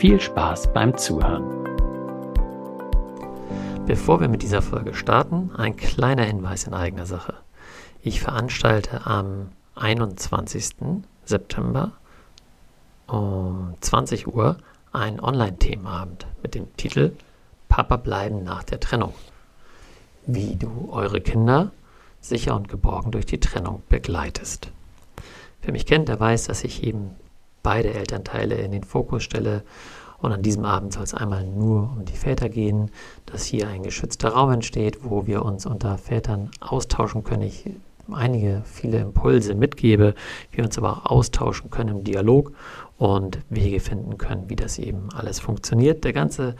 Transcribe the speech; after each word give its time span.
viel 0.00 0.18
Spaß 0.18 0.72
beim 0.72 0.96
Zuhören. 0.96 1.44
Bevor 3.86 4.18
wir 4.18 4.28
mit 4.28 4.40
dieser 4.40 4.62
Folge 4.62 4.94
starten, 4.94 5.50
ein 5.54 5.76
kleiner 5.76 6.22
Hinweis 6.24 6.64
in 6.64 6.72
eigener 6.72 7.04
Sache. 7.04 7.34
Ich 8.00 8.22
veranstalte 8.22 9.04
am 9.04 9.50
21. 9.74 11.04
September 11.26 11.92
um 13.08 13.74
20 13.82 14.26
Uhr 14.26 14.56
einen 14.90 15.20
Online-Themenabend 15.20 16.26
mit 16.42 16.54
dem 16.54 16.74
Titel 16.78 17.12
Papa 17.68 17.98
bleiben 17.98 18.42
nach 18.42 18.64
der 18.64 18.80
Trennung. 18.80 19.12
Wie 20.24 20.56
du 20.56 20.88
eure 20.92 21.20
Kinder 21.20 21.72
sicher 22.22 22.56
und 22.56 22.70
geborgen 22.70 23.10
durch 23.10 23.26
die 23.26 23.40
Trennung 23.40 23.82
begleitest. 23.90 24.72
Wer 25.60 25.72
mich 25.72 25.84
kennt, 25.84 26.08
der 26.08 26.18
weiß, 26.18 26.44
dass 26.44 26.64
ich 26.64 26.84
eben 26.84 27.16
beide 27.62 27.92
Elternteile 27.92 28.56
in 28.56 28.72
den 28.72 28.84
Fokus 28.84 29.22
stelle. 29.22 29.62
Und 30.18 30.32
an 30.32 30.42
diesem 30.42 30.64
Abend 30.64 30.92
soll 30.92 31.04
es 31.04 31.14
einmal 31.14 31.46
nur 31.46 31.94
um 31.96 32.04
die 32.04 32.16
Väter 32.16 32.48
gehen, 32.48 32.90
dass 33.24 33.44
hier 33.44 33.68
ein 33.68 33.82
geschützter 33.82 34.30
Raum 34.30 34.50
entsteht, 34.50 34.98
wo 35.02 35.26
wir 35.26 35.44
uns 35.44 35.64
unter 35.64 35.96
Vätern 35.96 36.50
austauschen 36.60 37.24
können. 37.24 37.42
Ich 37.42 37.64
einige, 38.12 38.62
viele 38.64 38.98
Impulse 38.98 39.54
mitgebe, 39.54 40.14
wir 40.52 40.64
uns 40.64 40.78
aber 40.78 40.92
auch 40.92 41.06
austauschen 41.06 41.70
können 41.70 41.98
im 41.98 42.04
Dialog 42.04 42.52
und 42.98 43.38
Wege 43.48 43.80
finden 43.80 44.18
können, 44.18 44.48
wie 44.48 44.56
das 44.56 44.78
eben 44.78 45.08
alles 45.14 45.40
funktioniert. 45.40 46.04
Der 46.04 46.12
ganze 46.12 46.54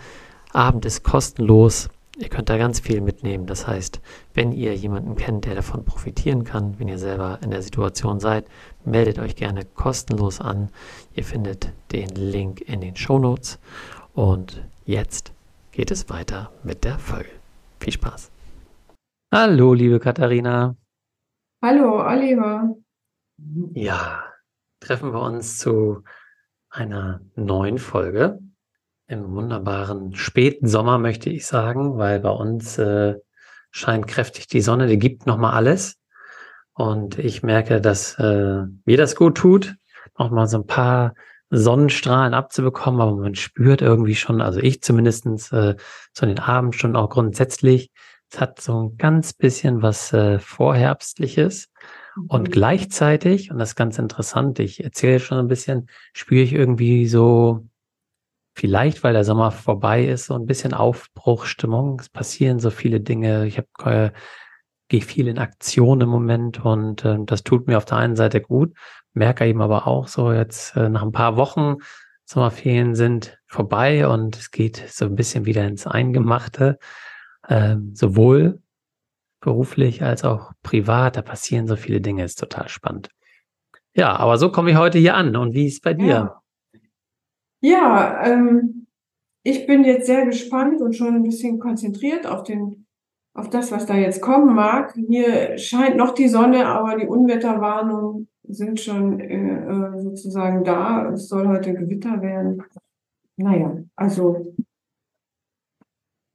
Abend 0.52 0.84
ist 0.84 1.04
kostenlos. 1.04 1.88
Ihr 2.18 2.28
könnt 2.28 2.48
da 2.48 2.58
ganz 2.58 2.80
viel 2.80 3.00
mitnehmen. 3.00 3.46
Das 3.46 3.66
heißt, 3.66 4.00
wenn 4.34 4.52
ihr 4.52 4.74
jemanden 4.74 5.16
kennt, 5.16 5.46
der 5.46 5.54
davon 5.54 5.84
profitieren 5.84 6.44
kann, 6.44 6.78
wenn 6.78 6.88
ihr 6.88 6.98
selber 6.98 7.38
in 7.42 7.50
der 7.50 7.62
Situation 7.62 8.20
seid, 8.20 8.44
meldet 8.84 9.18
euch 9.18 9.36
gerne 9.36 9.64
kostenlos 9.64 10.40
an. 10.40 10.70
Ihr 11.14 11.24
findet 11.24 11.72
den 11.92 12.08
Link 12.10 12.60
in 12.60 12.80
den 12.80 12.96
Show 12.96 13.18
Notes. 13.18 13.58
Und 14.14 14.62
jetzt 14.84 15.32
geht 15.72 15.90
es 15.90 16.08
weiter 16.10 16.52
mit 16.62 16.84
der 16.84 16.98
Folge. 16.98 17.30
Viel 17.78 17.92
Spaß. 17.92 18.30
Hallo, 19.32 19.74
liebe 19.74 20.00
Katharina. 20.00 20.76
Hallo, 21.62 22.04
Oliver. 22.06 22.74
Ja, 23.74 24.24
treffen 24.80 25.12
wir 25.12 25.20
uns 25.20 25.58
zu 25.58 26.02
einer 26.68 27.20
neuen 27.36 27.78
Folge 27.78 28.40
im 29.06 29.34
wunderbaren 29.34 30.14
späten 30.14 30.68
Sommer, 30.68 30.98
möchte 30.98 31.30
ich 31.30 31.46
sagen, 31.46 31.98
weil 31.98 32.20
bei 32.20 32.30
uns 32.30 32.78
äh, 32.78 33.16
scheint 33.70 34.06
kräftig 34.06 34.46
die 34.46 34.60
Sonne, 34.60 34.86
die 34.86 34.98
gibt 34.98 35.26
nochmal 35.26 35.54
alles. 35.54 35.99
Und 36.74 37.18
ich 37.18 37.42
merke, 37.42 37.80
dass 37.80 38.18
äh, 38.18 38.62
mir 38.84 38.96
das 38.96 39.16
gut 39.16 39.36
tut, 39.36 39.76
nochmal 40.18 40.46
so 40.46 40.58
ein 40.58 40.66
paar 40.66 41.14
Sonnenstrahlen 41.50 42.32
abzubekommen, 42.32 43.00
aber 43.00 43.16
man 43.16 43.34
spürt 43.34 43.82
irgendwie 43.82 44.14
schon, 44.14 44.40
also 44.40 44.60
ich 44.60 44.82
zumindestens 44.82 45.50
äh, 45.52 45.74
so 46.12 46.24
in 46.24 46.28
den 46.28 46.38
Abendstunden 46.38 46.96
auch 46.96 47.10
grundsätzlich, 47.10 47.90
es 48.32 48.40
hat 48.40 48.60
so 48.60 48.84
ein 48.84 48.96
ganz 48.96 49.32
bisschen 49.32 49.82
was 49.82 50.12
äh, 50.12 50.38
Vorherbstliches. 50.38 51.68
Und 52.28 52.48
mhm. 52.48 52.52
gleichzeitig, 52.52 53.50
und 53.50 53.58
das 53.58 53.70
ist 53.70 53.76
ganz 53.76 53.98
interessant, 53.98 54.58
ich 54.58 54.84
erzähle 54.84 55.20
schon 55.20 55.38
ein 55.38 55.48
bisschen, 55.48 55.88
spüre 56.12 56.42
ich 56.42 56.52
irgendwie 56.52 57.06
so 57.06 57.66
vielleicht, 58.54 59.02
weil 59.02 59.14
der 59.14 59.24
Sommer 59.24 59.50
vorbei 59.50 60.04
ist, 60.04 60.26
so 60.26 60.34
ein 60.34 60.46
bisschen 60.46 60.74
Aufbruchstimmung. 60.74 61.98
Es 61.98 62.08
passieren 62.08 62.58
so 62.58 62.70
viele 62.70 63.00
Dinge. 63.00 63.46
Ich 63.46 63.58
habe 63.58 63.90
äh, 63.90 64.10
gehe 64.90 65.00
viel 65.00 65.28
in 65.28 65.38
Aktion 65.38 66.02
im 66.02 66.10
Moment 66.10 66.62
und 66.62 67.04
äh, 67.06 67.16
das 67.24 67.42
tut 67.42 67.66
mir 67.66 67.78
auf 67.78 67.86
der 67.86 67.96
einen 67.96 68.16
Seite 68.16 68.42
gut, 68.42 68.74
merke 69.14 69.46
eben 69.46 69.62
aber 69.62 69.86
auch 69.86 70.08
so 70.08 70.32
jetzt 70.32 70.76
äh, 70.76 70.90
nach 70.90 71.02
ein 71.02 71.12
paar 71.12 71.36
Wochen 71.36 71.76
Sommerferien 72.26 72.94
sind 72.94 73.38
vorbei 73.46 74.06
und 74.06 74.36
es 74.36 74.50
geht 74.50 74.76
so 74.88 75.06
ein 75.06 75.16
bisschen 75.16 75.46
wieder 75.46 75.66
ins 75.66 75.86
Eingemachte, 75.86 76.78
äh, 77.48 77.76
sowohl 77.92 78.62
beruflich 79.40 80.02
als 80.04 80.22
auch 80.22 80.52
privat. 80.62 81.16
Da 81.16 81.22
passieren 81.22 81.66
so 81.66 81.74
viele 81.74 82.00
Dinge, 82.00 82.22
ist 82.22 82.38
total 82.38 82.68
spannend. 82.68 83.08
Ja, 83.94 84.14
aber 84.14 84.38
so 84.38 84.52
komme 84.52 84.70
ich 84.70 84.76
heute 84.76 84.98
hier 84.98 85.16
an. 85.16 85.34
Und 85.34 85.54
wie 85.54 85.66
ist 85.66 85.74
es 85.74 85.80
bei 85.80 85.94
dir? 85.94 86.06
Ja. 86.06 86.42
Ja, 87.62 88.24
ähm, 88.24 88.86
ich 89.42 89.66
bin 89.66 89.84
jetzt 89.84 90.06
sehr 90.06 90.24
gespannt 90.24 90.80
und 90.80 90.94
schon 90.94 91.16
ein 91.16 91.22
bisschen 91.22 91.58
konzentriert 91.58 92.26
auf 92.26 92.44
den, 92.44 92.86
auf 93.40 93.50
das, 93.50 93.72
was 93.72 93.86
da 93.86 93.94
jetzt 93.94 94.20
kommen 94.20 94.54
mag. 94.54 94.94
Hier 94.94 95.56
scheint 95.58 95.96
noch 95.96 96.14
die 96.14 96.28
Sonne, 96.28 96.66
aber 96.66 96.96
die 96.96 97.06
Unwetterwarnungen 97.06 98.28
sind 98.42 98.80
schon 98.80 99.18
äh, 99.20 99.64
äh 99.64 100.02
sozusagen 100.02 100.62
da. 100.62 101.10
Es 101.10 101.28
soll 101.28 101.48
heute 101.48 101.74
Gewitter 101.74 102.20
werden. 102.20 102.62
Naja, 103.36 103.76
also 103.96 104.54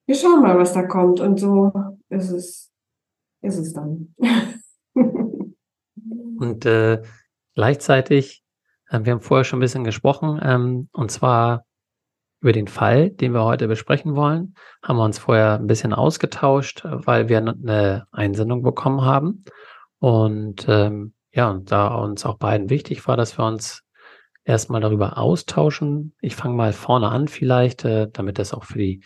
wir 0.07 0.15
schauen 0.15 0.41
mal, 0.41 0.57
was 0.57 0.73
da 0.73 0.83
kommt. 0.83 1.19
Und 1.19 1.39
so 1.39 1.71
ist 2.09 2.31
es, 2.31 2.71
ist 3.41 3.57
es 3.57 3.73
dann. 3.73 4.15
und 6.39 6.65
äh, 6.65 7.03
gleichzeitig 7.53 8.43
ähm, 8.91 9.05
wir 9.05 9.13
haben 9.13 9.21
vorher 9.21 9.43
schon 9.43 9.59
ein 9.59 9.61
bisschen 9.61 9.83
gesprochen, 9.83 10.39
ähm, 10.43 10.89
und 10.91 11.11
zwar 11.11 11.65
über 12.45 12.53
den 12.53 12.67
Fall, 12.67 13.09
den 13.09 13.33
wir 13.33 13.43
heute 13.43 13.67
besprechen 13.67 14.15
wollen, 14.15 14.53
haben 14.83 14.97
wir 14.97 15.03
uns 15.03 15.17
vorher 15.17 15.55
ein 15.55 15.65
bisschen 15.65 15.93
ausgetauscht, 15.93 16.83
weil 16.85 17.27
wir 17.27 17.39
eine 17.39 18.05
Einsendung 18.11 18.61
bekommen 18.61 19.01
haben. 19.01 19.45
Und 19.97 20.67
ähm, 20.69 21.15
ja, 21.33 21.49
und 21.49 21.71
da 21.71 21.87
uns 21.95 22.23
auch 22.23 22.37
beiden 22.37 22.69
wichtig 22.69 23.07
war, 23.07 23.17
dass 23.17 23.39
wir 23.39 23.45
uns 23.45 23.81
erstmal 24.43 24.79
darüber 24.79 25.17
austauschen. 25.17 26.13
Ich 26.21 26.35
fange 26.35 26.53
mal 26.53 26.71
vorne 26.71 27.09
an 27.09 27.27
vielleicht, 27.27 27.83
äh, 27.83 28.09
damit 28.13 28.37
das 28.37 28.53
auch 28.53 28.65
für 28.65 28.77
die 28.77 29.03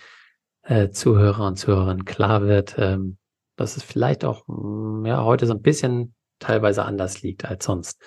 äh, 0.63 0.89
Zuhörer 0.89 1.47
und 1.47 1.55
Zuhörerinnen 1.55 2.03
klar 2.03 2.41
wird, 2.41 2.75
ähm, 2.77 3.19
dass 3.55 3.77
es 3.77 3.83
vielleicht 3.83 4.25
auch 4.25 4.43
mm, 4.47 5.05
ja, 5.05 5.23
heute 5.23 5.45
so 5.45 5.53
ein 5.53 5.61
bisschen 5.61 6.13
teilweise 6.39 6.83
anders 6.83 7.21
liegt 7.21 7.45
als 7.45 7.63
sonst. 7.63 8.01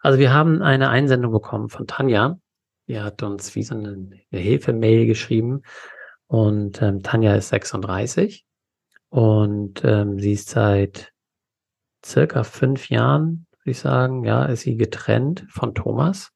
Also 0.00 0.18
wir 0.18 0.34
haben 0.34 0.60
eine 0.60 0.88
Einsendung 0.88 1.30
bekommen 1.30 1.68
von 1.68 1.86
Tanja. 1.86 2.38
Die 2.92 3.00
hat 3.00 3.22
uns 3.22 3.54
wie 3.54 3.62
so 3.62 3.74
eine, 3.74 4.20
Hilfemail 4.30 5.06
geschrieben. 5.06 5.62
Und 6.26 6.82
ähm, 6.82 7.02
Tanja 7.02 7.34
ist 7.34 7.48
36 7.48 8.44
und 9.08 9.82
ähm, 9.82 10.18
sie 10.18 10.32
ist 10.32 10.50
seit 10.50 11.10
circa 12.04 12.44
fünf 12.44 12.90
Jahren, 12.90 13.46
würde 13.60 13.70
ich 13.70 13.78
sagen, 13.78 14.24
ja, 14.26 14.44
ist 14.44 14.60
sie 14.60 14.76
getrennt 14.76 15.46
von 15.48 15.74
Thomas. 15.74 16.32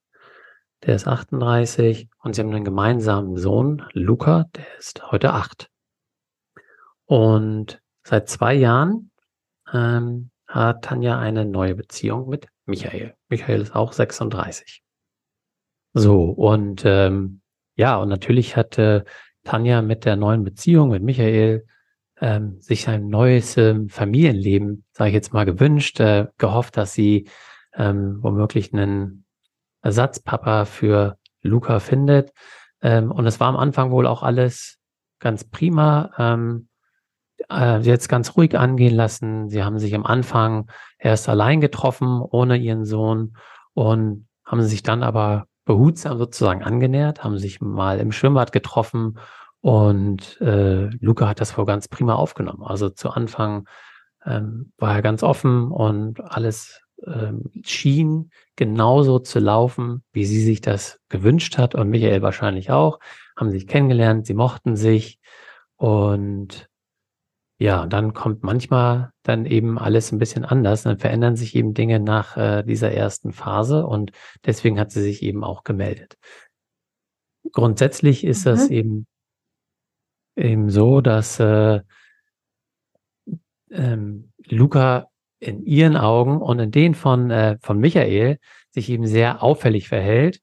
Der 0.82 0.94
ist 0.96 1.06
38 1.06 2.08
und 2.22 2.34
sie 2.34 2.40
haben 2.40 2.54
einen 2.54 2.64
gemeinsamen 2.64 3.36
Sohn, 3.36 3.86
Luca, 3.92 4.46
der 4.56 4.78
ist 4.78 5.12
heute 5.12 5.34
acht. 5.34 5.68
Und 7.04 7.82
seit 8.02 8.30
zwei 8.30 8.54
Jahren 8.54 9.10
ähm, 9.74 10.30
hat 10.46 10.86
Tanja 10.86 11.18
eine 11.18 11.44
neue 11.44 11.74
Beziehung 11.74 12.30
mit 12.30 12.48
Michael. 12.64 13.14
Michael 13.28 13.60
ist 13.60 13.74
auch 13.76 13.92
36. 13.92 14.85
So, 15.98 16.24
und 16.24 16.82
ähm, 16.84 17.40
ja, 17.74 17.96
und 17.96 18.10
natürlich 18.10 18.54
hat 18.54 18.76
äh, 18.76 19.02
Tanja 19.44 19.80
mit 19.80 20.04
der 20.04 20.16
neuen 20.16 20.44
Beziehung 20.44 20.90
mit 20.90 21.02
Michael 21.02 21.64
ähm, 22.20 22.60
sich 22.60 22.86
ein 22.86 23.08
neues 23.08 23.56
ähm, 23.56 23.88
Familienleben, 23.88 24.84
sage 24.92 25.08
ich 25.08 25.14
jetzt 25.14 25.32
mal, 25.32 25.46
gewünscht, 25.46 25.98
äh, 26.00 26.26
gehofft, 26.36 26.76
dass 26.76 26.92
sie 26.92 27.28
ähm, 27.74 28.18
womöglich 28.20 28.74
einen 28.74 29.24
Ersatzpapa 29.80 30.66
für 30.66 31.16
Luca 31.40 31.78
findet. 31.78 32.32
Ähm, 32.82 33.10
und 33.10 33.26
es 33.26 33.40
war 33.40 33.48
am 33.48 33.56
Anfang 33.56 33.90
wohl 33.90 34.06
auch 34.06 34.22
alles 34.22 34.78
ganz 35.18 35.44
prima 35.44 36.10
ähm, 36.18 36.68
äh, 37.50 37.80
jetzt 37.80 38.10
ganz 38.10 38.36
ruhig 38.36 38.58
angehen 38.58 38.94
lassen. 38.94 39.48
Sie 39.48 39.64
haben 39.64 39.78
sich 39.78 39.94
am 39.94 40.04
Anfang 40.04 40.70
erst 40.98 41.26
allein 41.30 41.62
getroffen, 41.62 42.20
ohne 42.20 42.58
ihren 42.58 42.84
Sohn 42.84 43.34
und 43.72 44.28
haben 44.44 44.62
sich 44.62 44.82
dann 44.82 45.02
aber 45.02 45.46
behutsam 45.66 46.16
sozusagen 46.16 46.62
angenähert, 46.62 47.22
haben 47.22 47.38
sich 47.38 47.60
mal 47.60 48.00
im 48.00 48.12
Schwimmbad 48.12 48.52
getroffen 48.52 49.18
und 49.60 50.40
äh, 50.40 50.86
Luca 51.00 51.28
hat 51.28 51.40
das 51.40 51.58
wohl 51.58 51.66
ganz 51.66 51.88
prima 51.88 52.14
aufgenommen. 52.14 52.62
Also 52.62 52.88
zu 52.88 53.10
Anfang 53.10 53.68
ähm, 54.24 54.72
war 54.78 54.94
er 54.94 55.02
ganz 55.02 55.22
offen 55.22 55.70
und 55.70 56.20
alles 56.22 56.80
ähm, 57.04 57.50
schien 57.62 58.30
genauso 58.54 59.18
zu 59.18 59.40
laufen, 59.40 60.02
wie 60.12 60.24
sie 60.24 60.42
sich 60.42 60.60
das 60.60 61.00
gewünscht 61.08 61.58
hat 61.58 61.74
und 61.74 61.90
Michael 61.90 62.22
wahrscheinlich 62.22 62.70
auch, 62.70 63.00
haben 63.36 63.50
sich 63.50 63.66
kennengelernt, 63.66 64.24
sie 64.24 64.34
mochten 64.34 64.76
sich 64.76 65.18
und 65.76 66.68
ja, 67.58 67.86
dann 67.86 68.12
kommt 68.12 68.42
manchmal 68.42 69.12
dann 69.22 69.46
eben 69.46 69.78
alles 69.78 70.12
ein 70.12 70.18
bisschen 70.18 70.44
anders. 70.44 70.82
Dann 70.82 70.98
verändern 70.98 71.36
sich 71.36 71.54
eben 71.54 71.72
Dinge 71.72 72.00
nach 72.00 72.36
äh, 72.36 72.62
dieser 72.62 72.92
ersten 72.92 73.32
Phase 73.32 73.86
und 73.86 74.12
deswegen 74.44 74.78
hat 74.78 74.90
sie 74.90 75.02
sich 75.02 75.22
eben 75.22 75.42
auch 75.42 75.64
gemeldet. 75.64 76.16
Grundsätzlich 77.52 78.24
ist 78.24 78.44
mhm. 78.44 78.50
das 78.50 78.68
eben, 78.68 79.06
eben 80.36 80.68
so, 80.68 81.00
dass 81.00 81.40
äh, 81.40 81.80
ähm, 83.70 84.32
Luca 84.48 85.08
in 85.38 85.64
ihren 85.64 85.96
Augen 85.96 86.40
und 86.42 86.58
in 86.58 86.70
denen 86.70 86.94
von, 86.94 87.30
äh, 87.30 87.56
von 87.62 87.78
Michael 87.78 88.38
sich 88.70 88.90
eben 88.90 89.06
sehr 89.06 89.42
auffällig 89.42 89.88
verhält. 89.88 90.40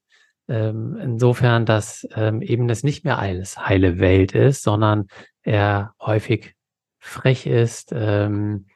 Ähm, 0.48 0.98
insofern, 1.01 1.66
dass 1.66 2.07
ähm, 2.16 2.42
eben 2.42 2.68
das 2.68 2.83
nicht 2.83 3.06
mehr 3.06 3.19
alles 3.19 3.57
heile 3.57 4.00
Welt 4.00 4.33
ist, 4.33 4.63
sondern 4.63 5.07
er 5.44 5.94
häufig 6.01 6.56
frech 7.03 7.45
ist. 7.45 7.91
Ähm, 7.94 8.67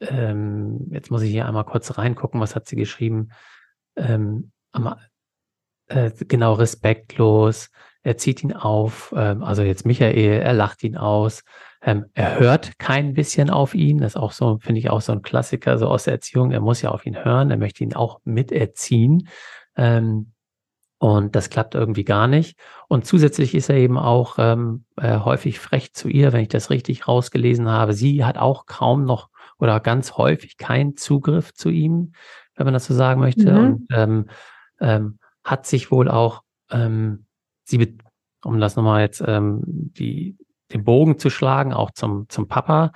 ähm, 0.00 0.88
jetzt 0.90 1.10
muss 1.10 1.22
ich 1.22 1.30
hier 1.30 1.46
einmal 1.46 1.64
kurz 1.64 1.98
reingucken, 1.98 2.40
was 2.40 2.56
hat 2.56 2.66
sie 2.66 2.76
geschrieben? 2.76 3.28
Ähm, 3.96 4.50
äh, 5.88 6.10
genau, 6.10 6.54
respektlos. 6.54 7.70
Er 8.02 8.16
zieht 8.16 8.42
ihn 8.42 8.54
auf, 8.54 9.12
ähm, 9.14 9.42
also 9.42 9.62
jetzt 9.62 9.84
Michael, 9.84 10.40
er 10.40 10.54
lacht 10.54 10.82
ihn 10.84 10.96
aus. 10.96 11.44
Ähm, 11.82 12.06
er 12.14 12.38
hört 12.38 12.78
kein 12.78 13.12
bisschen 13.12 13.50
auf 13.50 13.74
ihn. 13.74 13.98
Das 13.98 14.12
ist 14.12 14.20
auch 14.20 14.32
so, 14.32 14.58
finde 14.58 14.78
ich 14.78 14.88
auch 14.88 15.02
so 15.02 15.12
ein 15.12 15.22
Klassiker, 15.22 15.76
so 15.76 15.86
aus 15.86 16.04
der 16.04 16.14
Erziehung. 16.14 16.50
Er 16.50 16.60
muss 16.60 16.80
ja 16.80 16.90
auf 16.90 17.04
ihn 17.04 17.24
hören. 17.24 17.50
Er 17.50 17.58
möchte 17.58 17.84
ihn 17.84 17.94
auch 17.94 18.20
miterziehen. 18.24 19.28
Ähm, 19.76 20.32
und 20.98 21.36
das 21.36 21.48
klappt 21.48 21.74
irgendwie 21.74 22.04
gar 22.04 22.26
nicht. 22.26 22.58
Und 22.88 23.06
zusätzlich 23.06 23.54
ist 23.54 23.70
er 23.70 23.76
eben 23.76 23.96
auch 23.96 24.36
ähm, 24.38 24.84
äh, 24.96 25.18
häufig 25.18 25.60
frech 25.60 25.94
zu 25.94 26.08
ihr, 26.08 26.32
wenn 26.32 26.42
ich 26.42 26.48
das 26.48 26.70
richtig 26.70 27.06
rausgelesen 27.06 27.68
habe. 27.68 27.92
Sie 27.92 28.24
hat 28.24 28.36
auch 28.36 28.66
kaum 28.66 29.04
noch 29.04 29.28
oder 29.58 29.78
ganz 29.80 30.12
häufig 30.12 30.56
keinen 30.56 30.96
Zugriff 30.96 31.54
zu 31.54 31.70
ihm, 31.70 32.12
wenn 32.56 32.64
man 32.64 32.74
das 32.74 32.86
so 32.86 32.94
sagen 32.94 33.20
möchte. 33.20 33.52
Mhm. 33.52 33.58
Und 33.58 33.86
ähm, 33.90 34.26
ähm, 34.80 35.18
hat 35.44 35.66
sich 35.66 35.90
wohl 35.92 36.08
auch, 36.08 36.42
ähm, 36.70 37.26
sie, 37.64 37.96
um 38.44 38.58
das 38.60 38.74
nochmal 38.74 39.02
jetzt 39.02 39.22
ähm, 39.24 39.62
die, 39.64 40.36
den 40.72 40.84
Bogen 40.84 41.18
zu 41.18 41.30
schlagen, 41.30 41.72
auch 41.72 41.92
zum, 41.92 42.28
zum 42.28 42.48
Papa, 42.48 42.92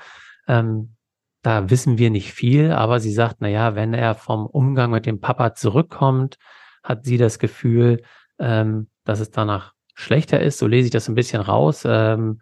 ähm, 0.49 0.97
da 1.43 1.71
wissen 1.71 1.99
wir 1.99 2.11
nicht 2.11 2.33
viel, 2.33 2.71
aber 2.73 3.01
sie 3.01 3.13
sagt, 3.13 3.37
na 3.41 3.49
ja, 3.49 3.75
wenn 3.75 3.95
er 3.95 4.15
vom 4.15 4.47
Umgang 4.47 4.91
mit 4.91 5.07
dem 5.07 5.21
Papa 5.21 5.55
zurückkommt, 5.55 6.37
hat 6.83 7.05
sie 7.05 7.17
das 7.17 7.39
Gefühl, 7.39 8.03
ähm, 8.39 8.89
dass 9.05 9.21
es 9.21 9.31
danach 9.31 9.75
schlechter 9.95 10.41
ist. 10.41 10.59
So 10.59 10.67
lese 10.67 10.87
ich 10.87 10.93
das 10.93 11.09
ein 11.09 11.15
bisschen 11.15 11.43
raus. 11.43 11.85
Ähm, 11.87 12.41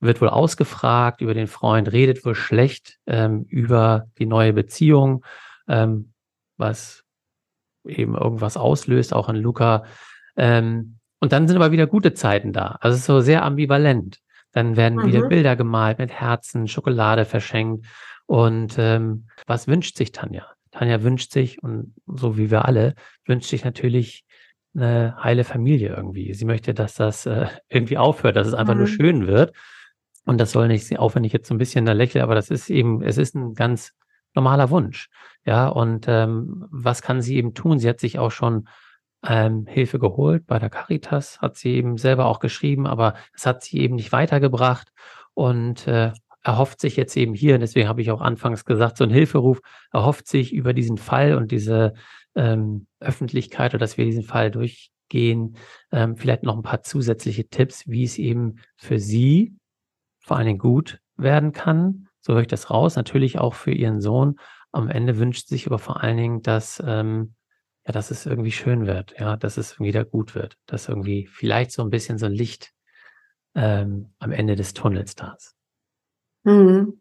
wird 0.00 0.20
wohl 0.20 0.28
ausgefragt 0.28 1.20
über 1.20 1.34
den 1.34 1.48
Freund, 1.48 1.90
redet 1.92 2.24
wohl 2.24 2.34
schlecht 2.34 2.98
ähm, 3.06 3.44
über 3.48 4.06
die 4.18 4.26
neue 4.26 4.52
Beziehung, 4.52 5.24
ähm, 5.66 6.12
was 6.56 7.04
eben 7.84 8.14
irgendwas 8.14 8.56
auslöst, 8.56 9.12
auch 9.12 9.28
in 9.28 9.36
Luca. 9.36 9.84
Ähm, 10.36 10.98
und 11.20 11.32
dann 11.32 11.48
sind 11.48 11.56
aber 11.56 11.72
wieder 11.72 11.86
gute 11.86 12.14
Zeiten 12.14 12.52
da. 12.52 12.78
Also 12.80 12.94
es 12.94 13.00
ist 13.00 13.06
so 13.06 13.20
sehr 13.20 13.44
ambivalent. 13.44 14.18
Dann 14.52 14.76
werden 14.76 14.98
mhm. 14.98 15.06
wieder 15.06 15.28
Bilder 15.28 15.56
gemalt 15.56 15.98
mit 15.98 16.12
Herzen, 16.12 16.68
Schokolade 16.68 17.24
verschenkt. 17.24 17.86
Und 18.26 18.76
ähm, 18.78 19.26
was 19.46 19.66
wünscht 19.66 19.96
sich 19.96 20.12
Tanja? 20.12 20.46
Tanja 20.78 21.02
wünscht 21.02 21.32
sich, 21.32 21.62
und 21.62 21.94
so 22.06 22.38
wie 22.38 22.50
wir 22.50 22.64
alle, 22.64 22.94
wünscht 23.26 23.48
sich 23.50 23.64
natürlich 23.64 24.24
eine 24.76 25.16
heile 25.22 25.42
Familie 25.42 25.94
irgendwie. 25.96 26.32
Sie 26.34 26.44
möchte, 26.44 26.72
dass 26.72 26.94
das 26.94 27.26
äh, 27.26 27.46
irgendwie 27.68 27.98
aufhört, 27.98 28.36
dass 28.36 28.46
es 28.46 28.54
einfach 28.54 28.74
mhm. 28.74 28.80
nur 28.80 28.88
schön 28.88 29.26
wird. 29.26 29.54
Und 30.24 30.38
das 30.38 30.52
soll 30.52 30.68
nicht, 30.68 30.98
auch 30.98 31.14
wenn 31.14 31.24
ich 31.24 31.32
jetzt 31.32 31.48
so 31.48 31.54
ein 31.54 31.58
bisschen 31.58 31.86
da 31.86 31.92
lächle, 31.92 32.22
aber 32.22 32.34
das 32.34 32.50
ist 32.50 32.70
eben, 32.70 33.02
es 33.02 33.16
ist 33.18 33.34
ein 33.34 33.54
ganz 33.54 33.92
normaler 34.34 34.70
Wunsch. 34.70 35.08
Ja, 35.44 35.68
und 35.68 36.06
ähm, 36.06 36.66
was 36.70 37.02
kann 37.02 37.22
sie 37.22 37.36
eben 37.36 37.54
tun? 37.54 37.78
Sie 37.78 37.88
hat 37.88 37.98
sich 37.98 38.18
auch 38.18 38.30
schon 38.30 38.68
ähm, 39.26 39.66
Hilfe 39.66 39.98
geholt 39.98 40.46
bei 40.46 40.58
der 40.58 40.70
Caritas, 40.70 41.40
hat 41.40 41.56
sie 41.56 41.70
eben 41.70 41.96
selber 41.96 42.26
auch 42.26 42.38
geschrieben, 42.38 42.86
aber 42.86 43.14
das 43.32 43.46
hat 43.46 43.64
sie 43.64 43.78
eben 43.78 43.96
nicht 43.96 44.12
weitergebracht. 44.12 44.92
Und 45.34 45.88
äh, 45.88 46.12
erhofft 46.48 46.80
sich 46.80 46.96
jetzt 46.96 47.14
eben 47.14 47.34
hier, 47.34 47.58
deswegen 47.58 47.88
habe 47.88 48.00
ich 48.00 48.10
auch 48.10 48.22
anfangs 48.22 48.64
gesagt, 48.64 48.96
so 48.96 49.04
ein 49.04 49.10
Hilferuf, 49.10 49.60
erhofft 49.92 50.26
sich 50.26 50.54
über 50.54 50.72
diesen 50.72 50.96
Fall 50.96 51.34
und 51.34 51.50
diese 51.50 51.92
ähm, 52.34 52.86
Öffentlichkeit 53.00 53.74
oder 53.74 53.80
dass 53.80 53.98
wir 53.98 54.06
diesen 54.06 54.22
Fall 54.22 54.50
durchgehen, 54.50 55.58
ähm, 55.92 56.16
vielleicht 56.16 56.44
noch 56.44 56.56
ein 56.56 56.62
paar 56.62 56.80
zusätzliche 56.80 57.48
Tipps, 57.48 57.86
wie 57.86 58.02
es 58.02 58.16
eben 58.16 58.60
für 58.76 58.98
Sie 58.98 59.58
vor 60.20 60.38
allen 60.38 60.46
Dingen 60.46 60.58
gut 60.58 61.00
werden 61.18 61.52
kann. 61.52 62.08
So 62.20 62.32
höre 62.32 62.40
ich 62.40 62.46
das 62.46 62.70
raus. 62.70 62.96
Natürlich 62.96 63.38
auch 63.38 63.52
für 63.52 63.72
Ihren 63.72 64.00
Sohn. 64.00 64.36
Am 64.72 64.88
Ende 64.88 65.18
wünscht 65.18 65.48
sich 65.48 65.66
aber 65.66 65.78
vor 65.78 66.02
allen 66.02 66.16
Dingen, 66.16 66.40
dass, 66.40 66.82
ähm, 66.86 67.34
ja, 67.86 67.92
dass 67.92 68.10
es 68.10 68.24
irgendwie 68.24 68.52
schön 68.52 68.86
wird, 68.86 69.14
ja, 69.20 69.36
dass 69.36 69.58
es 69.58 69.78
wieder 69.80 70.06
gut 70.06 70.34
wird, 70.34 70.56
dass 70.64 70.88
irgendwie 70.88 71.26
vielleicht 71.26 71.72
so 71.72 71.82
ein 71.82 71.90
bisschen 71.90 72.16
so 72.16 72.24
ein 72.24 72.32
Licht 72.32 72.72
ähm, 73.54 74.14
am 74.18 74.32
Ende 74.32 74.56
des 74.56 74.72
Tunnels 74.72 75.14
da 75.14 75.34
ist. 75.34 75.57
Mhm. 76.44 77.00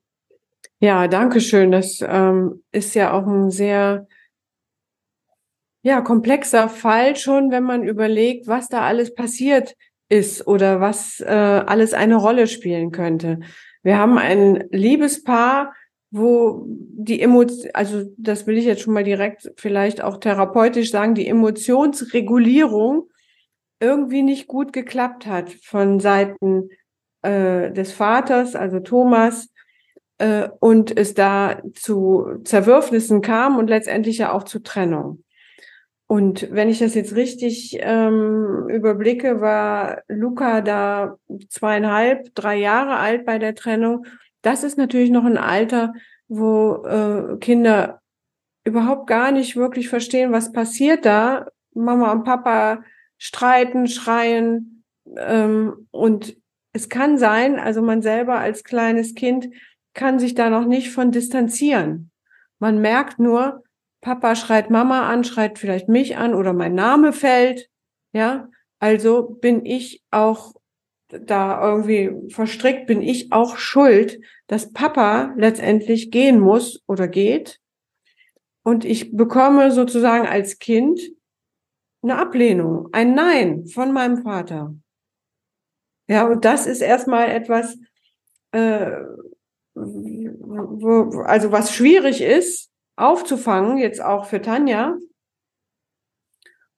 Ja, 0.79 1.07
danke 1.07 1.41
schön. 1.41 1.71
Das 1.71 2.03
ähm, 2.07 2.63
ist 2.71 2.93
ja 2.93 3.13
auch 3.13 3.25
ein 3.25 3.49
sehr 3.49 4.07
ja, 5.81 6.01
komplexer 6.01 6.69
Fall 6.69 7.15
schon, 7.15 7.49
wenn 7.51 7.63
man 7.63 7.83
überlegt, 7.83 8.47
was 8.47 8.67
da 8.67 8.81
alles 8.81 9.15
passiert 9.15 9.75
ist 10.09 10.45
oder 10.45 10.81
was 10.81 11.19
äh, 11.19 11.25
alles 11.25 11.93
eine 11.93 12.15
Rolle 12.15 12.47
spielen 12.47 12.91
könnte. 12.91 13.39
Wir 13.83 13.97
haben 13.97 14.17
ein 14.17 14.65
Liebespaar, 14.71 15.73
wo 16.11 16.65
die 16.67 17.21
Emotion, 17.21 17.69
also 17.73 18.03
das 18.17 18.47
will 18.47 18.57
ich 18.57 18.65
jetzt 18.65 18.81
schon 18.81 18.93
mal 18.93 19.03
direkt 19.03 19.51
vielleicht 19.57 20.01
auch 20.01 20.17
therapeutisch 20.17 20.91
sagen, 20.91 21.15
die 21.15 21.27
Emotionsregulierung 21.27 23.09
irgendwie 23.79 24.23
nicht 24.23 24.47
gut 24.47 24.73
geklappt 24.73 25.25
hat 25.25 25.51
von 25.51 25.99
Seiten 25.99 26.69
äh, 27.21 27.71
des 27.71 27.93
Vaters, 27.93 28.55
also 28.55 28.79
Thomas, 28.79 29.49
äh, 30.17 30.49
und 30.59 30.97
es 30.97 31.13
da 31.13 31.61
zu 31.73 32.41
Zerwürfnissen 32.43 33.21
kam 33.21 33.57
und 33.57 33.69
letztendlich 33.69 34.17
ja 34.17 34.31
auch 34.31 34.43
zu 34.43 34.59
Trennung. 34.59 35.23
Und 36.07 36.47
wenn 36.51 36.69
ich 36.69 36.79
das 36.79 36.95
jetzt 36.95 37.15
richtig 37.15 37.77
ähm, 37.81 38.67
überblicke, 38.69 39.41
war 39.41 40.03
Luca 40.07 40.61
da 40.61 41.17
zweieinhalb, 41.49 42.33
drei 42.33 42.55
Jahre 42.55 42.95
alt 42.95 43.25
bei 43.25 43.39
der 43.39 43.55
Trennung. 43.55 44.05
Das 44.41 44.63
ist 44.63 44.77
natürlich 44.77 45.09
noch 45.09 45.25
ein 45.25 45.37
Alter, 45.37 45.93
wo 46.29 46.85
äh, 46.85 47.37
Kinder 47.39 48.01
überhaupt 48.63 49.07
gar 49.07 49.31
nicht 49.31 49.57
wirklich 49.57 49.89
verstehen, 49.89 50.31
was 50.31 50.53
passiert 50.53 51.05
da. 51.05 51.47
Mama 51.73 52.11
und 52.13 52.23
Papa 52.23 52.83
streiten, 53.17 53.87
schreien 53.87 54.83
ähm, 55.17 55.87
und 55.91 56.37
es 56.77 56.89
kann 56.89 57.17
sein, 57.17 57.59
also 57.59 57.81
man 57.81 58.03
selber 58.03 58.37
als 58.37 58.63
kleines 58.63 59.15
Kind 59.15 59.49
kann 59.95 60.19
sich 60.19 60.35
da 60.35 60.51
noch 60.51 60.65
nicht 60.65 60.91
von 60.91 61.11
distanzieren. 61.11 62.11
Man 62.59 62.79
merkt 62.81 63.17
nur, 63.17 63.63
Papa 63.99 64.35
schreit 64.35 64.69
Mama 64.69 65.09
an, 65.09 65.23
schreit 65.23 65.57
vielleicht 65.57 65.89
mich 65.89 66.17
an 66.17 66.35
oder 66.35 66.53
mein 66.53 66.75
Name 66.75 67.13
fällt. 67.13 67.67
Ja, 68.13 68.49
also 68.77 69.23
bin 69.41 69.65
ich 69.65 70.03
auch 70.11 70.53
da 71.07 71.67
irgendwie 71.67 72.11
verstrickt, 72.31 72.85
bin 72.85 73.01
ich 73.01 73.31
auch 73.31 73.57
schuld, 73.57 74.19
dass 74.45 74.71
Papa 74.71 75.33
letztendlich 75.35 76.11
gehen 76.11 76.39
muss 76.39 76.83
oder 76.85 77.07
geht. 77.07 77.59
Und 78.63 78.85
ich 78.85 79.15
bekomme 79.17 79.71
sozusagen 79.71 80.27
als 80.27 80.59
Kind 80.59 81.01
eine 82.03 82.19
Ablehnung, 82.19 82.89
ein 82.91 83.15
Nein 83.15 83.65
von 83.65 83.91
meinem 83.93 84.21
Vater. 84.21 84.75
Ja, 86.07 86.25
und 86.25 86.45
das 86.45 86.65
ist 86.67 86.81
erstmal 86.81 87.29
etwas, 87.29 87.77
äh, 88.51 88.91
wo, 89.75 91.21
also 91.21 91.51
was 91.51 91.73
schwierig 91.73 92.21
ist, 92.21 92.71
aufzufangen, 92.95 93.77
jetzt 93.77 94.01
auch 94.01 94.25
für 94.25 94.41
Tanja. 94.41 94.97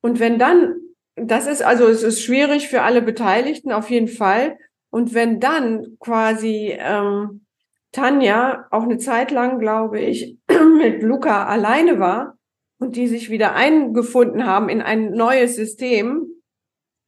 Und 0.01 0.19
wenn 0.19 0.39
dann, 0.39 0.75
das 1.15 1.47
ist, 1.47 1.61
also 1.61 1.87
es 1.87 2.03
ist 2.03 2.21
schwierig 2.21 2.67
für 2.69 2.81
alle 2.81 3.01
Beteiligten 3.01 3.71
auf 3.71 3.89
jeden 3.89 4.07
Fall. 4.07 4.57
Und 4.89 5.13
wenn 5.13 5.39
dann 5.39 5.97
quasi 5.99 6.75
ähm, 6.77 7.45
Tanja 7.91 8.67
auch 8.71 8.83
eine 8.83 8.97
Zeit 8.97 9.31
lang, 9.31 9.59
glaube 9.59 9.99
ich, 9.99 10.37
mit 10.77 11.03
Luca 11.03 11.45
alleine 11.45 11.99
war 11.99 12.37
und 12.79 12.95
die 12.95 13.07
sich 13.07 13.29
wieder 13.29 13.53
eingefunden 13.53 14.45
haben 14.45 14.69
in 14.69 14.81
ein 14.81 15.11
neues 15.11 15.55
System, 15.55 16.27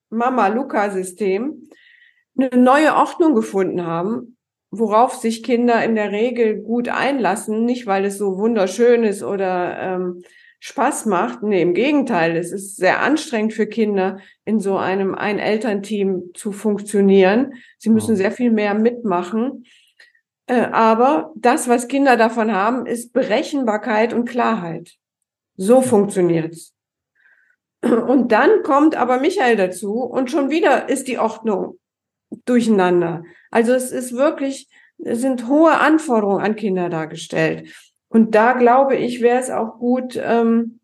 Mama-Luca-System, 0.09 1.69
eine 2.37 2.49
neue 2.61 2.95
Ordnung 2.95 3.35
gefunden 3.35 3.85
haben, 3.85 4.37
worauf 4.71 5.15
sich 5.15 5.43
Kinder 5.43 5.83
in 5.83 5.95
der 5.95 6.11
Regel 6.11 6.61
gut 6.61 6.87
einlassen, 6.87 7.65
nicht 7.65 7.85
weil 7.87 8.05
es 8.05 8.17
so 8.17 8.37
wunderschön 8.37 9.03
ist 9.03 9.21
oder 9.21 9.77
ähm, 9.79 10.23
Spaß 10.59 11.07
macht. 11.07 11.43
Nee, 11.43 11.61
im 11.61 11.73
Gegenteil, 11.73 12.37
es 12.37 12.51
ist 12.51 12.77
sehr 12.77 13.01
anstrengend 13.01 13.53
für 13.53 13.67
Kinder, 13.67 14.19
in 14.45 14.59
so 14.59 14.77
einem 14.77 15.13
Ein-Elternteam 15.15 16.31
zu 16.33 16.51
funktionieren. 16.51 17.53
Sie 17.77 17.89
müssen 17.89 18.15
sehr 18.15 18.31
viel 18.31 18.51
mehr 18.51 18.73
mitmachen. 18.73 19.65
Äh, 20.45 20.67
aber 20.71 21.33
das, 21.35 21.67
was 21.67 21.87
Kinder 21.87 22.15
davon 22.15 22.53
haben, 22.53 22.85
ist 22.85 23.11
Berechenbarkeit 23.11 24.13
und 24.13 24.29
Klarheit. 24.29 24.93
So 25.57 25.81
funktioniert's. 25.81 26.73
Und 27.83 28.31
dann 28.31 28.61
kommt 28.61 28.95
aber 28.95 29.19
Michael 29.19 29.55
dazu 29.55 29.95
und 30.03 30.29
schon 30.29 30.51
wieder 30.51 30.87
ist 30.87 31.07
die 31.07 31.17
Ordnung 31.17 31.79
durcheinander. 32.45 33.23
Also 33.49 33.73
es 33.73 33.91
ist 33.91 34.13
wirklich, 34.13 34.69
es 34.97 35.21
sind 35.21 35.47
hohe 35.47 35.79
Anforderungen 35.79 36.43
an 36.43 36.55
Kinder 36.55 36.89
dargestellt. 36.89 37.73
Und 38.09 38.35
da 38.35 38.53
glaube 38.53 38.95
ich, 38.95 39.21
wäre 39.21 39.39
es 39.39 39.49
auch 39.49 39.79
gut, 39.79 40.19
ähm, 40.21 40.79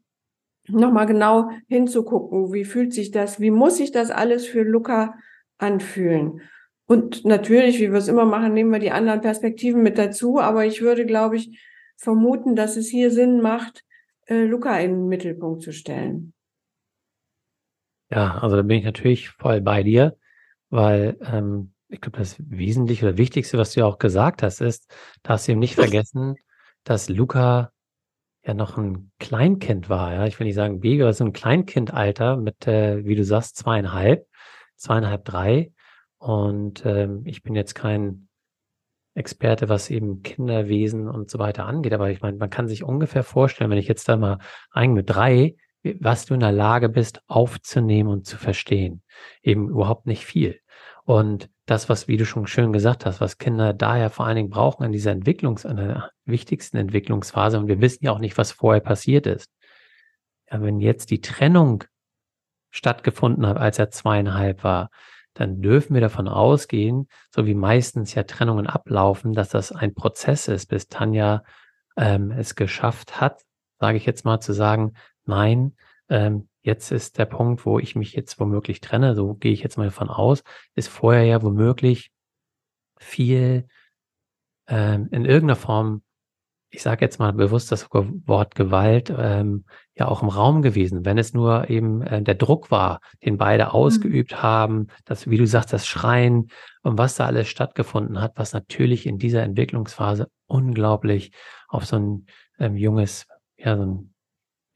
nochmal 0.68 1.06
genau 1.06 1.50
hinzugucken, 1.68 2.54
wie 2.54 2.66
fühlt 2.66 2.94
sich 2.94 3.12
das, 3.12 3.40
wie 3.40 3.52
muss 3.52 3.78
sich 3.78 3.92
das 3.92 4.12
alles 4.12 4.46
für 4.46 4.64
Luca 4.64 5.16
anfühlen. 5.58 6.42
Und 6.88 7.26
natürlich, 7.26 7.80
wie 7.80 7.92
wir 7.92 8.00
es 8.00 8.08
immer 8.08 8.26
machen, 8.26 8.54
nehmen 8.54 8.72
wir 8.72 8.80
die 8.80 8.92
anderen 8.92 9.22
Perspektiven 9.22 9.84
mit 9.84 9.98
dazu. 9.98 10.40
Aber 10.40 10.66
ich 10.66 10.82
würde, 10.82 11.06
glaube 11.06 11.36
ich, 11.36 11.60
vermuten, 11.98 12.56
dass 12.56 12.78
es 12.78 12.88
hier 12.88 13.12
Sinn 13.12 13.42
macht, 13.42 13.84
äh, 14.28 14.46
Luca 14.46 14.78
in 14.80 14.92
den 14.92 15.08
Mittelpunkt 15.08 15.64
zu 15.64 15.74
stellen. 15.74 16.34
Ja, 18.10 18.38
also 18.38 18.56
da 18.56 18.62
bin 18.62 18.78
ich 18.78 18.86
natürlich 18.86 19.30
voll 19.30 19.60
bei 19.60 19.84
dir, 19.84 20.16
weil 20.70 21.18
ähm, 21.22 21.74
ich 21.90 22.02
glaube, 22.02 22.18
das 22.18 22.36
Wesentliche 22.40 23.08
oder 23.08 23.18
Wichtigste, 23.18 23.58
was 23.58 23.74
du 23.74 23.82
ja 23.82 23.86
auch 23.86 23.98
gesagt 23.98 24.44
hast, 24.44 24.62
ist, 24.62 24.92
dass 25.24 25.46
du 25.46 25.54
eben 25.54 25.60
nicht 25.60 25.76
vergessen, 25.76 26.36
dass 26.84 27.10
Luca 27.10 27.72
ja 28.46 28.54
noch 28.54 28.78
ein 28.78 29.12
Kleinkind 29.20 29.90
war. 29.90 30.14
Ja, 30.14 30.26
ich 30.26 30.40
will 30.40 30.48
nicht 30.48 30.56
sagen 30.56 30.80
Baby, 30.80 31.04
aber 31.04 31.14
so 31.14 31.26
ein 31.26 31.34
Kleinkindalter 31.34 32.38
mit, 32.38 32.68
äh, 32.68 33.06
wie 33.06 33.16
du 33.16 33.24
sagst, 33.24 33.58
zweieinhalb, 33.58 34.28
zweieinhalb, 34.76 35.26
drei. 35.26 35.72
Und 36.18 36.86
ähm, 36.86 37.22
ich 37.26 37.44
bin 37.44 37.56
jetzt 37.56 37.76
kein 37.76 38.28
Experte, 39.14 39.68
was 39.70 39.90
eben 39.90 40.22
Kinderwesen 40.22 41.08
und 41.08 41.30
so 41.30 41.40
weiter 41.40 41.66
angeht. 41.66 41.94
Aber 41.94 42.10
ich 42.10 42.22
meine, 42.22 42.38
man 42.38 42.50
kann 42.50 42.68
sich 42.68 42.84
ungefähr 42.84 43.24
vorstellen, 43.24 43.70
wenn 43.70 43.78
ich 43.78 43.88
jetzt 43.88 44.08
da 44.08 44.16
mal 44.16 44.40
rein 44.72 44.94
mit 44.94 45.10
drei, 45.10 45.56
was 46.00 46.26
du 46.26 46.34
in 46.34 46.40
der 46.42 46.52
Lage 46.52 46.90
bist 46.90 47.22
aufzunehmen 47.28 48.10
und 48.10 48.26
zu 48.26 48.38
verstehen. 48.38 49.02
Eben 49.42 49.70
überhaupt 49.70 50.06
nicht 50.06 50.26
viel. 50.26 50.60
Und 51.04 51.50
das, 51.66 51.90
was, 51.90 52.08
wie 52.08 52.18
du 52.18 52.26
schon 52.26 52.48
schön 52.48 52.74
gesagt 52.74 53.06
hast, 53.06 53.22
was 53.22 53.38
Kinder 53.38 53.74
daher 53.74 54.10
vor 54.10 54.26
allen 54.26 54.36
Dingen 54.36 54.50
brauchen 54.50 54.84
in 54.84 54.92
dieser 54.92 55.12
Entwicklungs-, 55.12 55.66
in 55.66 55.78
der 55.78 56.12
wichtigsten 56.26 56.78
Entwicklungsphase, 56.78 57.60
und 57.60 57.68
wir 57.68 57.82
wissen 57.82 58.04
ja 58.06 58.12
auch 58.12 58.20
nicht, 58.20 58.38
was 58.38 58.52
vorher 58.52 58.82
passiert 58.82 59.26
ist. 59.26 59.52
Ja, 60.52 60.62
wenn 60.62 60.80
jetzt 60.80 61.12
die 61.12 61.22
Trennung 61.22 61.84
stattgefunden 62.70 63.46
hat, 63.48 63.58
als 63.58 63.80
er 63.80 63.90
zweieinhalb 63.90 64.64
war, 64.64 64.90
dann 65.34 65.62
dürfen 65.62 65.94
wir 65.94 66.02
davon 66.02 66.28
ausgehen, 66.28 67.08
so 67.30 67.46
wie 67.46 67.54
meistens 67.54 68.14
ja 68.16 68.24
Trennungen 68.24 68.68
ablaufen, 68.68 69.34
dass 69.34 69.50
das 69.50 69.72
ein 69.72 69.94
Prozess 69.94 70.48
ist, 70.48 70.68
bis 70.68 70.88
Tanja 70.88 71.44
ähm, 71.96 72.32
es 72.32 72.56
geschafft 72.56 73.22
hat, 73.22 73.44
sage 73.80 73.98
ich 73.98 74.06
jetzt 74.06 74.26
mal, 74.26 74.40
zu 74.40 74.54
sagen, 74.54 74.94
nein, 75.28 75.76
ähm, 76.10 76.50
jetzt 76.62 76.92
ist 76.92 77.18
der 77.18 77.26
Punkt, 77.26 77.66
wo 77.66 77.80
ich 77.80 77.96
mich 77.96 78.14
jetzt 78.14 78.40
womöglich 78.40 78.82
trenne, 78.82 79.16
so 79.16 79.36
gehe 79.36 79.54
ich 79.54 79.62
jetzt 79.62 79.78
mal 79.78 79.86
davon 79.86 80.10
aus, 80.10 80.44
ist 80.76 80.90
vorher 80.90 81.24
ja 81.24 81.42
womöglich 81.42 82.12
viel 82.98 83.68
ähm, 84.68 85.08
in 85.12 85.26
irgendeiner 85.26 85.56
Form 85.56 86.02
ich 86.70 86.82
sage 86.84 87.06
jetzt 87.06 87.20
mal 87.20 87.32
bewusst 87.34 87.72
das 87.72 87.88
Wort 87.92 88.56
Gewalt, 88.56 89.14
ähm, 89.18 89.66
ja 89.96 90.08
auch 90.08 90.22
im 90.22 90.30
Raum 90.30 90.62
gewesen, 90.62 91.06
wenn 91.06 91.18
es 91.18 91.34
nur 91.34 91.70
eben 91.70 92.02
äh, 92.02 92.22
der 92.22 92.36
Druck 92.36 92.72
war, 92.72 93.00
den 93.24 93.38
beide 93.38 93.66
mhm. 93.66 93.70
ausgeübt 93.72 94.34
mhm. 94.34 94.42
haben, 94.42 94.88
das, 95.06 95.30
wie 95.30 95.38
du 95.38 95.48
sagst, 95.48 95.72
das 95.72 95.88
Schreien 95.88 96.50
und 96.84 96.98
was 96.98 97.16
da 97.16 97.26
alles 97.26 97.48
stattgefunden 97.48 98.20
hat, 98.20 98.34
was 98.36 98.54
natürlich 98.54 99.06
in 99.06 99.18
dieser 99.18 99.44
Entwicklungsphase 99.44 100.30
unglaublich 100.46 101.32
auf 101.70 101.86
so 101.86 101.98
ein 101.98 102.26
ähm, 102.60 102.76
junges, 102.76 103.28
ja, 103.58 103.78
so 103.78 103.84
ein 103.84 104.14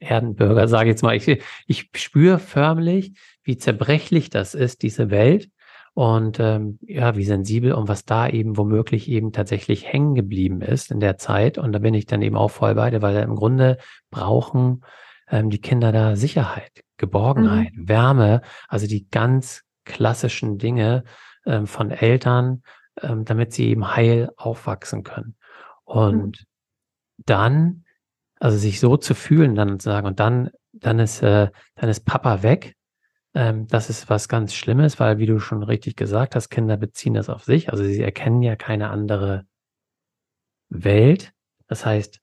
Erdenbürger, 0.02 0.68
sage 0.68 0.90
ich 0.90 0.94
jetzt 0.94 1.02
mal, 1.02 1.16
ich, 1.16 1.42
ich 1.66 1.90
spüre 1.94 2.38
förmlich, 2.38 3.12
wie 3.42 3.56
zerbrechlich 3.56 4.30
das 4.30 4.54
ist, 4.54 4.82
diese 4.82 5.10
Welt 5.10 5.50
und 5.94 6.40
ähm, 6.40 6.78
ja, 6.82 7.16
wie 7.16 7.24
sensibel 7.24 7.72
und 7.72 7.88
was 7.88 8.04
da 8.04 8.28
eben 8.28 8.56
womöglich 8.56 9.08
eben 9.08 9.32
tatsächlich 9.32 9.92
hängen 9.92 10.14
geblieben 10.14 10.62
ist 10.62 10.90
in 10.90 11.00
der 11.00 11.18
Zeit. 11.18 11.58
Und 11.58 11.72
da 11.72 11.78
bin 11.78 11.94
ich 11.94 12.06
dann 12.06 12.22
eben 12.22 12.36
auch 12.36 12.50
voll 12.50 12.74
bei 12.74 12.90
dir, 12.90 13.02
weil 13.02 13.16
im 13.16 13.36
Grunde 13.36 13.78
brauchen 14.10 14.82
ähm, 15.28 15.50
die 15.50 15.60
Kinder 15.60 15.92
da 15.92 16.16
Sicherheit, 16.16 16.82
Geborgenheit, 16.96 17.74
mhm. 17.74 17.88
Wärme, 17.88 18.40
also 18.68 18.86
die 18.86 19.08
ganz 19.10 19.64
klassischen 19.84 20.58
Dinge 20.58 21.04
ähm, 21.44 21.66
von 21.66 21.90
Eltern, 21.90 22.62
ähm, 23.00 23.24
damit 23.24 23.52
sie 23.52 23.68
eben 23.68 23.94
heil 23.94 24.30
aufwachsen 24.36 25.02
können. 25.02 25.36
Und 25.84 26.40
mhm. 26.40 27.24
dann, 27.26 27.81
also 28.42 28.56
sich 28.56 28.80
so 28.80 28.96
zu 28.96 29.14
fühlen, 29.14 29.54
dann 29.54 29.78
zu 29.78 29.90
sagen, 29.90 30.06
und 30.06 30.20
dann, 30.20 30.50
dann 30.72 30.98
ist, 30.98 31.22
äh, 31.22 31.50
dann 31.76 31.88
ist 31.88 32.04
Papa 32.04 32.42
weg 32.42 32.74
ähm, 33.34 33.66
das 33.68 33.88
ist 33.88 34.10
was 34.10 34.28
ganz 34.28 34.54
Schlimmes, 34.54 35.00
weil, 35.00 35.18
wie 35.18 35.26
du 35.26 35.38
schon 35.38 35.62
richtig 35.62 35.96
gesagt 35.96 36.34
hast, 36.36 36.50
Kinder 36.50 36.76
beziehen 36.76 37.14
das 37.14 37.28
auf 37.28 37.44
sich. 37.44 37.70
Also 37.70 37.84
sie 37.84 38.02
erkennen 38.02 38.42
ja 38.42 38.56
keine 38.56 38.90
andere 38.90 39.46
Welt. 40.68 41.32
Das 41.66 41.86
heißt, 41.86 42.20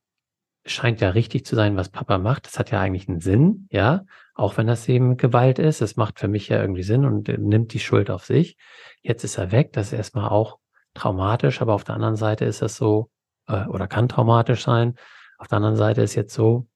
scheint 0.65 1.01
ja 1.01 1.09
richtig 1.09 1.45
zu 1.45 1.55
sein, 1.55 1.75
was 1.75 1.89
Papa 1.89 2.17
macht. 2.19 2.45
Das 2.45 2.59
hat 2.59 2.69
ja 2.71 2.79
eigentlich 2.79 3.09
einen 3.09 3.21
Sinn, 3.21 3.67
ja. 3.71 4.05
Auch 4.35 4.57
wenn 4.57 4.67
das 4.67 4.87
eben 4.87 5.17
Gewalt 5.17 5.57
ist. 5.57 5.81
Es 5.81 5.95
macht 5.95 6.19
für 6.19 6.27
mich 6.27 6.49
ja 6.49 6.61
irgendwie 6.61 6.83
Sinn 6.83 7.05
und 7.05 7.27
nimmt 7.27 7.73
die 7.73 7.79
Schuld 7.79 8.11
auf 8.11 8.25
sich. 8.25 8.55
Jetzt 9.01 9.23
ist 9.23 9.37
er 9.37 9.51
weg. 9.51 9.73
Das 9.73 9.87
ist 9.87 9.93
erstmal 9.93 10.29
auch 10.29 10.59
traumatisch, 10.93 11.61
aber 11.61 11.73
auf 11.73 11.83
der 11.83 11.95
anderen 11.95 12.15
Seite 12.17 12.45
ist 12.45 12.61
das 12.61 12.75
so, 12.75 13.09
äh, 13.47 13.65
oder 13.65 13.87
kann 13.87 14.09
traumatisch 14.09 14.63
sein. 14.63 14.95
Auf 15.39 15.47
der 15.47 15.57
anderen 15.57 15.77
Seite 15.77 16.01
ist 16.01 16.15
jetzt 16.15 16.33
so, 16.33 16.67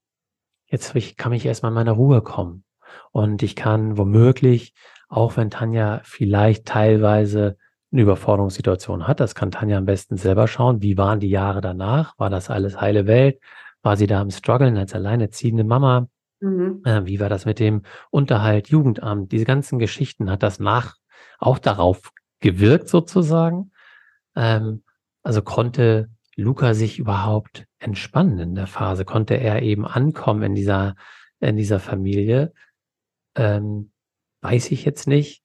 jetzt 0.65 0.95
kann 1.17 1.33
ich 1.33 1.45
erstmal 1.45 1.71
in 1.71 1.75
meine 1.75 1.91
Ruhe 1.91 2.21
kommen. 2.21 2.63
Und 3.11 3.43
ich 3.43 3.55
kann 3.55 3.97
womöglich, 3.97 4.73
auch 5.09 5.37
wenn 5.37 5.51
Tanja 5.51 6.01
vielleicht 6.03 6.65
teilweise 6.65 7.57
eine 7.91 8.01
Überforderungssituation 8.01 9.07
hat, 9.07 9.19
das 9.19 9.35
kann 9.35 9.51
Tanja 9.51 9.77
am 9.77 9.85
besten 9.85 10.17
selber 10.17 10.47
schauen. 10.47 10.81
Wie 10.81 10.97
waren 10.97 11.19
die 11.19 11.29
Jahre 11.29 11.61
danach? 11.61 12.17
War 12.17 12.29
das 12.29 12.49
alles 12.49 12.79
heile 12.79 13.05
Welt? 13.05 13.39
War 13.83 13.97
sie 13.97 14.07
da 14.07 14.21
am 14.21 14.31
Struggeln 14.31 14.77
als 14.77 14.95
alleinerziehende 14.95 15.63
Mama? 15.63 16.07
Mhm. 16.39 16.81
Äh, 16.85 17.05
wie 17.05 17.19
war 17.19 17.29
das 17.29 17.45
mit 17.45 17.59
dem 17.59 17.83
Unterhalt, 18.09 18.69
Jugendamt? 18.69 19.31
Diese 19.31 19.45
ganzen 19.45 19.77
Geschichten 19.77 20.31
hat 20.31 20.41
das 20.41 20.59
nach 20.59 20.95
auch 21.37 21.59
darauf 21.59 22.11
gewirkt 22.39 22.87
sozusagen. 22.87 23.71
Ähm, 24.35 24.83
also 25.21 25.41
konnte 25.41 26.09
Luca 26.35 26.73
sich 26.73 26.99
überhaupt 26.99 27.65
entspannen 27.79 28.39
in 28.39 28.55
der 28.55 28.67
Phase? 28.67 29.05
Konnte 29.05 29.35
er 29.35 29.61
eben 29.61 29.85
ankommen 29.85 30.43
in 30.43 30.55
dieser, 30.55 30.95
in 31.39 31.57
dieser 31.57 31.79
Familie? 31.79 32.53
ähm, 33.35 33.91
weiß 34.41 34.71
ich 34.71 34.85
jetzt 34.85 35.07
nicht. 35.07 35.43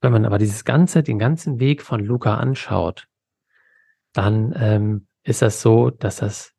Wenn 0.00 0.12
man 0.12 0.26
aber 0.26 0.38
dieses 0.38 0.64
ganze, 0.64 1.02
den 1.02 1.18
ganzen 1.18 1.60
Weg 1.60 1.82
von 1.82 2.04
Luca 2.04 2.36
anschaut, 2.36 3.06
dann 4.12 4.54
ähm, 4.56 5.06
ist 5.22 5.42
das 5.42 5.62
so, 5.62 5.90
dass 5.90 6.16
das 6.16 6.52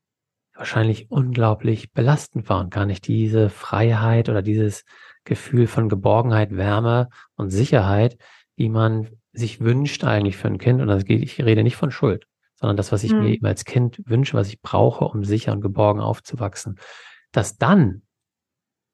wahrscheinlich 0.55 1.11
unglaublich 1.11 1.91
belastend 1.93 2.49
war 2.49 2.61
und 2.61 2.73
gar 2.73 2.85
nicht 2.85 3.07
diese 3.07 3.49
Freiheit 3.49 4.29
oder 4.29 4.41
dieses 4.41 4.83
Gefühl 5.25 5.67
von 5.67 5.89
Geborgenheit, 5.89 6.55
Wärme 6.55 7.09
und 7.35 7.49
Sicherheit, 7.49 8.17
die 8.57 8.69
man 8.69 9.09
sich 9.33 9.59
wünscht 9.59 10.03
eigentlich 10.03 10.37
für 10.37 10.47
ein 10.47 10.57
Kind. 10.57 10.81
Und 10.81 10.87
das 10.87 11.05
geht, 11.05 11.21
ich 11.21 11.43
rede 11.43 11.63
nicht 11.63 11.75
von 11.75 11.91
Schuld, 11.91 12.25
sondern 12.55 12.77
das, 12.77 12.91
was 12.91 13.03
ich 13.03 13.11
hm. 13.11 13.19
mir 13.19 13.29
eben 13.29 13.45
als 13.45 13.65
Kind 13.65 14.01
wünsche, 14.05 14.35
was 14.35 14.47
ich 14.47 14.61
brauche, 14.61 15.05
um 15.05 15.23
sicher 15.23 15.51
und 15.51 15.61
geborgen 15.61 16.01
aufzuwachsen. 16.01 16.79
Dass 17.31 17.57
dann 17.57 18.03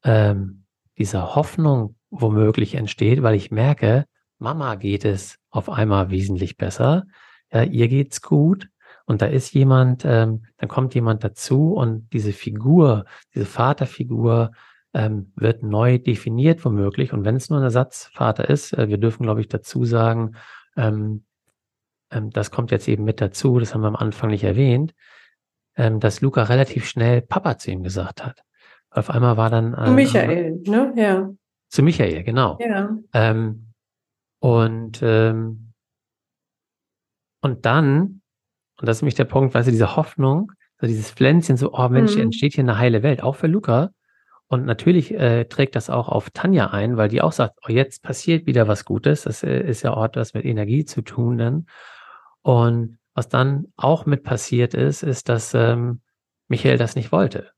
ähm, 0.04 0.66
dieser 0.98 1.36
Hoffnung 1.36 1.96
womöglich 2.10 2.76
entsteht, 2.76 3.24
weil 3.24 3.36
ich 3.36 3.52
merke, 3.52 4.06
Mama 4.38 4.76
geht 4.76 5.06
es 5.06 5.38
auf 5.50 5.70
einmal 5.70 6.10
wesentlich 6.10 6.58
besser, 6.58 7.06
ja, 7.52 7.64
ihr 7.64 7.88
geht's 7.88 8.22
gut 8.22 8.70
und 9.06 9.22
da 9.22 9.28
ist 9.28 9.54
jemand, 9.54 10.04
ähm, 10.06 10.46
dann 10.58 10.70
kommt 10.70 10.96
jemand 10.96 11.24
dazu 11.24 11.74
und 11.74 12.12
diese 12.14 12.34
Figur, 12.34 13.06
diese 13.34 13.46
Vaterfigur 13.46 14.52
ähm, 14.94 15.32
wird 15.36 15.64
neu 15.64 16.00
definiert 16.00 16.66
womöglich 16.66 17.14
und 17.14 17.24
wenn 17.24 17.36
es 17.36 17.50
nur 17.50 17.60
ein 17.60 17.66
Ersatzvater 17.66 18.50
ist, 18.50 18.74
äh, 18.74 18.90
wir 18.90 18.98
dürfen 18.98 19.24
glaube 19.24 19.42
ich 19.42 19.48
dazu 19.48 19.86
sagen, 19.86 20.36
ähm, 20.76 21.24
ähm, 21.24 21.26
das 22.12 22.52
kommt 22.52 22.72
jetzt 22.72 22.88
eben 22.88 23.04
mit 23.04 23.22
dazu, 23.22 23.60
das 23.60 23.74
haben 23.74 23.82
wir 23.82 23.88
am 23.88 23.96
Anfang 23.96 24.30
nicht 24.30 24.44
erwähnt, 24.44 24.94
ähm, 25.76 26.00
dass 26.00 26.22
Luca 26.22 26.44
relativ 26.44 26.86
schnell 26.86 27.22
Papa 27.22 27.58
zu 27.58 27.72
ihm 27.72 27.84
gesagt 27.84 28.26
hat. 28.26 28.44
Auf 28.90 29.10
einmal 29.10 29.38
war 29.38 29.50
dann. 29.50 29.74
Äh, 29.74 29.92
Michael, 29.92 30.62
ne? 30.66 30.94
Ja. 30.96 31.30
Zu 31.70 31.84
Michael, 31.84 32.24
genau. 32.24 32.58
Ja. 32.60 32.90
Ähm, 33.14 33.72
und, 34.40 35.00
ähm, 35.02 35.72
und 37.42 37.66
dann, 37.66 38.22
und 38.80 38.88
das 38.88 38.98
ist 38.98 39.02
nämlich 39.04 39.16
der 39.16 39.26
Punkt, 39.26 39.54
weißt 39.54 39.68
du, 39.68 39.72
diese 39.72 39.96
Hoffnung, 39.96 40.52
so 40.80 40.88
dieses 40.88 41.12
Pflänzchen, 41.12 41.56
so, 41.56 41.74
oh 41.74 41.88
Mensch, 41.88 42.16
mhm. 42.16 42.24
entsteht 42.24 42.56
hier 42.56 42.64
eine 42.64 42.78
heile 42.78 43.04
Welt, 43.04 43.24
auch 43.24 43.36
für 43.36 43.48
Luca. 43.48 43.92
Und 44.48 44.66
natürlich 44.66 45.14
äh, 45.14 45.46
trägt 45.46 45.78
das 45.78 45.90
auch 45.90 46.10
auf 46.10 46.30
Tanja 46.32 46.72
ein, 46.72 46.98
weil 46.98 47.08
die 47.08 47.22
auch 47.22 47.32
sagt, 47.32 47.60
oh, 47.66 47.72
jetzt 47.72 48.04
passiert 48.04 48.48
wieder 48.48 48.68
was 48.68 48.84
Gutes. 48.84 49.24
Das 49.24 49.44
äh, 49.44 49.62
ist 49.62 49.84
ja 49.84 49.94
auch 49.94 50.04
etwas 50.04 50.34
mit 50.34 50.44
Energie 50.44 50.84
zu 50.84 51.02
tun 51.02 51.38
dann. 51.38 51.68
Und 52.44 52.98
was 53.14 53.30
dann 53.30 53.72
auch 53.76 54.06
mit 54.06 54.24
passiert 54.24 54.74
ist, 54.74 55.04
ist, 55.04 55.30
dass 55.30 55.54
ähm, 55.54 56.02
Michael 56.48 56.78
das 56.78 56.96
nicht 56.96 57.12
wollte. 57.12 57.52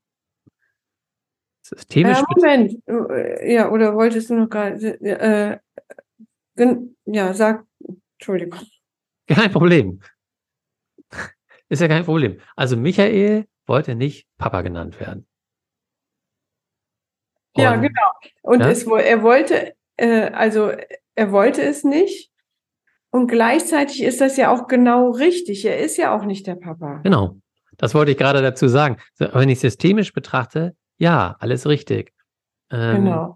Systemisch. 1.65 2.17
Äh, 2.17 2.23
Moment, 2.35 2.87
äh, 2.87 3.53
ja, 3.53 3.69
oder 3.69 3.95
wolltest 3.95 4.29
du 4.29 4.35
noch 4.35 4.49
gerade, 4.49 4.99
äh, 5.01 5.57
ja, 7.05 7.33
sag, 7.33 7.65
Entschuldigung. 8.17 8.59
Kein 9.27 9.51
Problem. 9.51 10.01
Ist 11.69 11.81
ja 11.81 11.87
kein 11.87 12.03
Problem. 12.03 12.39
Also 12.55 12.77
Michael 12.77 13.47
wollte 13.65 13.95
nicht 13.95 14.27
Papa 14.37 14.61
genannt 14.61 14.99
werden. 14.99 15.25
Und, 17.53 17.63
ja, 17.63 17.75
genau. 17.75 18.11
Und 18.41 18.59
ja? 18.59 18.69
Es, 18.69 18.85
er 18.85 19.23
wollte, 19.23 19.75
äh, 19.97 20.29
also 20.31 20.71
er 21.15 21.31
wollte 21.31 21.61
es 21.61 21.83
nicht. 21.83 22.32
Und 23.13 23.27
gleichzeitig 23.27 24.01
ist 24.01 24.21
das 24.21 24.37
ja 24.37 24.51
auch 24.51 24.67
genau 24.67 25.11
richtig. 25.11 25.63
Er 25.65 25.77
ist 25.77 25.97
ja 25.97 26.17
auch 26.17 26.25
nicht 26.25 26.47
der 26.47 26.55
Papa. 26.55 26.99
Genau. 27.03 27.37
Das 27.77 27.93
wollte 27.93 28.11
ich 28.11 28.17
gerade 28.17 28.41
dazu 28.41 28.67
sagen. 28.67 28.97
Wenn 29.19 29.49
ich 29.49 29.59
systemisch 29.59 30.13
betrachte, 30.13 30.75
ja, 30.97 31.35
alles 31.37 31.67
richtig. 31.67 32.11
Ähm, 32.71 33.05
genau. 33.05 33.35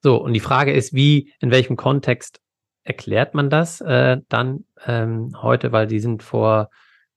So, 0.00 0.22
und 0.22 0.32
die 0.32 0.40
Frage 0.40 0.72
ist, 0.72 0.94
wie, 0.94 1.32
in 1.40 1.50
welchem 1.50 1.74
Kontext 1.74 2.40
erklärt 2.84 3.34
man 3.34 3.50
das 3.50 3.80
äh, 3.80 4.18
dann 4.28 4.64
ähm, 4.86 5.32
heute, 5.42 5.72
weil 5.72 5.88
die 5.88 5.98
sind 5.98 6.22
vor, 6.22 6.70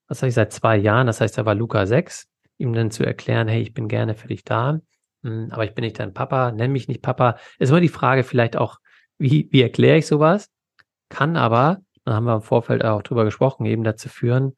was 0.08 0.22
sag 0.22 0.30
ich, 0.30 0.34
seit 0.34 0.52
zwei 0.52 0.78
Jahren, 0.78 1.06
das 1.06 1.22
heißt, 1.22 1.38
da 1.38 1.46
war 1.46 1.54
Luca 1.54 1.86
sechs, 1.86 2.28
ihm 2.58 2.74
dann 2.74 2.90
zu 2.90 3.04
erklären, 3.04 3.48
hey, 3.48 3.62
ich 3.62 3.76
bin 3.76 3.88
gerne 3.88 4.16
für 4.16 4.30
dich 4.30 4.46
da, 4.46 4.80
mh, 5.22 5.30
hm, 5.30 5.50
aber 5.52 5.66
ich 5.66 5.76
bin 5.76 5.84
nicht 5.84 6.00
dein 6.00 6.16
Papa, 6.16 6.52
nenn 6.52 6.72
mich 6.72 6.88
nicht 6.88 7.04
Papa. 7.04 7.38
Ist 7.60 7.70
immer 7.70 7.82
die 7.82 7.88
Frage 7.88 8.24
vielleicht 8.24 8.58
auch, 8.58 8.80
wie, 9.20 9.48
wie 9.52 9.62
erkläre 9.62 10.00
ich 10.00 10.08
sowas? 10.08 10.50
Kann 11.10 11.38
aber, 11.38 11.80
da 12.04 12.14
haben 12.14 12.26
wir 12.26 12.36
im 12.36 12.42
Vorfeld 12.42 12.84
auch 12.84 13.02
drüber 13.02 13.26
gesprochen, 13.26 13.66
eben 13.66 13.84
dazu 13.84 14.10
führen, 14.10 14.56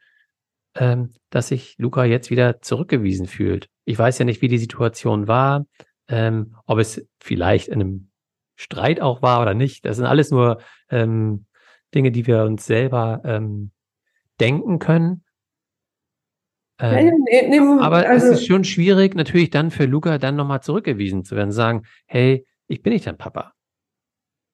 ähm, 0.75 1.13
dass 1.29 1.49
sich 1.49 1.75
Luca 1.77 2.05
jetzt 2.05 2.29
wieder 2.29 2.61
zurückgewiesen 2.61 3.27
fühlt. 3.27 3.69
Ich 3.85 3.97
weiß 3.97 4.19
ja 4.19 4.25
nicht, 4.25 4.41
wie 4.41 4.47
die 4.47 4.57
Situation 4.57 5.27
war, 5.27 5.65
ähm, 6.07 6.55
ob 6.65 6.79
es 6.79 7.05
vielleicht 7.19 7.67
in 7.67 7.81
einem 7.81 8.09
Streit 8.55 9.01
auch 9.01 9.21
war 9.21 9.41
oder 9.41 9.53
nicht. 9.53 9.85
Das 9.85 9.97
sind 9.97 10.05
alles 10.05 10.31
nur 10.31 10.59
ähm, 10.89 11.45
Dinge, 11.93 12.11
die 12.11 12.27
wir 12.27 12.43
uns 12.43 12.65
selber 12.65 13.21
ähm, 13.23 13.71
denken 14.39 14.79
können. 14.79 15.23
Ähm, 16.79 17.25
nee, 17.25 17.47
nee, 17.47 17.59
aber 17.59 18.07
also, 18.07 18.27
es 18.27 18.39
ist 18.39 18.47
schon 18.47 18.63
schwierig, 18.63 19.15
natürlich 19.15 19.49
dann 19.49 19.71
für 19.71 19.85
Luca 19.85 20.19
dann 20.19 20.35
nochmal 20.35 20.61
zurückgewiesen 20.61 21.23
zu 21.23 21.35
werden, 21.35 21.51
sagen, 21.51 21.83
hey, 22.05 22.45
ich 22.67 22.83
bin 22.83 22.93
nicht 22.93 23.07
dein 23.07 23.17
Papa. 23.17 23.53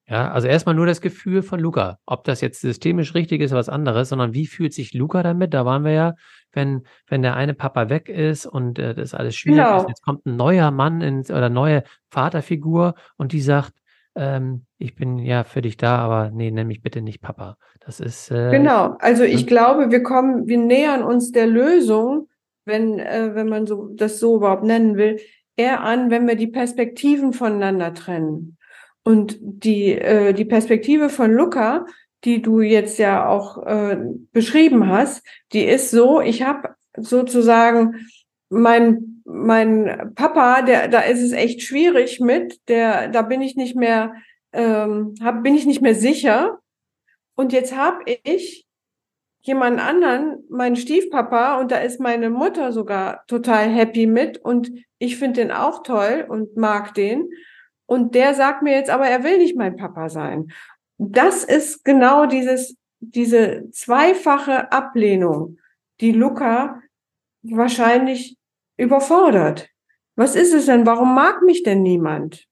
Ja, 0.07 0.31
also 0.31 0.47
erstmal 0.47 0.75
nur 0.75 0.85
das 0.85 0.99
Gefühl 0.99 1.41
von 1.43 1.59
Luca. 1.59 1.97
Ob 2.05 2.25
das 2.25 2.41
jetzt 2.41 2.59
systemisch 2.59 3.15
richtig 3.15 3.41
ist, 3.41 3.53
was 3.53 3.69
anderes, 3.69 4.09
sondern 4.09 4.33
wie 4.33 4.47
fühlt 4.47 4.73
sich 4.73 4.93
Luca 4.93 5.23
damit? 5.23 5.53
Da 5.53 5.65
waren 5.65 5.85
wir 5.85 5.91
ja, 5.93 6.13
wenn, 6.51 6.83
wenn 7.07 7.21
der 7.21 7.35
eine 7.35 7.53
Papa 7.53 7.89
weg 7.89 8.09
ist 8.09 8.45
und 8.45 8.79
äh, 8.79 8.93
das 8.93 9.13
alles 9.13 9.35
schwierig 9.35 9.63
genau. 9.63 9.77
ist, 9.77 9.87
jetzt 9.87 10.03
kommt 10.03 10.25
ein 10.25 10.35
neuer 10.35 10.71
Mann 10.71 10.99
ins, 11.01 11.31
oder 11.31 11.49
neue 11.49 11.83
Vaterfigur 12.09 12.95
und 13.15 13.31
die 13.31 13.39
sagt, 13.39 13.73
ähm, 14.15 14.65
ich 14.77 14.95
bin 14.95 15.19
ja 15.19 15.45
für 15.45 15.61
dich 15.61 15.77
da, 15.77 15.97
aber 15.97 16.31
nee, 16.31 16.51
nenn 16.51 16.67
mich 16.67 16.81
bitte 16.81 17.01
nicht 17.01 17.21
Papa. 17.21 17.57
Das 17.79 17.99
ist. 17.99 18.29
Äh, 18.29 18.51
genau, 18.51 18.97
also 18.99 19.23
ich 19.23 19.41
ne? 19.41 19.45
glaube, 19.45 19.89
wir 19.89 20.03
kommen, 20.03 20.47
wir 20.47 20.57
nähern 20.57 21.03
uns 21.03 21.31
der 21.31 21.47
Lösung, 21.47 22.27
wenn, 22.65 22.99
äh, 22.99 23.31
wenn 23.33 23.47
man 23.47 23.67
so 23.67 23.89
das 23.95 24.19
so 24.19 24.35
überhaupt 24.35 24.63
nennen 24.63 24.97
will, 24.97 25.19
eher 25.55 25.81
an, 25.81 26.11
wenn 26.11 26.27
wir 26.27 26.35
die 26.35 26.47
Perspektiven 26.47 27.33
voneinander 27.33 27.93
trennen. 27.93 28.57
Und 29.03 29.37
die, 29.41 29.91
äh, 29.91 30.33
die 30.33 30.45
Perspektive 30.45 31.09
von 31.09 31.31
Luca, 31.31 31.85
die 32.23 32.41
du 32.41 32.61
jetzt 32.61 32.99
ja 32.99 33.27
auch 33.27 33.65
äh, 33.65 33.97
beschrieben 34.31 34.87
hast, 34.87 35.25
die 35.51 35.63
ist 35.63 35.91
so, 35.91 36.21
ich 36.21 36.41
habe 36.41 36.75
sozusagen 36.97 38.07
mein, 38.49 39.21
mein 39.25 40.13
Papa, 40.15 40.61
der, 40.61 40.87
da 40.87 41.01
ist 41.01 41.21
es 41.21 41.33
echt 41.33 41.63
schwierig 41.63 42.19
mit, 42.19 42.59
der, 42.69 43.09
da 43.09 43.23
bin 43.23 43.41
ich 43.41 43.55
nicht 43.55 43.75
mehr, 43.75 44.13
ähm, 44.53 45.15
hab, 45.21 45.43
bin 45.43 45.55
ich 45.55 45.65
nicht 45.65 45.81
mehr 45.81 45.95
sicher. 45.95 46.59
Und 47.35 47.51
jetzt 47.51 47.75
habe 47.75 48.03
ich 48.23 48.67
jemand 49.41 49.81
anderen, 49.81 50.43
meinen 50.49 50.77
Stiefpapa, 50.77 51.59
und 51.59 51.71
da 51.71 51.77
ist 51.77 51.99
meine 51.99 52.29
Mutter 52.29 52.71
sogar 52.71 53.25
total 53.27 53.69
happy 53.69 54.05
mit 54.05 54.37
und 54.37 54.71
ich 54.99 55.17
finde 55.17 55.41
den 55.41 55.51
auch 55.51 55.83
toll 55.83 56.25
und 56.29 56.55
mag 56.55 56.93
den. 56.93 57.29
Und 57.93 58.15
der 58.15 58.33
sagt 58.33 58.63
mir 58.63 58.73
jetzt 58.73 58.89
aber, 58.89 59.05
er 59.05 59.23
will 59.23 59.37
nicht 59.37 59.55
mein 59.55 59.75
Papa 59.75 60.09
sein. 60.09 60.51
Das 60.97 61.43
ist 61.43 61.85
genau 61.85 62.25
dieses, 62.25 62.75
diese 62.99 63.69
zweifache 63.69 64.71
Ablehnung, 64.71 65.59
die 66.01 66.11
Luca 66.11 66.81
wahrscheinlich 67.43 68.35
überfordert. 68.77 69.69
Was 70.15 70.35
ist 70.35 70.55
es 70.55 70.65
denn? 70.65 70.87
Warum 70.87 71.13
mag 71.13 71.43
mich 71.43 71.61
denn 71.61 71.83
niemand? 71.83 72.47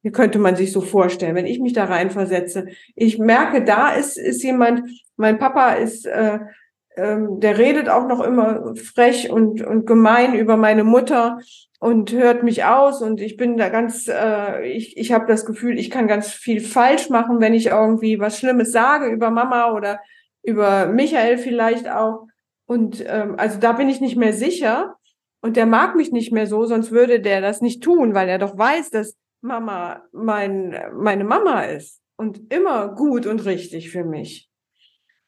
Wie 0.00 0.10
könnte 0.10 0.38
man 0.38 0.56
sich 0.56 0.72
so 0.72 0.80
vorstellen, 0.80 1.34
wenn 1.34 1.44
ich 1.44 1.60
mich 1.60 1.74
da 1.74 1.84
reinversetze? 1.84 2.68
Ich 2.94 3.18
merke, 3.18 3.62
da 3.62 3.90
ist, 3.90 4.16
ist 4.16 4.42
jemand, 4.42 4.88
mein 5.16 5.38
Papa 5.38 5.72
ist 5.72 6.06
äh, 6.06 6.38
ähm, 6.98 7.38
der 7.38 7.58
redet 7.58 7.88
auch 7.88 8.08
noch 8.08 8.20
immer 8.20 8.74
frech 8.74 9.30
und, 9.30 9.62
und 9.62 9.86
gemein 9.86 10.34
über 10.34 10.56
meine 10.56 10.82
Mutter 10.82 11.38
und 11.78 12.12
hört 12.12 12.42
mich 12.42 12.64
aus 12.64 13.02
und 13.02 13.20
ich 13.20 13.36
bin 13.36 13.56
da 13.56 13.68
ganz, 13.68 14.08
äh, 14.08 14.66
ich, 14.68 14.96
ich 14.96 15.12
habe 15.12 15.26
das 15.26 15.46
Gefühl, 15.46 15.78
ich 15.78 15.90
kann 15.90 16.08
ganz 16.08 16.28
viel 16.32 16.60
falsch 16.60 17.08
machen, 17.08 17.40
wenn 17.40 17.54
ich 17.54 17.66
irgendwie 17.66 18.18
was 18.18 18.38
Schlimmes 18.38 18.72
sage 18.72 19.06
über 19.06 19.30
Mama 19.30 19.72
oder 19.72 20.00
über 20.42 20.86
Michael 20.86 21.38
vielleicht 21.38 21.88
auch. 21.88 22.26
Und 22.66 23.04
ähm, 23.06 23.36
also 23.38 23.60
da 23.60 23.72
bin 23.72 23.88
ich 23.88 24.00
nicht 24.00 24.16
mehr 24.16 24.32
sicher 24.32 24.96
und 25.40 25.56
der 25.56 25.66
mag 25.66 25.94
mich 25.94 26.10
nicht 26.10 26.32
mehr 26.32 26.48
so, 26.48 26.66
sonst 26.66 26.90
würde 26.90 27.20
der 27.20 27.40
das 27.40 27.60
nicht 27.60 27.82
tun, 27.82 28.12
weil 28.12 28.28
er 28.28 28.38
doch 28.38 28.58
weiß, 28.58 28.90
dass 28.90 29.16
Mama 29.40 30.02
mein, 30.10 30.76
meine 30.94 31.24
Mama 31.24 31.62
ist 31.62 32.02
und 32.16 32.52
immer 32.52 32.94
gut 32.94 33.24
und 33.24 33.44
richtig 33.44 33.90
für 33.90 34.04
mich. 34.04 34.50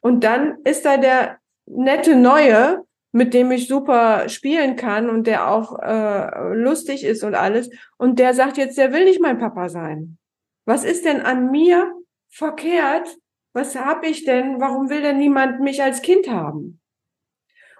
Und 0.00 0.24
dann 0.24 0.58
ist 0.64 0.84
da 0.84 0.96
der 0.96 1.39
nette 1.70 2.16
Neue, 2.16 2.84
mit 3.12 3.34
dem 3.34 3.50
ich 3.50 3.66
super 3.68 4.28
spielen 4.28 4.76
kann 4.76 5.10
und 5.10 5.26
der 5.26 5.50
auch 5.50 5.78
äh, 5.80 6.54
lustig 6.54 7.04
ist 7.04 7.24
und 7.24 7.34
alles. 7.34 7.70
Und 7.96 8.18
der 8.18 8.34
sagt 8.34 8.56
jetzt, 8.56 8.78
der 8.78 8.92
will 8.92 9.04
nicht 9.04 9.20
mein 9.20 9.38
Papa 9.38 9.68
sein. 9.68 10.18
Was 10.64 10.84
ist 10.84 11.04
denn 11.04 11.20
an 11.20 11.50
mir 11.50 11.92
verkehrt? 12.28 13.16
Was 13.52 13.74
habe 13.74 14.06
ich 14.06 14.24
denn? 14.24 14.60
Warum 14.60 14.88
will 14.90 15.02
denn 15.02 15.18
niemand 15.18 15.60
mich 15.60 15.82
als 15.82 16.02
Kind 16.02 16.28
haben? 16.30 16.80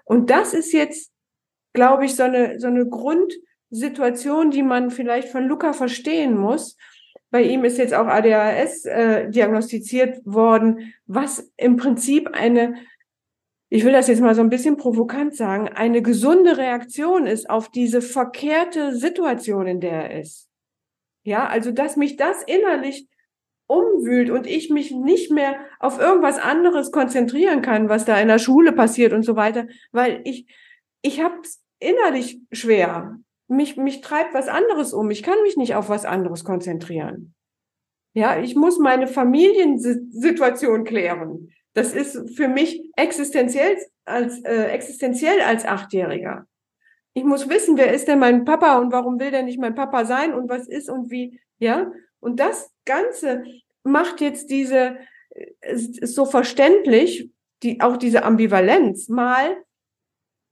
Und 0.03 0.29
das 0.29 0.53
ist 0.53 0.73
jetzt, 0.73 1.11
glaube 1.73 2.05
ich, 2.05 2.15
so 2.15 2.23
eine, 2.23 2.59
so 2.59 2.67
eine 2.67 2.85
Grundsituation, 2.85 4.51
die 4.51 4.63
man 4.63 4.91
vielleicht 4.91 5.29
von 5.29 5.47
Luca 5.47 5.71
verstehen 5.71 6.37
muss. 6.37 6.75
Bei 7.29 7.41
ihm 7.41 7.63
ist 7.63 7.77
jetzt 7.77 7.93
auch 7.93 8.07
ADHS 8.07 8.85
äh, 8.85 9.29
diagnostiziert 9.29 10.19
worden, 10.25 10.93
was 11.05 11.49
im 11.55 11.77
Prinzip 11.77 12.29
eine 12.33 12.75
ich 13.73 13.85
will 13.85 13.93
das 13.93 14.09
jetzt 14.09 14.19
mal 14.19 14.35
so 14.35 14.41
ein 14.41 14.49
bisschen 14.49 14.75
provokant 14.75 15.33
sagen, 15.33 15.69
eine 15.69 16.01
gesunde 16.01 16.57
Reaktion 16.57 17.25
ist 17.25 17.49
auf 17.49 17.69
diese 17.69 18.01
verkehrte 18.01 18.93
Situation, 18.93 19.65
in 19.65 19.79
der 19.79 20.11
er 20.11 20.19
ist. 20.19 20.49
Ja, 21.23 21.47
also 21.47 21.71
dass 21.71 21.95
mich 21.95 22.17
das 22.17 22.43
innerlich 22.43 23.07
umwühlt 23.67 24.29
und 24.29 24.45
ich 24.45 24.71
mich 24.71 24.91
nicht 24.91 25.31
mehr 25.31 25.55
auf 25.79 25.99
irgendwas 25.99 26.37
anderes 26.37 26.91
konzentrieren 26.91 27.61
kann, 27.61 27.87
was 27.87 28.03
da 28.03 28.19
in 28.19 28.27
der 28.27 28.39
Schule 28.39 28.73
passiert 28.73 29.13
und 29.13 29.23
so 29.23 29.37
weiter, 29.37 29.67
weil 29.93 30.19
ich 30.25 30.53
ich 31.01 31.21
habe 31.21 31.35
innerlich 31.79 32.41
schwer. 32.51 33.19
Mich 33.47 33.77
mich 33.77 34.01
treibt 34.01 34.33
was 34.33 34.49
anderes 34.49 34.91
um. 34.91 35.09
Ich 35.11 35.23
kann 35.23 35.41
mich 35.43 35.55
nicht 35.55 35.75
auf 35.75 35.87
was 35.87 36.03
anderes 36.03 36.43
konzentrieren. 36.43 37.35
Ja, 38.13 38.37
ich 38.37 38.53
muss 38.53 38.79
meine 38.79 39.07
Familiensituation 39.07 40.83
klären. 40.83 41.53
Das 41.73 41.93
ist 41.93 42.35
für 42.35 42.47
mich 42.47 42.83
existenziell 42.95 43.77
als, 44.05 44.43
äh, 44.43 44.65
existenziell 44.65 45.41
als 45.41 45.65
Achtjähriger. 45.65 46.45
Ich 47.13 47.23
muss 47.23 47.49
wissen, 47.49 47.77
wer 47.77 47.93
ist 47.93 48.07
denn 48.07 48.19
mein 48.19 48.45
Papa 48.45 48.77
und 48.77 48.91
warum 48.91 49.19
will 49.19 49.31
der 49.31 49.43
nicht 49.43 49.59
mein 49.59 49.75
Papa 49.75 50.05
sein 50.05 50.33
und 50.33 50.49
was 50.49 50.67
ist 50.67 50.89
und 50.89 51.11
wie, 51.11 51.39
ja? 51.59 51.91
Und 52.19 52.39
das 52.39 52.71
Ganze 52.85 53.43
macht 53.83 54.21
jetzt 54.21 54.49
diese, 54.49 54.97
es 55.59 55.97
ist 55.97 56.15
so 56.15 56.25
verständlich, 56.25 57.29
die, 57.63 57.81
auch 57.81 57.97
diese 57.97 58.23
Ambivalenz. 58.23 59.09
Mal 59.09 59.57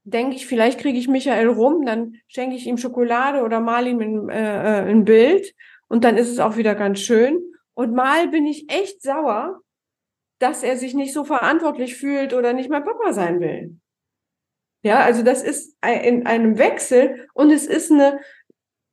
denke 0.04 0.36
ich, 0.36 0.46
vielleicht 0.46 0.80
kriege 0.80 0.98
ich 0.98 1.08
Michael 1.08 1.48
rum, 1.48 1.84
dann 1.84 2.16
schenke 2.28 2.56
ich 2.56 2.66
ihm 2.66 2.78
Schokolade 2.78 3.42
oder 3.42 3.60
mal 3.60 3.86
ihm 3.86 4.00
ein, 4.00 4.28
äh, 4.28 4.80
äh, 4.80 4.90
ein 4.90 5.04
Bild 5.04 5.54
und 5.88 6.04
dann 6.04 6.16
ist 6.16 6.28
es 6.28 6.38
auch 6.38 6.56
wieder 6.56 6.74
ganz 6.74 7.00
schön. 7.00 7.38
Und 7.74 7.94
mal 7.94 8.28
bin 8.28 8.46
ich 8.46 8.70
echt 8.70 9.02
sauer, 9.02 9.60
dass 10.40 10.62
er 10.62 10.76
sich 10.76 10.94
nicht 10.94 11.12
so 11.12 11.24
verantwortlich 11.24 11.96
fühlt 11.96 12.34
oder 12.34 12.52
nicht 12.52 12.70
mehr 12.70 12.80
Papa 12.80 13.12
sein 13.12 13.40
will. 13.40 13.78
Ja, 14.82 15.00
also 15.00 15.22
das 15.22 15.42
ist 15.42 15.76
in 15.84 16.26
einem 16.26 16.58
Wechsel 16.58 17.28
und 17.34 17.50
es 17.50 17.66
ist 17.66 17.92
eine, 17.92 18.20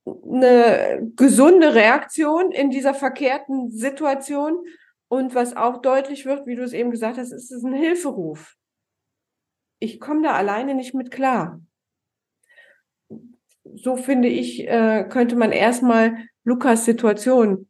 eine 0.05 1.09
gesunde 1.15 1.73
Reaktion 1.73 2.51
in 2.51 2.69
dieser 2.69 2.93
verkehrten 2.93 3.71
Situation. 3.71 4.65
Und 5.07 5.33
was 5.33 5.55
auch 5.55 5.81
deutlich 5.81 6.25
wird, 6.25 6.45
wie 6.45 6.55
du 6.55 6.63
es 6.63 6.73
eben 6.73 6.91
gesagt 6.91 7.17
hast, 7.17 7.31
ist 7.31 7.49
es 7.49 7.63
ein 7.63 7.73
Hilferuf. 7.73 8.55
Ich 9.79 10.01
komme 10.01 10.23
da 10.23 10.33
alleine 10.33 10.75
nicht 10.75 10.93
mit 10.93 11.11
klar. 11.11 11.61
So 13.75 13.95
finde 13.95 14.27
ich, 14.27 14.67
äh, 14.67 15.07
könnte 15.09 15.37
man 15.37 15.53
erstmal 15.53 16.17
Lukas 16.43 16.83
Situation 16.83 17.69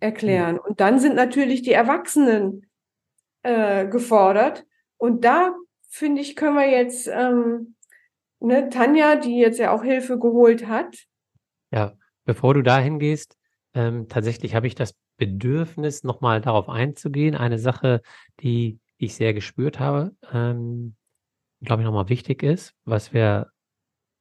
erklären. 0.00 0.58
Und 0.58 0.80
dann 0.80 0.98
sind 0.98 1.14
natürlich 1.14 1.62
die 1.62 1.72
Erwachsenen 1.72 2.66
äh, 3.44 3.86
gefordert. 3.86 4.64
Und 4.96 5.24
da 5.24 5.54
finde 5.88 6.20
ich, 6.20 6.34
können 6.34 6.56
wir 6.56 6.68
jetzt 6.68 7.06
ähm, 7.06 7.76
ne, 8.40 8.68
Tanja, 8.68 9.16
die 9.16 9.38
jetzt 9.38 9.58
ja 9.58 9.70
auch 9.72 9.84
Hilfe 9.84 10.18
geholt 10.18 10.66
hat. 10.66 11.06
Ja, 11.70 11.92
bevor 12.24 12.54
du 12.54 12.62
dahin 12.62 12.98
gehst, 12.98 13.36
ähm, 13.74 14.08
tatsächlich 14.08 14.54
habe 14.54 14.66
ich 14.66 14.74
das 14.74 14.94
Bedürfnis, 15.16 16.02
nochmal 16.02 16.40
darauf 16.40 16.68
einzugehen. 16.68 17.36
Eine 17.36 17.58
Sache, 17.58 18.02
die 18.40 18.80
ich 18.96 19.14
sehr 19.14 19.34
gespürt 19.34 19.78
habe, 19.78 20.16
ähm, 20.32 20.96
glaube 21.60 21.82
ich, 21.82 21.86
nochmal 21.86 22.08
wichtig 22.08 22.42
ist, 22.42 22.74
was 22.84 23.12
wir 23.12 23.50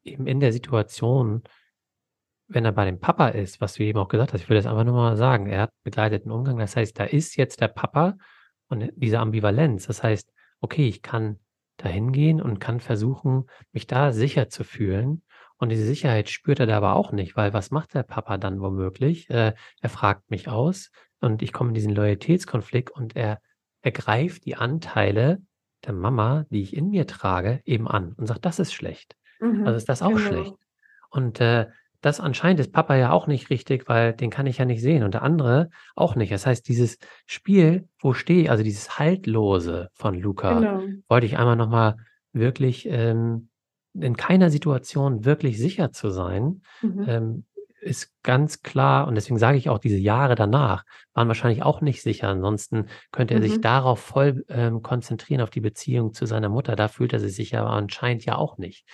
eben 0.03 0.27
in 0.27 0.39
der 0.39 0.53
Situation, 0.53 1.43
wenn 2.47 2.65
er 2.65 2.71
bei 2.71 2.85
dem 2.85 2.99
Papa 2.99 3.29
ist, 3.29 3.61
was 3.61 3.75
du 3.75 3.83
eben 3.83 3.99
auch 3.99 4.09
gesagt 4.09 4.33
hast, 4.33 4.41
ich 4.41 4.49
will 4.49 4.57
das 4.57 4.65
einfach 4.65 4.83
nur 4.83 4.93
mal 4.93 5.17
sagen, 5.17 5.47
er 5.47 5.61
hat 5.63 5.71
begleiteten 5.83 6.31
Umgang, 6.31 6.57
das 6.57 6.75
heißt, 6.75 6.99
da 6.99 7.05
ist 7.05 7.35
jetzt 7.37 7.61
der 7.61 7.69
Papa 7.69 8.17
und 8.73 8.91
diese 8.95 9.19
Ambivalenz, 9.19 9.87
das 9.87 10.03
heißt, 10.03 10.33
okay, 10.59 10.87
ich 10.87 11.01
kann 11.01 11.39
dahin 11.77 12.11
gehen 12.11 12.41
und 12.41 12.59
kann 12.59 12.79
versuchen, 12.79 13.45
mich 13.71 13.87
da 13.87 14.11
sicher 14.11 14.49
zu 14.49 14.63
fühlen. 14.63 15.23
Und 15.57 15.69
diese 15.69 15.85
Sicherheit 15.85 16.29
spürt 16.29 16.59
er 16.59 16.65
da 16.65 16.77
aber 16.77 16.95
auch 16.95 17.11
nicht, 17.11 17.35
weil 17.37 17.53
was 17.53 17.71
macht 17.71 17.93
der 17.93 18.03
Papa 18.03 18.37
dann 18.37 18.59
womöglich? 18.61 19.29
Äh, 19.29 19.53
er 19.81 19.89
fragt 19.89 20.29
mich 20.29 20.49
aus 20.49 20.91
und 21.21 21.41
ich 21.41 21.53
komme 21.53 21.69
in 21.69 21.73
diesen 21.75 21.93
Loyalitätskonflikt 21.93 22.91
und 22.91 23.15
er 23.15 23.39
ergreift 23.81 24.45
die 24.45 24.55
Anteile 24.55 25.41
der 25.85 25.93
Mama, 25.93 26.45
die 26.49 26.61
ich 26.61 26.75
in 26.75 26.89
mir 26.89 27.05
trage, 27.07 27.61
eben 27.65 27.87
an 27.87 28.13
und 28.13 28.27
sagt, 28.27 28.45
das 28.45 28.59
ist 28.59 28.73
schlecht. 28.73 29.15
Mhm, 29.39 29.65
also 29.65 29.77
ist 29.77 29.89
das 29.89 30.01
auch 30.01 30.09
genau. 30.09 30.19
schlecht. 30.19 30.53
Und 31.09 31.39
äh, 31.41 31.67
das 32.03 32.19
anscheinend 32.19 32.59
ist 32.59 32.73
Papa 32.73 32.95
ja 32.95 33.11
auch 33.11 33.27
nicht 33.27 33.49
richtig, 33.49 33.87
weil 33.87 34.11
den 34.13 34.29
kann 34.29 34.45
ich 34.45 34.57
ja 34.57 34.65
nicht 34.65 34.81
sehen 34.81 35.03
und 35.03 35.13
der 35.13 35.23
andere 35.23 35.69
auch 35.95 36.15
nicht. 36.15 36.33
Das 36.33 36.45
heißt, 36.45 36.67
dieses 36.67 36.97
Spiel, 37.25 37.87
wo 38.01 38.13
stehe 38.13 38.43
ich, 38.43 38.51
also 38.51 38.61
dieses 38.61 38.99
Haltlose 38.99 39.89
von 39.93 40.13
Luca, 40.13 40.59
genau. 40.59 40.81
wollte 41.07 41.25
ich 41.25 41.37
einmal 41.37 41.55
nochmal 41.55 41.95
wirklich 42.33 42.85
ähm, 42.89 43.47
in 43.93 44.17
keiner 44.17 44.49
Situation 44.49 45.23
wirklich 45.23 45.57
sicher 45.57 45.93
zu 45.93 46.09
sein, 46.09 46.63
mhm. 46.81 47.05
ähm, 47.07 47.45
ist 47.79 48.11
ganz 48.21 48.61
klar, 48.61 49.07
und 49.07 49.15
deswegen 49.15 49.37
sage 49.37 49.57
ich 49.57 49.69
auch, 49.69 49.79
diese 49.79 49.97
Jahre 49.97 50.35
danach 50.35 50.83
waren 51.13 51.27
wahrscheinlich 51.29 51.63
auch 51.63 51.79
nicht 51.81 52.01
sicher. 52.01 52.29
Ansonsten 52.29 52.87
könnte 53.11 53.33
er 53.33 53.39
mhm. 53.39 53.43
sich 53.43 53.61
darauf 53.61 53.99
voll 53.99 54.45
ähm, 54.49 54.81
konzentrieren, 54.81 55.41
auf 55.41 55.49
die 55.49 55.61
Beziehung 55.61 56.13
zu 56.13 56.25
seiner 56.25 56.49
Mutter. 56.49 56.75
Da 56.75 56.89
fühlt 56.89 57.13
er 57.13 57.19
sich 57.19 57.35
sicher, 57.35 57.61
aber 57.61 57.71
anscheinend 57.71 58.25
ja 58.25 58.35
auch 58.35 58.57
nicht. 58.57 58.85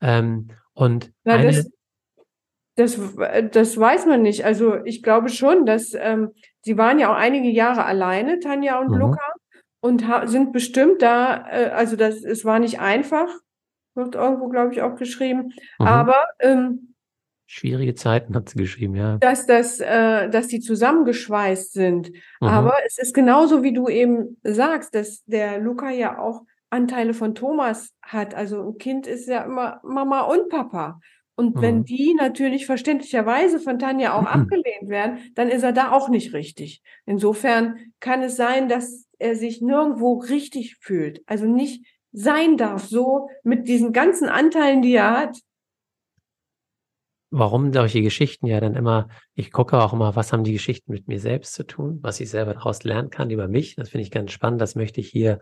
Ähm, 0.00 0.48
und 0.74 1.10
Na, 1.24 1.34
eine, 1.34 1.52
das, 1.52 1.70
das, 2.78 2.98
das 3.50 3.76
weiß 3.76 4.06
man 4.06 4.22
nicht. 4.22 4.44
Also 4.44 4.76
ich 4.84 5.02
glaube 5.02 5.28
schon, 5.30 5.66
dass 5.66 5.94
ähm, 5.94 6.30
sie 6.60 6.78
waren 6.78 7.00
ja 7.00 7.10
auch 7.10 7.16
einige 7.16 7.48
Jahre 7.48 7.84
alleine, 7.84 8.38
Tanja 8.38 8.78
und 8.78 8.90
mhm. 8.92 8.98
Luca, 8.98 9.32
und 9.80 10.04
sind 10.26 10.52
bestimmt 10.52 11.02
da, 11.02 11.44
äh, 11.50 11.70
also 11.70 11.96
das, 11.96 12.22
es 12.22 12.44
war 12.44 12.60
nicht 12.60 12.80
einfach, 12.80 13.28
wird 13.94 14.14
irgendwo, 14.14 14.48
glaube 14.48 14.72
ich, 14.72 14.82
auch 14.82 14.94
geschrieben, 14.94 15.52
mhm. 15.78 15.86
aber 15.86 16.24
ähm, 16.38 16.94
Schwierige 17.50 17.94
Zeiten 17.94 18.34
hat 18.34 18.50
sie 18.50 18.58
geschrieben, 18.58 18.94
ja. 18.94 19.16
Dass, 19.16 19.46
das, 19.46 19.80
äh, 19.80 20.28
dass 20.28 20.48
die 20.48 20.60
zusammengeschweißt 20.60 21.72
sind. 21.72 22.12
Mhm. 22.42 22.46
Aber 22.48 22.74
es 22.86 22.98
ist 22.98 23.14
genauso, 23.14 23.62
wie 23.62 23.72
du 23.72 23.88
eben 23.88 24.36
sagst, 24.42 24.94
dass 24.94 25.24
der 25.24 25.58
Luca 25.58 25.88
ja 25.90 26.18
auch 26.18 26.42
Anteile 26.68 27.14
von 27.14 27.34
Thomas 27.34 27.94
hat. 28.02 28.34
Also 28.34 28.68
ein 28.68 28.76
Kind 28.76 29.06
ist 29.06 29.28
ja 29.28 29.44
immer 29.44 29.80
Mama 29.82 30.20
und 30.22 30.50
Papa. 30.50 31.00
Und 31.38 31.54
mhm. 31.54 31.62
wenn 31.62 31.84
die 31.84 32.14
natürlich 32.14 32.66
verständlicherweise 32.66 33.60
von 33.60 33.78
Tanja 33.78 34.14
auch 34.14 34.22
mhm. 34.22 34.26
abgelehnt 34.26 34.88
werden, 34.88 35.18
dann 35.36 35.48
ist 35.48 35.62
er 35.62 35.72
da 35.72 35.92
auch 35.92 36.08
nicht 36.08 36.34
richtig. 36.34 36.82
Insofern 37.06 37.78
kann 38.00 38.22
es 38.22 38.34
sein, 38.34 38.68
dass 38.68 39.06
er 39.20 39.36
sich 39.36 39.62
nirgendwo 39.62 40.14
richtig 40.14 40.78
fühlt. 40.80 41.22
Also 41.26 41.46
nicht 41.46 41.86
sein 42.10 42.56
darf, 42.56 42.88
so 42.88 43.28
mit 43.44 43.68
diesen 43.68 43.92
ganzen 43.92 44.28
Anteilen, 44.28 44.82
die 44.82 44.94
er 44.94 45.16
hat. 45.16 45.38
Warum 47.30 47.72
solche 47.72 48.02
Geschichten 48.02 48.48
ja 48.48 48.58
dann 48.58 48.74
immer, 48.74 49.08
ich 49.36 49.52
gucke 49.52 49.80
auch 49.80 49.92
immer, 49.92 50.16
was 50.16 50.32
haben 50.32 50.42
die 50.42 50.54
Geschichten 50.54 50.90
mit 50.90 51.06
mir 51.06 51.20
selbst 51.20 51.54
zu 51.54 51.64
tun, 51.64 52.00
was 52.02 52.18
ich 52.18 52.30
selber 52.30 52.54
daraus 52.54 52.82
lernen 52.82 53.10
kann 53.10 53.30
über 53.30 53.46
mich. 53.46 53.76
Das 53.76 53.90
finde 53.90 54.02
ich 54.02 54.10
ganz 54.10 54.32
spannend. 54.32 54.60
Das 54.60 54.74
möchte 54.74 55.00
ich 55.00 55.08
hier 55.08 55.38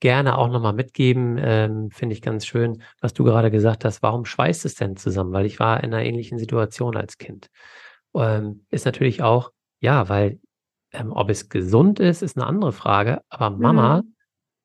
gerne 0.00 0.38
auch 0.38 0.48
nochmal 0.48 0.72
mitgeben. 0.72 1.38
Ähm, 1.38 1.90
Finde 1.90 2.14
ich 2.14 2.22
ganz 2.22 2.46
schön, 2.46 2.82
was 3.00 3.14
du 3.14 3.24
gerade 3.24 3.50
gesagt 3.50 3.84
hast. 3.84 4.02
Warum 4.02 4.24
schweißt 4.24 4.64
es 4.64 4.74
denn 4.74 4.96
zusammen? 4.96 5.32
Weil 5.32 5.46
ich 5.46 5.58
war 5.60 5.82
in 5.82 5.94
einer 5.94 6.04
ähnlichen 6.04 6.38
Situation 6.38 6.96
als 6.96 7.18
Kind. 7.18 7.48
Ähm, 8.14 8.66
ist 8.70 8.86
natürlich 8.86 9.22
auch, 9.22 9.50
ja, 9.80 10.08
weil 10.08 10.40
ähm, 10.92 11.12
ob 11.12 11.30
es 11.30 11.48
gesund 11.48 12.00
ist, 12.00 12.22
ist 12.22 12.36
eine 12.36 12.46
andere 12.46 12.72
Frage. 12.72 13.22
Aber 13.28 13.56
Mama 13.56 14.02
mhm. 14.02 14.14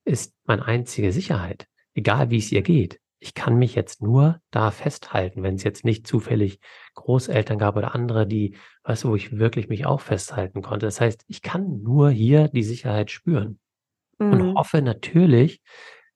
ist 0.05 0.35
meine 0.45 0.65
einzige 0.65 1.11
Sicherheit, 1.11 1.67
egal 1.93 2.29
wie 2.29 2.37
es 2.37 2.51
ihr 2.51 2.61
geht. 2.61 2.99
Ich 3.21 3.33
kann 3.33 3.57
mich 3.57 3.75
jetzt 3.75 4.01
nur 4.01 4.39
da 4.49 4.71
festhalten, 4.71 5.43
wenn 5.43 5.55
es 5.55 5.63
jetzt 5.63 5.83
nicht 5.83 6.07
zufällig 6.07 6.59
Großeltern 6.95 7.57
gab 7.57 7.75
oder 7.75 7.93
andere, 7.93 8.25
die, 8.25 8.55
weißt 8.83 9.03
du, 9.03 9.09
wo 9.09 9.15
ich 9.15 9.37
wirklich 9.37 9.67
mich 9.67 9.85
auch 9.85 9.99
festhalten 9.99 10.61
konnte. 10.61 10.85
Das 10.85 11.01
heißt, 11.01 11.25
ich 11.27 11.41
kann 11.41 11.81
nur 11.81 12.11
hier 12.11 12.47
die 12.47 12.63
Sicherheit 12.63 13.11
spüren 13.11 13.59
mhm. 14.19 14.31
und 14.31 14.55
hoffe 14.55 14.81
natürlich 14.81 15.61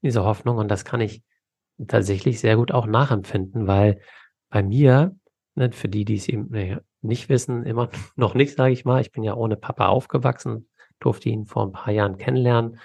diese 0.01 0.23
Hoffnung 0.23 0.57
und 0.57 0.69
das 0.69 0.85
kann 0.85 1.01
ich 1.01 1.23
tatsächlich 1.87 2.39
sehr 2.39 2.55
gut 2.55 2.71
auch 2.71 2.85
nachempfinden, 2.85 3.67
weil 3.67 3.99
bei 4.49 4.61
mir, 4.61 5.15
ne, 5.55 5.71
für 5.71 5.89
die, 5.89 6.05
die 6.05 6.15
es 6.15 6.27
eben 6.27 6.49
nicht 7.01 7.29
wissen, 7.29 7.63
immer 7.65 7.89
noch 8.15 8.35
nicht, 8.35 8.55
sage 8.55 8.73
ich 8.73 8.85
mal, 8.85 9.01
ich 9.01 9.11
bin 9.11 9.23
ja 9.23 9.33
ohne 9.33 9.55
Papa 9.55 9.87
aufgewachsen, 9.87 10.69
durfte 10.99 11.29
ihn 11.29 11.45
vor 11.45 11.65
ein 11.65 11.71
paar 11.71 11.93
Jahren 11.93 12.17
kennenlernen 12.17 12.79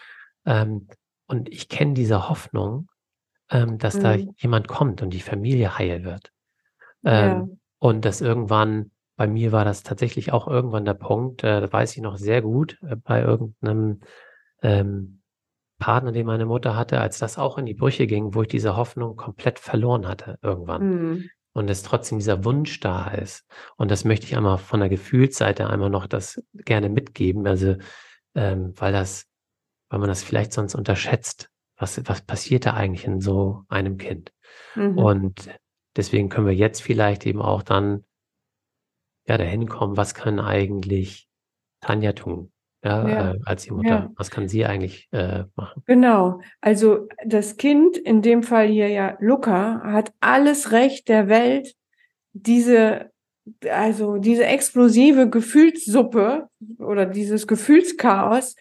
ähm, 0.46 0.88
und 1.26 1.48
ich 1.48 1.68
kenne 1.68 1.94
diese 1.94 2.28
Hoffnung, 2.28 2.88
ähm, 3.50 3.78
dass 3.78 3.96
mhm. 3.96 4.02
da 4.02 4.14
jemand 4.14 4.68
kommt 4.68 5.02
und 5.02 5.10
die 5.10 5.20
Familie 5.20 5.78
heil 5.78 6.04
wird. 6.04 6.32
Ähm, 7.04 7.30
ja. 7.30 7.48
Und 7.78 8.04
das 8.04 8.20
irgendwann, 8.20 8.90
bei 9.16 9.26
mir 9.26 9.52
war 9.52 9.64
das 9.64 9.82
tatsächlich 9.82 10.32
auch 10.32 10.48
irgendwann 10.48 10.84
der 10.84 10.94
Punkt, 10.94 11.44
äh, 11.44 11.60
das 11.60 11.72
weiß 11.72 11.96
ich 11.96 12.02
noch 12.02 12.16
sehr 12.16 12.42
gut, 12.42 12.78
äh, 12.82 12.96
bei 12.96 13.22
irgendeinem 13.22 14.00
ähm, 14.62 15.20
Partner, 15.78 16.12
den 16.12 16.26
meine 16.26 16.46
Mutter 16.46 16.76
hatte, 16.76 17.00
als 17.00 17.18
das 17.18 17.38
auch 17.38 17.56
in 17.58 17.66
die 17.66 17.74
Brüche 17.74 18.06
ging, 18.06 18.34
wo 18.34 18.42
ich 18.42 18.48
diese 18.48 18.76
Hoffnung 18.76 19.16
komplett 19.16 19.58
verloren 19.58 20.06
hatte 20.06 20.38
irgendwann. 20.42 20.88
Mhm. 20.88 21.30
Und 21.52 21.70
es 21.70 21.82
trotzdem 21.82 22.18
dieser 22.18 22.44
Wunsch 22.44 22.78
da 22.80 23.08
ist. 23.08 23.44
Und 23.76 23.90
das 23.90 24.04
möchte 24.04 24.26
ich 24.26 24.36
einmal 24.36 24.58
von 24.58 24.80
der 24.80 24.88
Gefühlsseite 24.88 25.68
einmal 25.68 25.90
noch 25.90 26.06
das 26.06 26.42
gerne 26.52 26.88
mitgeben. 26.88 27.46
Also, 27.46 27.76
ähm, 28.34 28.74
weil 28.76 28.92
das, 28.92 29.26
weil 29.88 29.98
man 29.98 30.08
das 30.08 30.22
vielleicht 30.22 30.52
sonst 30.52 30.74
unterschätzt. 30.74 31.50
Was, 31.76 32.00
was 32.08 32.22
passiert 32.22 32.66
da 32.66 32.74
eigentlich 32.74 33.06
in 33.06 33.20
so 33.20 33.64
einem 33.68 33.98
Kind? 33.98 34.32
Mhm. 34.74 34.98
Und 34.98 35.48
deswegen 35.96 36.28
können 36.28 36.46
wir 36.46 36.54
jetzt 36.54 36.82
vielleicht 36.82 37.24
eben 37.24 37.40
auch 37.40 37.62
dann 37.62 38.04
ja 39.26 39.38
dahin 39.38 39.68
kommen, 39.68 39.96
was 39.96 40.14
kann 40.14 40.40
eigentlich 40.40 41.28
Tanja 41.80 42.12
tun? 42.12 42.52
Ja, 42.84 43.08
ja. 43.08 43.32
Äh, 43.32 43.38
als 43.44 43.64
die 43.64 43.72
Mutter. 43.72 43.88
Ja. 43.88 44.10
Was 44.16 44.30
kann 44.30 44.48
sie 44.48 44.64
eigentlich 44.64 45.08
äh, 45.12 45.44
machen? 45.56 45.82
Genau. 45.86 46.40
Also 46.60 47.08
das 47.26 47.56
Kind, 47.56 47.96
in 47.96 48.22
dem 48.22 48.42
Fall 48.42 48.68
hier 48.68 48.88
ja 48.88 49.16
Luca, 49.20 49.82
hat 49.82 50.12
alles 50.20 50.70
Recht 50.70 51.08
der 51.08 51.28
Welt, 51.28 51.74
diese, 52.32 53.10
also 53.68 54.18
diese 54.18 54.44
explosive 54.44 55.28
Gefühlssuppe 55.28 56.48
oder 56.78 57.06
dieses 57.06 57.46
Gefühlschaos 57.46 58.54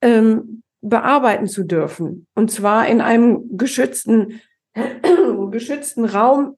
ähm, 0.00 0.62
bearbeiten 0.80 1.48
zu 1.48 1.64
dürfen. 1.64 2.26
Und 2.34 2.50
zwar 2.50 2.86
in 2.88 3.00
einem 3.00 3.58
geschützten, 3.58 4.40
geschützten 5.50 6.04
Raum 6.06 6.56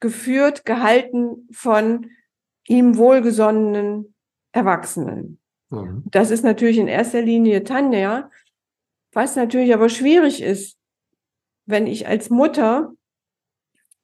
geführt, 0.00 0.64
gehalten 0.64 1.48
von 1.52 2.10
ihm 2.66 2.96
wohlgesonnenen 2.96 4.14
Erwachsenen. 4.52 5.37
Mhm. 5.70 6.04
Das 6.06 6.30
ist 6.30 6.44
natürlich 6.44 6.78
in 6.78 6.88
erster 6.88 7.22
Linie 7.22 7.64
Tanja, 7.64 8.30
was 9.12 9.36
natürlich 9.36 9.74
aber 9.74 9.88
schwierig 9.88 10.42
ist, 10.42 10.76
wenn 11.66 11.86
ich 11.86 12.06
als 12.06 12.30
Mutter 12.30 12.92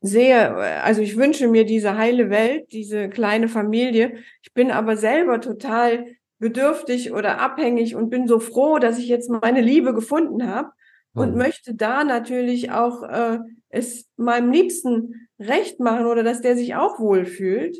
sehe, 0.00 0.54
also 0.82 1.00
ich 1.00 1.16
wünsche 1.16 1.48
mir 1.48 1.64
diese 1.64 1.96
heile 1.96 2.28
Welt, 2.28 2.72
diese 2.72 3.08
kleine 3.08 3.48
Familie. 3.48 4.18
Ich 4.42 4.52
bin 4.52 4.70
aber 4.70 4.98
selber 4.98 5.40
total 5.40 6.06
bedürftig 6.38 7.12
oder 7.12 7.40
abhängig 7.40 7.96
und 7.96 8.10
bin 8.10 8.28
so 8.28 8.38
froh, 8.38 8.78
dass 8.78 8.98
ich 8.98 9.08
jetzt 9.08 9.30
meine 9.30 9.62
Liebe 9.62 9.94
gefunden 9.94 10.46
habe 10.46 10.72
und 11.14 11.32
mhm. 11.32 11.38
möchte 11.38 11.74
da 11.74 12.04
natürlich 12.04 12.70
auch 12.70 13.02
äh, 13.02 13.38
es 13.70 14.06
meinem 14.16 14.50
Liebsten 14.50 15.28
recht 15.38 15.80
machen 15.80 16.04
oder 16.06 16.22
dass 16.22 16.42
der 16.42 16.56
sich 16.56 16.74
auch 16.74 16.98
wohlfühlt. 16.98 17.78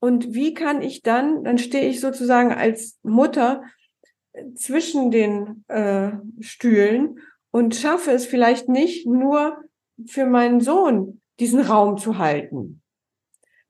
Und 0.00 0.34
wie 0.34 0.54
kann 0.54 0.82
ich 0.82 1.02
dann, 1.02 1.44
dann 1.44 1.58
stehe 1.58 1.88
ich 1.88 2.00
sozusagen 2.00 2.52
als 2.52 2.98
Mutter 3.02 3.62
zwischen 4.54 5.10
den 5.10 5.64
äh, 5.68 6.12
Stühlen 6.40 7.18
und 7.50 7.74
schaffe 7.74 8.12
es 8.12 8.26
vielleicht 8.26 8.68
nicht 8.68 9.06
nur 9.06 9.58
für 10.06 10.26
meinen 10.26 10.60
Sohn 10.60 11.20
diesen 11.40 11.60
Raum 11.60 11.98
zu 11.98 12.18
halten. 12.18 12.82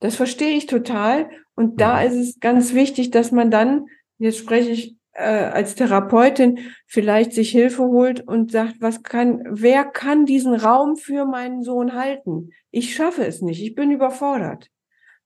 Das 0.01 0.17
verstehe 0.17 0.57
ich 0.57 0.67
total. 0.67 1.31
Und 1.55 1.81
da 1.81 2.01
mhm. 2.01 2.07
ist 2.07 2.17
es 2.17 2.41
ganz 2.41 2.75
wichtig, 2.75 3.11
dass 3.11 3.33
man 3.33 3.51
dann, 3.51 3.87
jetzt 4.19 4.39
spreche 4.39 4.71
ich 4.71 4.97
äh, 5.13 5.23
als 5.23 5.75
Therapeutin, 5.75 6.59
vielleicht 6.87 7.33
sich 7.33 7.51
Hilfe 7.51 7.85
holt 7.85 8.27
und 8.27 8.53
sagt, 8.53 8.77
was 8.81 9.03
kann, 9.03 9.43
wer 9.49 9.85
kann 9.85 10.27
diesen 10.27 10.55
Raum 10.55 10.97
für 10.97 11.25
meinen 11.25 11.63
Sohn 11.63 11.95
halten? 11.95 12.51
Ich 12.71 12.95
schaffe 12.95 13.25
es 13.25 13.43
nicht. 13.43 13.63
Ich 13.63 13.75
bin 13.75 13.91
überfordert. 13.91 14.69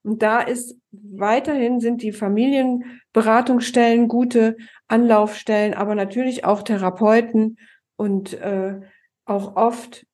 Und 0.02 0.22
da 0.22 0.40
ist 0.40 0.76
weiterhin 0.92 1.80
sind 1.80 2.02
die 2.02 2.12
Familienberatungsstellen 2.12 4.08
gute 4.08 4.56
Anlaufstellen, 4.88 5.74
aber 5.74 5.94
natürlich 5.94 6.44
auch 6.44 6.62
Therapeuten 6.62 7.58
und 7.96 8.34
äh, 8.34 8.80
auch 9.24 9.56
oft 9.56 10.06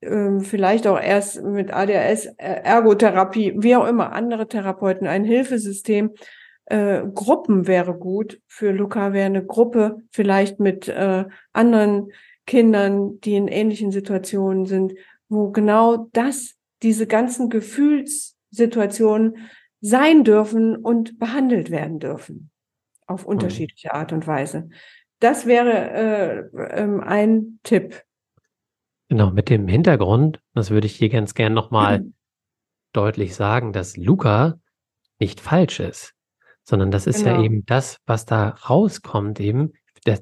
äh, 0.00 0.40
vielleicht 0.40 0.86
auch 0.86 1.00
erst 1.00 1.42
mit 1.42 1.72
ADHS, 1.72 2.26
äh, 2.38 2.62
Ergotherapie, 2.62 3.54
wie 3.56 3.76
auch 3.76 3.86
immer, 3.86 4.12
andere 4.12 4.48
Therapeuten, 4.48 5.06
ein 5.06 5.24
Hilfesystem. 5.24 6.12
Äh, 6.66 7.02
Gruppen 7.14 7.66
wäre 7.66 7.94
gut. 7.94 8.40
Für 8.46 8.72
Luca 8.72 9.12
wäre 9.12 9.26
eine 9.26 9.44
Gruppe 9.44 10.02
vielleicht 10.10 10.60
mit 10.60 10.88
äh, 10.88 11.24
anderen 11.52 12.10
Kindern, 12.46 13.20
die 13.20 13.36
in 13.36 13.48
ähnlichen 13.48 13.90
Situationen 13.92 14.66
sind, 14.66 14.94
wo 15.28 15.50
genau 15.50 16.08
das, 16.12 16.54
diese 16.82 17.06
ganzen 17.06 17.50
Gefühlssituationen 17.50 19.48
sein 19.80 20.24
dürfen 20.24 20.76
und 20.76 21.18
behandelt 21.18 21.70
werden 21.70 21.98
dürfen. 21.98 22.50
Auf 23.06 23.22
mhm. 23.22 23.30
unterschiedliche 23.32 23.94
Art 23.94 24.12
und 24.12 24.26
Weise. 24.26 24.68
Das 25.20 25.46
wäre 25.46 26.50
äh, 26.52 26.82
ähm, 26.82 27.00
ein 27.00 27.58
Tipp. 27.62 28.02
Genau, 29.08 29.30
mit 29.30 29.48
dem 29.48 29.68
Hintergrund, 29.68 30.40
das 30.54 30.70
würde 30.70 30.86
ich 30.86 30.96
hier 30.96 31.08
ganz 31.08 31.34
gern 31.34 31.54
nochmal 31.54 32.00
mhm. 32.00 32.14
deutlich 32.92 33.34
sagen, 33.34 33.72
dass 33.72 33.96
Luca 33.96 34.58
nicht 35.18 35.40
falsch 35.40 35.80
ist, 35.80 36.14
sondern 36.64 36.90
das 36.90 37.06
ist 37.06 37.24
genau. 37.24 37.36
ja 37.36 37.42
eben 37.44 37.64
das, 37.66 37.98
was 38.06 38.26
da 38.26 38.48
rauskommt, 38.48 39.40
eben, 39.40 39.72
das, 40.04 40.20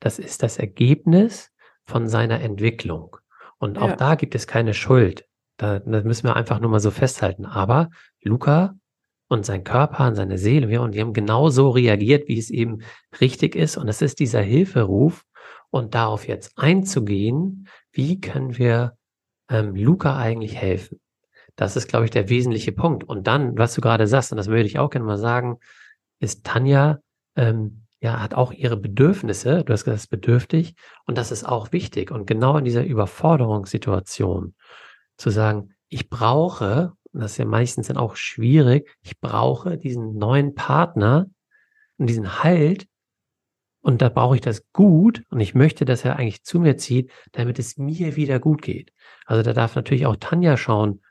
das 0.00 0.18
ist 0.18 0.42
das 0.42 0.58
Ergebnis 0.58 1.50
von 1.84 2.08
seiner 2.08 2.40
Entwicklung. 2.40 3.16
Und 3.58 3.78
auch 3.78 3.90
ja. 3.90 3.96
da 3.96 4.14
gibt 4.14 4.34
es 4.34 4.46
keine 4.46 4.74
Schuld. 4.74 5.26
Da, 5.56 5.78
das 5.78 6.04
müssen 6.04 6.26
wir 6.26 6.36
einfach 6.36 6.60
nur 6.60 6.70
mal 6.70 6.80
so 6.80 6.90
festhalten. 6.90 7.46
Aber 7.46 7.90
Luca 8.22 8.74
und 9.28 9.46
sein 9.46 9.64
Körper 9.64 10.08
und 10.08 10.14
seine 10.14 10.38
Seele, 10.38 10.70
ja, 10.70 10.80
und 10.80 10.94
die 10.94 11.00
haben 11.00 11.12
genauso 11.12 11.70
reagiert, 11.70 12.28
wie 12.28 12.38
es 12.38 12.50
eben 12.50 12.80
richtig 13.20 13.56
ist. 13.56 13.76
Und 13.76 13.88
es 13.88 14.02
ist 14.02 14.18
dieser 14.18 14.42
Hilferuf 14.42 15.24
und 15.70 15.94
darauf 15.94 16.28
jetzt 16.28 16.52
einzugehen, 16.56 17.68
wie 17.92 18.20
können 18.20 18.58
wir 18.58 18.96
ähm, 19.48 19.74
Luca 19.74 20.16
eigentlich 20.16 20.56
helfen? 20.56 21.00
Das 21.56 21.76
ist, 21.76 21.88
glaube 21.88 22.04
ich, 22.04 22.10
der 22.10 22.28
wesentliche 22.28 22.72
Punkt. 22.72 23.04
Und 23.04 23.26
dann, 23.26 23.56
was 23.56 23.74
du 23.74 23.80
gerade 23.80 24.06
sagst, 24.06 24.32
und 24.32 24.38
das 24.38 24.48
würde 24.48 24.64
ich 24.64 24.78
auch 24.78 24.90
gerne 24.90 25.06
mal 25.06 25.18
sagen, 25.18 25.58
ist 26.18 26.44
Tanja, 26.44 26.98
ähm, 27.36 27.84
ja, 28.00 28.20
hat 28.20 28.34
auch 28.34 28.52
ihre 28.52 28.76
Bedürfnisse. 28.76 29.64
Du 29.64 29.72
hast 29.72 29.84
gesagt, 29.84 30.10
bedürftig. 30.10 30.74
Und 31.06 31.16
das 31.16 31.32
ist 31.32 31.44
auch 31.44 31.72
wichtig. 31.72 32.10
Und 32.10 32.26
genau 32.26 32.58
in 32.58 32.64
dieser 32.64 32.84
Überforderungssituation 32.84 34.54
zu 35.16 35.30
sagen, 35.30 35.74
ich 35.88 36.10
brauche, 36.10 36.92
und 37.14 37.20
das 37.20 37.32
ist 37.32 37.38
ja 37.38 37.44
meistens 37.44 37.86
dann 37.86 37.96
auch 37.96 38.16
schwierig, 38.16 38.90
ich 39.00 39.20
brauche 39.20 39.78
diesen 39.78 40.16
neuen 40.16 40.54
Partner 40.54 41.26
und 41.96 42.08
diesen 42.08 42.42
Halt, 42.42 42.88
und 43.82 44.02
da 44.02 44.08
brauche 44.08 44.34
ich 44.34 44.40
das 44.40 44.64
gut 44.72 45.22
und 45.30 45.40
ich 45.40 45.54
möchte, 45.54 45.84
dass 45.84 46.04
er 46.04 46.16
eigentlich 46.16 46.42
zu 46.42 46.58
mir 46.58 46.76
zieht, 46.76 47.12
damit 47.32 47.58
es 47.58 47.76
mir 47.76 48.16
wieder 48.16 48.40
gut 48.40 48.62
geht. 48.62 48.92
Also 49.26 49.42
da 49.42 49.52
darf 49.52 49.76
natürlich 49.76 50.06
auch 50.06 50.16
Tanja 50.16 50.56
schauen, 50.56 51.02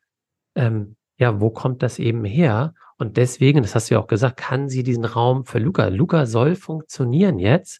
ähm, 0.55 0.97
ja, 1.17 1.39
wo 1.39 1.51
kommt 1.51 1.83
das 1.83 1.99
eben 1.99 2.25
her? 2.25 2.73
Und 2.97 3.15
deswegen, 3.15 3.61
das 3.61 3.75
hast 3.75 3.89
du 3.89 3.95
ja 3.95 4.01
auch 4.01 4.07
gesagt, 4.07 4.37
kann 4.37 4.69
sie 4.69 4.83
diesen 4.83 5.05
Raum 5.05 5.45
für 5.45 5.59
Luca. 5.59 5.87
Luca 5.87 6.25
soll 6.25 6.55
funktionieren 6.55 7.39
jetzt, 7.39 7.79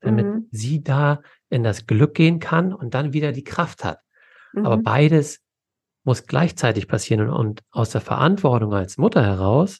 damit 0.00 0.26
mhm. 0.26 0.48
sie 0.50 0.82
da 0.82 1.20
in 1.48 1.62
das 1.62 1.86
Glück 1.86 2.14
gehen 2.14 2.40
kann 2.40 2.72
und 2.72 2.94
dann 2.94 3.12
wieder 3.12 3.32
die 3.32 3.44
Kraft 3.44 3.84
hat. 3.84 4.00
Mhm. 4.52 4.66
Aber 4.66 4.78
beides 4.78 5.40
muss 6.04 6.26
gleichzeitig 6.26 6.88
passieren 6.88 7.30
und, 7.30 7.62
aus 7.70 7.90
der 7.90 8.00
Verantwortung 8.00 8.74
als 8.74 8.98
Mutter 8.98 9.24
heraus 9.24 9.78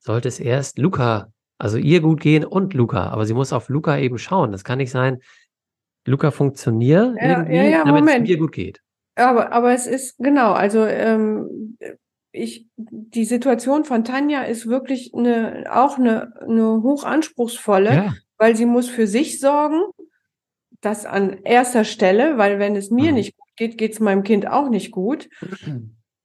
sollte 0.00 0.28
es 0.28 0.40
erst 0.40 0.78
Luca 0.78 1.32
also 1.58 1.78
ihr 1.78 2.00
gut 2.00 2.20
gehen 2.20 2.44
und 2.44 2.74
Luca, 2.74 3.08
aber 3.08 3.26
sie 3.26 3.34
muss 3.34 3.52
auf 3.52 3.68
Luca 3.68 3.96
eben 3.98 4.18
schauen. 4.18 4.52
Das 4.52 4.64
kann 4.64 4.78
nicht 4.78 4.90
sein, 4.90 5.20
Luca 6.06 6.30
funktioniert 6.30 7.16
ja, 7.20 7.48
ja, 7.48 7.62
ja, 7.62 7.84
damit 7.84 8.04
Moment. 8.04 8.24
es 8.24 8.30
ihr 8.30 8.38
gut 8.38 8.52
geht. 8.52 8.80
Aber, 9.14 9.52
aber 9.52 9.72
es 9.72 9.86
ist 9.86 10.18
genau, 10.18 10.52
also 10.52 10.84
ähm, 10.84 11.78
ich, 12.32 12.66
die 12.76 13.24
Situation 13.24 13.84
von 13.84 14.04
Tanja 14.04 14.42
ist 14.42 14.66
wirklich 14.66 15.12
eine, 15.14 15.64
auch 15.70 15.98
eine, 15.98 16.34
eine 16.40 16.82
hochanspruchsvolle, 16.82 18.12
weil 18.38 18.56
sie 18.56 18.66
muss 18.66 18.88
für 18.88 19.06
sich 19.06 19.40
sorgen, 19.40 19.80
das 20.80 21.06
an 21.06 21.38
erster 21.44 21.84
Stelle, 21.84 22.36
weil 22.36 22.58
wenn 22.58 22.76
es 22.76 22.90
mir 22.90 23.10
mhm. 23.10 23.14
nicht 23.14 23.36
gut 23.36 23.43
geht, 23.56 23.80
es 23.80 24.00
meinem 24.00 24.22
Kind 24.22 24.46
auch 24.48 24.68
nicht 24.68 24.90
gut. 24.90 25.28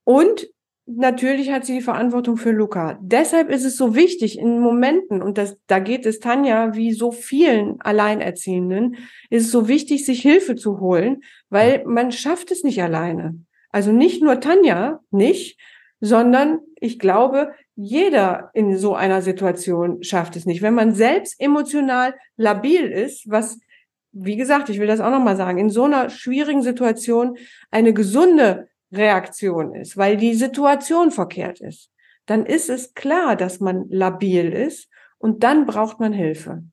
Und 0.04 0.48
natürlich 0.86 1.50
hat 1.50 1.64
sie 1.64 1.74
die 1.74 1.82
Verantwortung 1.82 2.36
für 2.36 2.50
Luca. 2.50 2.98
Deshalb 3.00 3.50
ist 3.50 3.64
es 3.64 3.76
so 3.76 3.94
wichtig 3.94 4.38
in 4.38 4.60
Momenten, 4.60 5.22
und 5.22 5.38
das, 5.38 5.56
da 5.66 5.78
geht 5.78 6.06
es 6.06 6.20
Tanja 6.20 6.74
wie 6.74 6.92
so 6.92 7.12
vielen 7.12 7.80
Alleinerziehenden, 7.80 8.96
ist 9.30 9.46
es 9.46 9.50
so 9.52 9.68
wichtig, 9.68 10.04
sich 10.04 10.22
Hilfe 10.22 10.56
zu 10.56 10.80
holen, 10.80 11.22
weil 11.48 11.84
man 11.86 12.12
schafft 12.12 12.50
es 12.50 12.64
nicht 12.64 12.82
alleine. 12.82 13.38
Also 13.70 13.92
nicht 13.92 14.22
nur 14.22 14.40
Tanja 14.40 15.00
nicht, 15.10 15.60
sondern 16.00 16.60
ich 16.80 16.98
glaube, 16.98 17.52
jeder 17.76 18.50
in 18.54 18.76
so 18.76 18.94
einer 18.94 19.22
Situation 19.22 20.02
schafft 20.02 20.36
es 20.36 20.46
nicht. 20.46 20.62
Wenn 20.62 20.74
man 20.74 20.92
selbst 20.92 21.40
emotional 21.40 22.14
labil 22.36 22.84
ist, 22.86 23.30
was 23.30 23.58
wie 24.12 24.36
gesagt, 24.36 24.68
ich 24.68 24.80
will 24.80 24.86
das 24.86 25.00
auch 25.00 25.10
nochmal 25.10 25.36
sagen, 25.36 25.58
in 25.58 25.70
so 25.70 25.84
einer 25.84 26.10
schwierigen 26.10 26.62
Situation 26.62 27.36
eine 27.70 27.92
gesunde 27.92 28.68
Reaktion 28.92 29.74
ist, 29.74 29.96
weil 29.96 30.16
die 30.16 30.34
Situation 30.34 31.10
verkehrt 31.10 31.60
ist, 31.60 31.90
dann 32.26 32.44
ist 32.44 32.68
es 32.68 32.94
klar, 32.94 33.36
dass 33.36 33.60
man 33.60 33.88
labil 33.88 34.52
ist 34.52 34.88
und 35.18 35.42
dann 35.44 35.66
braucht 35.66 36.00
man 36.00 36.12
Hilfe. 36.12 36.64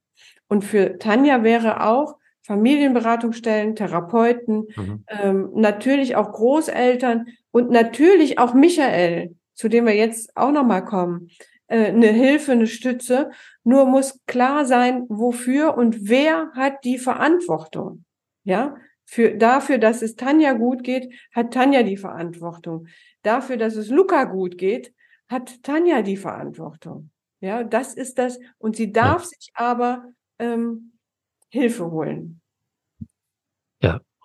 Und 0.47 0.63
für 0.63 0.97
Tanja 0.97 1.43
wäre 1.43 1.83
auch 1.85 2.15
Familienberatungsstellen, 2.43 3.75
Therapeuten, 3.75 4.67
mhm. 4.75 5.03
ähm, 5.07 5.49
natürlich 5.53 6.15
auch 6.15 6.31
Großeltern 6.31 7.27
und 7.51 7.69
natürlich 7.69 8.39
auch 8.39 8.53
Michael, 8.53 9.35
zu 9.53 9.67
dem 9.67 9.85
wir 9.85 9.95
jetzt 9.95 10.35
auch 10.37 10.51
nochmal 10.51 10.85
kommen, 10.85 11.29
eine 11.67 12.07
Hilfe, 12.07 12.53
eine 12.53 12.67
Stütze. 12.67 13.31
Nur 13.63 13.85
muss 13.85 14.19
klar 14.25 14.65
sein, 14.65 15.05
wofür 15.09 15.77
und 15.77 16.09
wer 16.09 16.51
hat 16.53 16.83
die 16.83 16.97
Verantwortung. 16.97 18.05
Ja, 18.43 18.77
für, 19.05 19.35
dafür, 19.35 19.77
dass 19.77 20.01
es 20.01 20.15
Tanja 20.15 20.53
gut 20.53 20.83
geht, 20.83 21.13
hat 21.33 21.53
Tanja 21.53 21.83
die 21.83 21.97
Verantwortung. 21.97 22.87
Dafür, 23.21 23.57
dass 23.57 23.75
es 23.75 23.89
Luca 23.89 24.25
gut 24.25 24.57
geht, 24.57 24.93
hat 25.29 25.63
Tanja 25.63 26.01
die 26.01 26.17
Verantwortung. 26.17 27.11
Ja, 27.39 27.63
das 27.63 27.93
ist 27.93 28.17
das. 28.17 28.39
Und 28.57 28.75
sie 28.75 28.91
darf 28.91 29.23
ja. 29.23 29.27
sich 29.27 29.51
aber 29.53 30.05
ähm, 30.39 30.93
Hilfe 31.49 31.91
holen. 31.91 32.41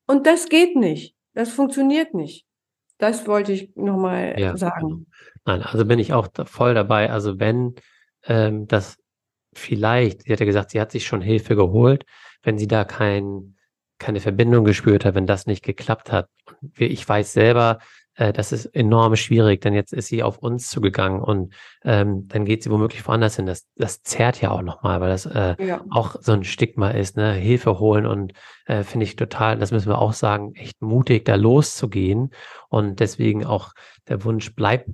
und 0.06 0.26
das 0.26 0.48
geht 0.48 0.76
nicht. 0.76 1.14
Das 1.34 1.50
funktioniert 1.50 2.14
nicht. 2.14 2.46
Das 2.98 3.26
wollte 3.26 3.52
ich 3.52 3.74
nochmal 3.76 4.34
Ja, 4.38 4.56
sagen. 4.56 4.88
genau. 4.88 5.00
Nein, 5.46 5.62
also 5.62 5.84
bin 5.84 5.98
ich 5.98 6.12
auch 6.12 6.28
voll 6.44 6.74
dabei. 6.74 7.10
Also 7.10 7.38
wenn 7.40 7.74
ähm, 8.24 8.66
das 8.66 8.96
vielleicht, 9.54 10.24
sie 10.24 10.32
hat 10.32 10.40
ja 10.40 10.46
gesagt, 10.46 10.70
sie 10.70 10.80
hat 10.80 10.92
sich 10.92 11.06
schon 11.06 11.22
Hilfe 11.22 11.56
geholt, 11.56 12.04
wenn 12.42 12.58
sie 12.58 12.68
da 12.68 12.84
kein, 12.84 13.56
keine 13.98 14.20
Verbindung 14.20 14.64
gespürt 14.64 15.04
hat, 15.04 15.14
wenn 15.14 15.26
das 15.26 15.46
nicht 15.46 15.64
geklappt 15.64 16.12
hat. 16.12 16.28
Ich 16.76 17.08
weiß 17.08 17.32
selber, 17.32 17.78
äh, 18.20 18.32
das 18.32 18.52
ist 18.52 18.66
enorm 18.66 19.16
schwierig, 19.16 19.62
denn 19.62 19.72
jetzt 19.74 19.92
ist 19.92 20.08
sie 20.08 20.22
auf 20.22 20.38
uns 20.38 20.68
zugegangen 20.68 21.20
und 21.22 21.54
ähm, 21.84 22.28
dann 22.28 22.44
geht 22.44 22.62
sie 22.62 22.70
womöglich 22.70 23.06
woanders 23.06 23.36
hin. 23.36 23.46
Das, 23.46 23.66
das 23.76 24.02
zerrt 24.02 24.40
ja 24.40 24.50
auch 24.50 24.62
nochmal, 24.62 25.00
weil 25.00 25.08
das 25.08 25.24
äh, 25.26 25.56
Ja. 25.64 25.80
auch 25.90 26.16
so 26.20 26.32
ein 26.32 26.44
Stigma 26.44 26.90
ist, 26.90 27.16
ne? 27.16 27.32
Hilfe 27.32 27.78
holen 27.78 28.04
und 28.06 28.34
äh, 28.66 28.82
finde 28.84 29.04
ich 29.04 29.16
total, 29.16 29.58
das 29.58 29.72
müssen 29.72 29.88
wir 29.88 29.98
auch 29.98 30.12
sagen, 30.12 30.54
echt 30.54 30.82
mutig, 30.82 31.24
da 31.24 31.36
loszugehen. 31.36 32.30
Und 32.68 33.00
deswegen 33.00 33.44
auch 33.46 33.72
der 34.08 34.22
Wunsch, 34.24 34.54
bleib 34.54 34.84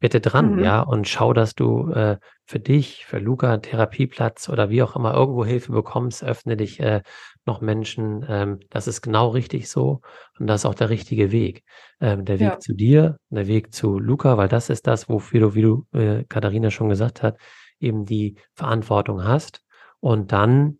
bitte 0.00 0.20
dran, 0.20 0.56
Mhm. 0.56 0.62
ja, 0.62 0.80
und 0.80 1.08
schau, 1.08 1.32
dass 1.32 1.54
du 1.54 1.90
äh, 1.92 2.18
für 2.46 2.60
dich, 2.60 3.04
für 3.06 3.18
Luca, 3.18 3.58
Therapieplatz 3.58 4.48
oder 4.48 4.70
wie 4.70 4.82
auch 4.82 4.96
immer 4.96 5.14
irgendwo 5.14 5.44
Hilfe 5.44 5.72
bekommst, 5.72 6.22
öffne 6.24 6.56
dich 6.56 6.80
äh, 6.80 7.02
noch 7.46 7.60
Menschen. 7.60 8.24
Ähm, 8.28 8.60
das 8.70 8.86
ist 8.88 9.02
genau 9.02 9.28
richtig 9.28 9.68
so 9.68 10.00
und 10.38 10.46
das 10.46 10.62
ist 10.62 10.66
auch 10.66 10.74
der 10.74 10.90
richtige 10.90 11.32
Weg. 11.32 11.64
Ähm, 12.00 12.24
der 12.24 12.38
Weg 12.40 12.44
Ja. 12.44 12.58
zu 12.60 12.74
dir, 12.74 13.18
der 13.30 13.46
Weg 13.48 13.72
zu 13.74 13.98
Luca, 13.98 14.36
weil 14.36 14.48
das 14.48 14.70
ist 14.70 14.86
das, 14.86 15.08
wofür 15.08 15.40
du, 15.40 15.54
wie 15.54 15.62
du, 15.62 15.86
äh, 15.92 16.24
Katharina 16.28 16.70
schon 16.70 16.88
gesagt 16.88 17.22
hat, 17.22 17.36
eben 17.80 18.04
die 18.04 18.36
Verantwortung 18.54 19.24
hast. 19.24 19.62
Und 20.00 20.32
dann 20.32 20.78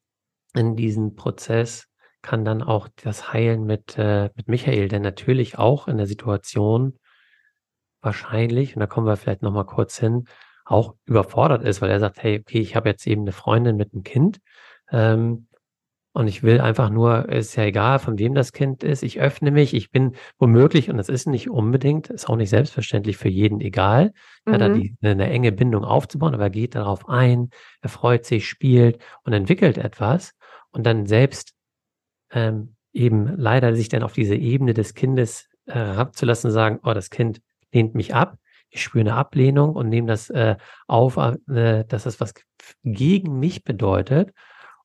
in 0.54 0.76
diesem 0.76 1.14
Prozess 1.14 1.86
kann 2.22 2.44
dann 2.44 2.62
auch 2.62 2.88
das 3.02 3.32
Heilen 3.32 3.64
mit, 3.64 3.96
äh, 3.98 4.30
mit 4.36 4.48
Michael, 4.48 4.88
der 4.88 5.00
natürlich 5.00 5.58
auch 5.58 5.88
in 5.88 5.96
der 5.98 6.06
Situation 6.06 6.98
wahrscheinlich, 8.08 8.74
und 8.74 8.80
da 8.80 8.86
kommen 8.86 9.06
wir 9.06 9.16
vielleicht 9.16 9.42
nochmal 9.42 9.66
kurz 9.66 9.98
hin, 9.98 10.24
auch 10.64 10.94
überfordert 11.06 11.62
ist, 11.62 11.80
weil 11.80 11.90
er 11.90 12.00
sagt, 12.00 12.22
hey, 12.22 12.40
okay, 12.40 12.60
ich 12.60 12.74
habe 12.76 12.88
jetzt 12.88 13.06
eben 13.06 13.22
eine 13.22 13.32
Freundin 13.32 13.76
mit 13.76 13.92
einem 13.92 14.02
Kind 14.02 14.38
ähm, 14.90 15.46
und 16.14 16.26
ich 16.26 16.42
will 16.42 16.60
einfach 16.60 16.90
nur, 16.90 17.28
ist 17.28 17.54
ja 17.56 17.64
egal, 17.64 17.98
von 17.98 18.18
wem 18.18 18.34
das 18.34 18.52
Kind 18.52 18.82
ist, 18.82 19.02
ich 19.02 19.20
öffne 19.20 19.50
mich, 19.50 19.72
ich 19.74 19.90
bin 19.90 20.14
womöglich, 20.38 20.90
und 20.90 20.96
das 20.96 21.08
ist 21.08 21.26
nicht 21.26 21.48
unbedingt, 21.48 22.10
ist 22.10 22.28
auch 22.28 22.36
nicht 22.36 22.50
selbstverständlich 22.50 23.16
für 23.16 23.28
jeden 23.28 23.60
egal, 23.60 24.12
ja, 24.46 24.58
da 24.58 24.68
Mhm. 24.68 24.74
die, 24.74 24.96
eine, 25.02 25.30
enge 25.30 25.52
Bindung 25.52 25.84
aufzubauen, 25.84 26.34
aber 26.34 26.44
er 26.44 26.50
geht 26.50 26.74
darauf 26.74 27.08
ein, 27.08 27.50
er 27.82 27.90
freut 27.90 28.24
sich, 28.24 28.48
spielt 28.48 28.98
und 29.24 29.32
entwickelt 29.32 29.78
etwas 29.78 30.32
und 30.70 30.84
dann 30.86 31.06
selbst 31.06 31.52
ähm, 32.32 32.74
eben 32.92 33.36
leider 33.36 33.74
sich 33.74 33.88
dann 33.88 34.02
auf 34.02 34.12
diese 34.12 34.34
Ebene 34.34 34.74
des 34.74 34.94
Kindes 34.94 35.48
äh, 35.66 35.74
herabzulassen, 35.74 36.50
sagen, 36.50 36.80
oh, 36.82 36.94
das 36.94 37.10
Kind 37.10 37.40
lehnt 37.72 37.94
mich 37.94 38.14
ab, 38.14 38.36
ich 38.70 38.82
spüre 38.82 39.00
eine 39.00 39.14
Ablehnung 39.14 39.74
und 39.74 39.88
nehme 39.88 40.08
das 40.08 40.28
äh, 40.30 40.56
auf, 40.86 41.16
äh, 41.16 41.84
dass 41.86 42.04
das 42.04 42.20
was 42.20 42.34
gegen 42.84 43.38
mich 43.38 43.64
bedeutet. 43.64 44.32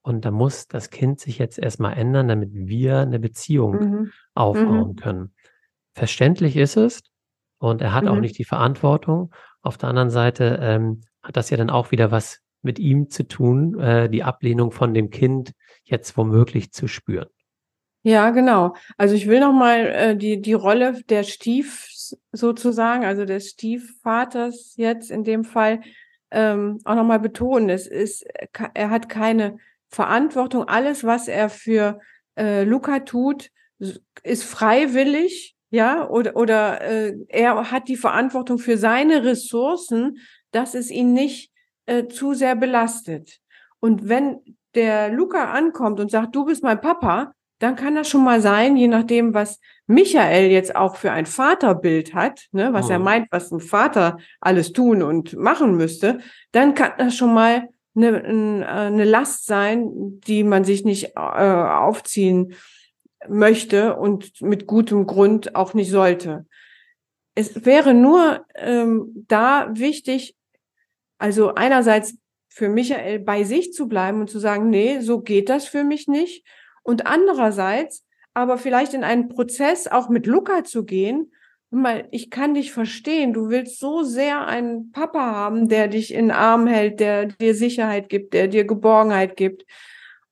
Und 0.01 0.25
da 0.25 0.31
muss 0.31 0.67
das 0.67 0.89
Kind 0.89 1.19
sich 1.19 1.37
jetzt 1.37 1.57
erstmal 1.59 1.97
ändern, 1.97 2.27
damit 2.27 2.49
wir 2.53 2.99
eine 2.99 3.19
Beziehung 3.19 3.73
Mhm. 3.79 4.11
aufbauen 4.35 4.89
Mhm. 4.91 4.95
können. 4.95 5.35
Verständlich 5.95 6.57
ist 6.57 6.77
es 6.77 7.01
und 7.59 7.81
er 7.81 7.93
hat 7.93 8.07
auch 8.07 8.15
Mhm. 8.15 8.21
nicht 8.21 8.37
die 8.37 8.45
Verantwortung. 8.45 9.33
Auf 9.61 9.77
der 9.77 9.89
anderen 9.89 10.09
Seite 10.09 10.59
ähm, 10.61 11.01
hat 11.21 11.37
das 11.37 11.49
ja 11.49 11.57
dann 11.57 11.69
auch 11.69 11.91
wieder 11.91 12.11
was 12.11 12.39
mit 12.61 12.79
ihm 12.79 13.09
zu 13.09 13.27
tun, 13.27 13.79
äh, 13.79 14.09
die 14.09 14.23
Ablehnung 14.23 14.71
von 14.71 14.93
dem 14.93 15.09
Kind 15.09 15.51
jetzt 15.83 16.17
womöglich 16.17 16.71
zu 16.71 16.87
spüren. 16.87 17.27
Ja, 18.05 18.31
genau. 18.31 18.75
Also 18.97 19.15
ich 19.15 19.27
will 19.27 19.39
noch 19.39 19.53
mal 19.53 19.85
äh, 19.87 20.17
die 20.17 20.41
die 20.41 20.53
Rolle 20.53 21.01
der 21.09 21.23
Stiefs 21.23 21.92
sozusagen, 22.31 23.05
also 23.05 23.25
des 23.25 23.49
Stiefvaters 23.49 24.73
jetzt 24.77 25.11
in 25.11 25.23
dem 25.23 25.43
Fall 25.43 25.81
ähm, 26.31 26.79
auch 26.83 26.95
noch 26.95 27.03
mal 27.03 27.19
betonen. 27.19 27.69
Es 27.69 27.87
ist, 27.87 28.25
er 28.73 28.89
hat 28.89 29.09
keine 29.09 29.57
Verantwortung. 29.89 30.67
Alles, 30.67 31.03
was 31.03 31.27
er 31.27 31.49
für 31.49 31.99
äh, 32.37 32.63
Luca 32.63 32.99
tut, 32.99 33.49
ist 34.23 34.43
freiwillig, 34.43 35.55
ja, 35.69 36.07
oder 36.07 36.35
oder 36.35 36.81
äh, 36.81 37.15
er 37.29 37.71
hat 37.71 37.87
die 37.87 37.97
Verantwortung 37.97 38.59
für 38.59 38.77
seine 38.77 39.23
Ressourcen, 39.23 40.17
dass 40.51 40.75
es 40.75 40.91
ihn 40.91 41.13
nicht 41.13 41.51
äh, 41.85 42.07
zu 42.07 42.33
sehr 42.33 42.55
belastet. 42.55 43.39
Und 43.79 44.07
wenn 44.07 44.39
der 44.75 45.09
Luca 45.09 45.51
ankommt 45.51 45.99
und 45.99 46.09
sagt, 46.11 46.35
du 46.35 46.45
bist 46.45 46.63
mein 46.63 46.81
Papa, 46.81 47.33
dann 47.59 47.75
kann 47.75 47.95
das 47.95 48.09
schon 48.09 48.23
mal 48.23 48.41
sein, 48.41 48.75
je 48.75 48.87
nachdem, 48.87 49.33
was 49.33 49.59
Michael 49.87 50.49
jetzt 50.49 50.75
auch 50.75 50.95
für 50.95 51.11
ein 51.11 51.25
Vaterbild 51.25 52.13
hat, 52.13 52.47
ne, 52.51 52.71
was 52.73 52.89
er 52.89 52.99
Mhm. 52.99 53.05
meint, 53.05 53.27
was 53.31 53.51
ein 53.51 53.59
Vater 53.59 54.17
alles 54.39 54.71
tun 54.71 55.03
und 55.03 55.35
machen 55.35 55.75
müsste, 55.75 56.19
dann 56.51 56.73
kann 56.73 56.93
das 56.97 57.15
schon 57.15 57.33
mal 57.33 57.69
eine, 57.95 58.23
ein- 58.23 58.63
eine 58.63 59.03
Last 59.03 59.45
sein, 59.45 60.19
die 60.25 60.43
man 60.43 60.63
sich 60.63 60.83
nicht 60.85 61.15
äh, 61.15 61.19
aufziehen 61.19 62.53
möchte 63.27 63.95
und 63.95 64.41
mit 64.41 64.67
gutem 64.67 65.05
Grund 65.05 65.55
auch 65.55 65.73
nicht 65.73 65.91
sollte. 65.91 66.45
Es 67.35 67.65
wäre 67.65 67.93
nur 67.93 68.45
ähm, 68.55 69.25
da 69.27 69.69
wichtig, 69.73 70.35
also 71.17 71.55
einerseits 71.55 72.17
für 72.49 72.69
Michael 72.69 73.19
bei 73.19 73.43
sich 73.43 73.73
zu 73.73 73.87
bleiben 73.87 74.21
und 74.21 74.29
zu 74.29 74.39
sagen, 74.39 74.69
nee, 74.69 74.99
so 74.99 75.21
geht 75.21 75.49
das 75.49 75.65
für 75.65 75.83
mich 75.83 76.07
nicht. 76.07 76.45
Und 76.83 77.07
andererseits 77.07 78.05
aber 78.33 78.57
vielleicht 78.57 78.93
in 78.93 79.03
einen 79.03 79.29
Prozess 79.29 79.87
auch 79.87 80.09
mit 80.09 80.25
Luca 80.25 80.63
zu 80.63 80.83
gehen. 80.83 81.31
Mal, 81.69 82.07
ich 82.11 82.29
kann 82.29 82.53
dich 82.53 82.71
verstehen. 82.71 83.33
Du 83.33 83.49
willst 83.49 83.79
so 83.79 84.03
sehr 84.03 84.45
einen 84.47 84.91
Papa 84.91 85.31
haben, 85.31 85.69
der 85.69 85.87
dich 85.87 86.13
in 86.13 86.25
den 86.25 86.31
Arm 86.31 86.67
hält, 86.67 86.99
der 86.99 87.25
dir 87.25 87.55
Sicherheit 87.55 88.09
gibt, 88.09 88.33
der 88.33 88.47
dir 88.47 88.65
Geborgenheit 88.65 89.37
gibt. 89.37 89.65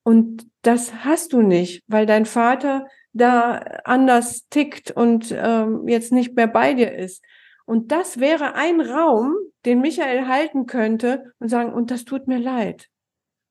Und 0.03 0.47
das 0.61 1.03
hast 1.03 1.33
du 1.33 1.41
nicht, 1.41 1.83
weil 1.87 2.05
dein 2.05 2.25
Vater 2.25 2.87
da 3.13 3.57
anders 3.83 4.47
tickt 4.49 4.91
und 4.91 5.35
ähm, 5.35 5.87
jetzt 5.87 6.11
nicht 6.11 6.35
mehr 6.35 6.47
bei 6.47 6.73
dir 6.73 6.93
ist. 6.95 7.23
Und 7.65 7.91
das 7.91 8.19
wäre 8.19 8.55
ein 8.55 8.81
Raum, 8.81 9.35
den 9.65 9.81
Michael 9.81 10.27
halten 10.27 10.65
könnte 10.65 11.33
und 11.39 11.49
sagen, 11.49 11.73
und 11.73 11.91
das 11.91 12.05
tut 12.05 12.27
mir 12.27 12.39
leid. 12.39 12.87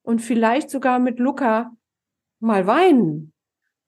Und 0.03 0.21
vielleicht 0.21 0.71
sogar 0.71 0.99
mit 0.99 1.19
Luca 1.19 1.73
mal 2.41 2.67
weinen. 2.67 3.33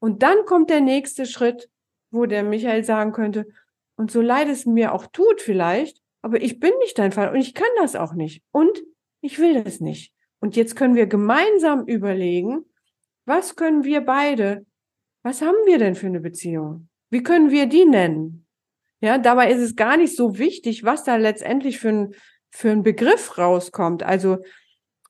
Und 0.03 0.25
dann 0.25 0.47
kommt 0.47 0.69
der 0.69 0.81
nächste 0.81 1.27
Schritt, 1.27 1.71
wo 2.11 2.27
der 2.27 2.43
Michael 2.43 2.83
sagen 2.83 3.13
könnte, 3.13 3.47
und 3.95 4.11
so 4.11 4.21
leid 4.21 4.49
es 4.49 4.67
mir 4.67 4.95
auch 4.95 5.07
tut 5.07 5.41
vielleicht, 5.41 6.03
aber 6.23 6.43
ich 6.43 6.59
bin 6.59 6.73
nicht 6.81 6.99
dein 6.99 7.13
Vater 7.13 7.31
und 7.31 7.39
ich 7.39 7.55
kann 7.55 7.69
das 7.77 7.95
auch 7.95 8.13
nicht. 8.13 8.43
Und 8.51 8.83
ich 9.21 9.39
will 9.39 9.63
es 9.65 9.79
nicht. 9.79 10.13
Und 10.41 10.57
jetzt 10.57 10.75
können 10.75 10.97
wir 10.97 11.07
gemeinsam 11.07 11.87
überlegen, 11.87 12.65
was 13.27 13.55
können 13.55 13.85
wir 13.85 14.01
beide, 14.01 14.67
was 15.23 15.41
haben 15.41 15.67
wir 15.67 15.79
denn 15.79 15.95
für 15.95 16.09
eine 16.09 16.19
Beziehung? 16.19 16.89
Wie 17.09 17.23
können 17.23 17.53
wir 17.53 17.67
die 17.67 17.85
nennen? 17.85 18.45
Ja, 19.01 19.19
dabei 19.19 19.53
ist 19.53 19.61
es 19.61 19.77
gar 19.77 19.97
nicht 19.97 20.17
so 20.17 20.37
wichtig, 20.37 20.83
was 20.83 21.05
da 21.05 21.15
letztendlich 21.15 21.79
für 21.79 21.91
ein, 21.91 22.15
für 22.51 22.71
ein 22.71 22.83
Begriff 22.83 23.39
rauskommt. 23.39 24.03
Also 24.03 24.39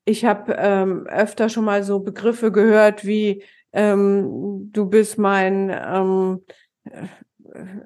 ich 0.05 0.27
habe 0.27 0.55
ähm, 0.59 1.07
öfter 1.07 1.49
schon 1.49 1.65
mal 1.65 1.83
so 1.83 2.01
Begriffe 2.01 2.53
gehört 2.53 3.07
wie 3.07 3.43
ähm, 3.73 4.71
du 4.73 4.87
bist 4.87 5.19
mein, 5.19 5.71
ähm, 5.71 6.45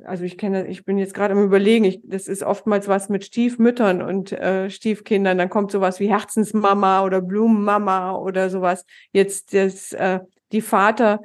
also 0.05 0.24
ich 0.24 0.39
kenne, 0.39 0.66
ich 0.66 0.84
bin 0.84 0.99
jetzt 0.99 1.14
gerade 1.14 1.34
am 1.34 1.43
überlegen, 1.43 1.84
ich, 1.84 2.01
das 2.05 2.28
ist 2.28 2.43
oftmals 2.43 2.89
was 2.89 3.09
mit 3.09 3.24
Stiefmüttern 3.24 4.03
und 4.03 4.32
äh, 4.32 4.70
Stiefkindern, 4.70 5.39
dann 5.39 5.51
kommt 5.51 5.70
sowas 5.72 5.99
wie 6.01 6.09
Herzensmama 6.09 7.05
oder 7.05 7.20
Blumenmama 7.20 8.16
oder 8.16 8.51
sowas. 8.51 8.84
Jetzt 9.12 9.55
das, 9.55 9.93
äh, 9.93 10.20
die 10.53 10.61
Vater 10.61 11.22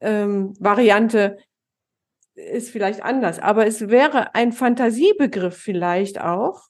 ähm, 0.00 0.54
ist 2.34 2.70
vielleicht 2.70 3.02
anders, 3.02 3.38
aber 3.38 3.66
es 3.66 3.88
wäre 3.88 4.34
ein 4.34 4.52
Fantasiebegriff 4.52 5.56
vielleicht 5.56 6.20
auch, 6.20 6.68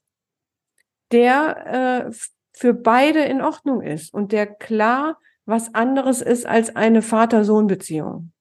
der 1.11 2.07
äh, 2.07 2.13
für 2.53 2.75
beide 2.75 3.25
in 3.25 3.41
Ordnung 3.41 3.81
ist 3.83 4.13
und 4.13 4.33
der 4.33 4.47
klar 4.47 5.19
was 5.47 5.75
anderes 5.75 6.23
ist 6.23 6.47
als 6.47 6.75
eine 6.75 7.03
Vater-Sohn-Beziehung. 7.03 8.33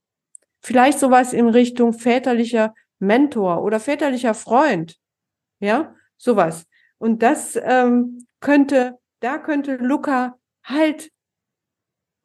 Vielleicht 0.61 0.99
sowas 0.99 1.33
in 1.33 1.49
Richtung 1.49 1.93
väterlicher 1.93 2.73
Mentor 2.99 3.63
oder 3.63 3.79
väterlicher 3.79 4.33
Freund. 4.33 4.97
Ja, 5.59 5.95
sowas. 6.17 6.65
Und 6.97 7.21
das 7.21 7.59
ähm, 7.61 8.25
könnte, 8.39 8.97
da 9.19 9.37
könnte 9.37 9.75
Luca 9.75 10.37
Halt 10.65 11.11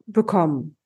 bekommen. 0.05 0.77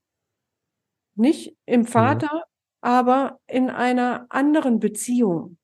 Nicht 1.16 1.56
im 1.66 1.86
Vater, 1.86 2.30
ja. 2.34 2.44
aber 2.82 3.40
in 3.46 3.70
einer 3.70 4.26
anderen 4.30 4.80
Beziehung. 4.80 5.58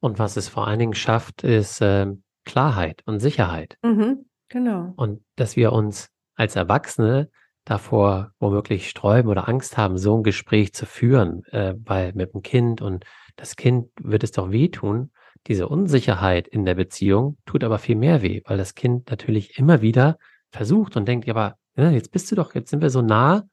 Und 0.00 0.18
was 0.18 0.36
es 0.36 0.48
vor 0.48 0.66
allen 0.66 0.80
Dingen 0.80 0.94
schafft, 0.94 1.44
ist 1.44 1.80
äh, 1.80 2.08
Klarheit 2.44 3.02
und 3.06 3.20
Sicherheit. 3.20 3.78
Mhm, 3.82 4.28
genau. 4.48 4.92
Und 4.96 5.24
dass 5.36 5.54
wir 5.54 5.72
uns 5.72 6.11
als 6.34 6.56
Erwachsene 6.56 7.30
davor 7.64 8.32
womöglich 8.38 8.88
sträuben 8.88 9.30
oder 9.30 9.48
Angst 9.48 9.76
haben, 9.76 9.96
so 9.98 10.16
ein 10.16 10.22
Gespräch 10.22 10.72
zu 10.72 10.86
führen, 10.86 11.44
äh, 11.46 11.74
weil 11.84 12.12
mit 12.14 12.34
dem 12.34 12.42
Kind 12.42 12.82
und 12.82 13.04
das 13.36 13.56
Kind 13.56 13.88
wird 14.00 14.24
es 14.24 14.32
doch 14.32 14.50
wehtun. 14.50 15.12
Diese 15.46 15.68
Unsicherheit 15.68 16.48
in 16.48 16.64
der 16.64 16.74
Beziehung 16.74 17.38
tut 17.46 17.64
aber 17.64 17.78
viel 17.78 17.96
mehr 17.96 18.22
weh, 18.22 18.42
weil 18.46 18.58
das 18.58 18.74
Kind 18.74 19.10
natürlich 19.10 19.58
immer 19.58 19.80
wieder 19.80 20.18
versucht 20.50 20.96
und 20.96 21.06
denkt, 21.06 21.26
ja, 21.26 21.34
aber 21.34 21.56
ja, 21.76 21.84
ne, 21.84 21.94
jetzt 21.94 22.12
bist 22.12 22.30
du 22.30 22.36
doch, 22.36 22.54
jetzt 22.54 22.70
sind 22.70 22.82
wir 22.82 22.90
so 22.90 23.00
nah 23.00 23.44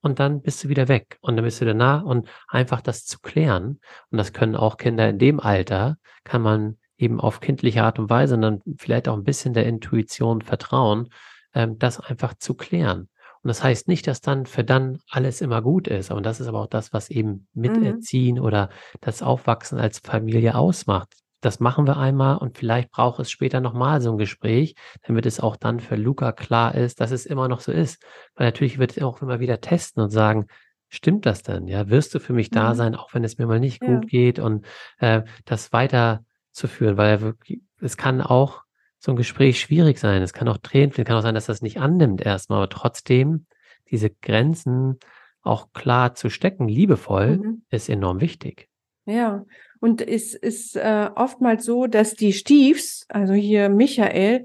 und 0.00 0.20
dann 0.20 0.40
bist 0.42 0.64
du 0.64 0.68
wieder 0.68 0.88
weg 0.88 1.18
und 1.20 1.36
dann 1.36 1.44
bist 1.44 1.60
du 1.60 1.64
wieder 1.64 1.74
nah 1.74 2.00
und 2.00 2.28
einfach 2.48 2.80
das 2.80 3.04
zu 3.04 3.18
klären. 3.20 3.80
Und 4.10 4.18
das 4.18 4.32
können 4.32 4.56
auch 4.56 4.76
Kinder 4.76 5.08
in 5.08 5.18
dem 5.18 5.40
Alter, 5.40 5.96
kann 6.24 6.42
man 6.42 6.78
eben 6.96 7.20
auf 7.20 7.40
kindliche 7.40 7.82
Art 7.82 7.98
und 7.98 8.10
Weise 8.10 8.34
und 8.34 8.42
dann 8.42 8.62
vielleicht 8.76 9.08
auch 9.08 9.16
ein 9.16 9.24
bisschen 9.24 9.54
der 9.54 9.66
Intuition 9.66 10.42
vertrauen, 10.42 11.08
ähm, 11.54 11.78
das 11.78 12.00
einfach 12.00 12.34
zu 12.34 12.54
klären. 12.54 13.08
Und 13.42 13.48
das 13.48 13.62
heißt 13.62 13.88
nicht, 13.88 14.06
dass 14.06 14.20
dann 14.20 14.46
für 14.46 14.64
dann 14.64 14.98
alles 15.10 15.40
immer 15.40 15.62
gut 15.62 15.86
ist. 15.88 16.10
Und 16.10 16.26
das 16.26 16.40
ist 16.40 16.48
aber 16.48 16.60
auch 16.60 16.66
das, 16.66 16.92
was 16.92 17.08
eben 17.08 17.48
mhm. 17.52 17.62
Miterziehen 17.62 18.36
mhm. 18.36 18.42
oder 18.42 18.70
das 19.00 19.22
Aufwachsen 19.22 19.78
als 19.78 20.00
Familie 20.00 20.56
ausmacht 20.56 21.14
das 21.40 21.60
machen 21.60 21.86
wir 21.86 21.96
einmal 21.96 22.36
und 22.38 22.58
vielleicht 22.58 22.90
braucht 22.90 23.20
es 23.20 23.30
später 23.30 23.60
nochmal 23.60 24.00
so 24.00 24.10
ein 24.10 24.18
Gespräch, 24.18 24.74
damit 25.06 25.24
es 25.26 25.40
auch 25.40 25.56
dann 25.56 25.80
für 25.80 25.96
Luca 25.96 26.32
klar 26.32 26.74
ist, 26.74 27.00
dass 27.00 27.10
es 27.10 27.26
immer 27.26 27.48
noch 27.48 27.60
so 27.60 27.70
ist. 27.70 28.02
Weil 28.34 28.46
natürlich 28.46 28.78
wird 28.78 28.96
er 28.96 29.06
auch 29.06 29.22
immer 29.22 29.38
wieder 29.38 29.60
testen 29.60 30.02
und 30.02 30.10
sagen, 30.10 30.46
stimmt 30.88 31.26
das 31.26 31.42
denn? 31.42 31.68
Ja, 31.68 31.88
wirst 31.88 32.14
du 32.14 32.18
für 32.18 32.32
mich 32.32 32.50
da 32.50 32.70
mhm. 32.70 32.76
sein, 32.76 32.94
auch 32.96 33.14
wenn 33.14 33.24
es 33.24 33.38
mir 33.38 33.46
mal 33.46 33.60
nicht 33.60 33.82
ja. 33.82 33.88
gut 33.88 34.08
geht 34.08 34.38
und 34.38 34.66
äh, 34.98 35.22
das 35.44 35.72
weiterzuführen, 35.72 36.96
weil 36.96 37.20
wirklich, 37.20 37.60
es 37.80 37.96
kann 37.96 38.20
auch 38.20 38.62
so 38.98 39.12
ein 39.12 39.16
Gespräch 39.16 39.60
schwierig 39.60 39.98
sein. 39.98 40.22
Es 40.22 40.32
kann 40.32 40.48
auch 40.48 40.58
Tränen, 40.58 40.92
es 40.96 41.04
kann 41.04 41.16
auch 41.16 41.22
sein, 41.22 41.34
dass 41.34 41.46
das 41.46 41.62
nicht 41.62 41.78
annimmt 41.78 42.20
erstmal, 42.20 42.58
aber 42.58 42.68
trotzdem 42.68 43.46
diese 43.90 44.10
Grenzen 44.10 44.98
auch 45.42 45.72
klar 45.72 46.14
zu 46.14 46.30
stecken, 46.30 46.68
liebevoll, 46.68 47.38
mhm. 47.38 47.62
ist 47.70 47.88
enorm 47.88 48.20
wichtig. 48.20 48.68
Ja, 49.06 49.46
und 49.80 50.02
es 50.06 50.34
ist 50.34 50.76
äh, 50.76 51.08
oftmals 51.14 51.64
so, 51.64 51.86
dass 51.86 52.14
die 52.14 52.32
Stiefs, 52.32 53.06
also 53.08 53.32
hier 53.32 53.68
Michael, 53.68 54.44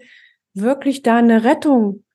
wirklich 0.53 1.01
da 1.01 1.17
eine 1.17 1.43
Rettung 1.43 2.05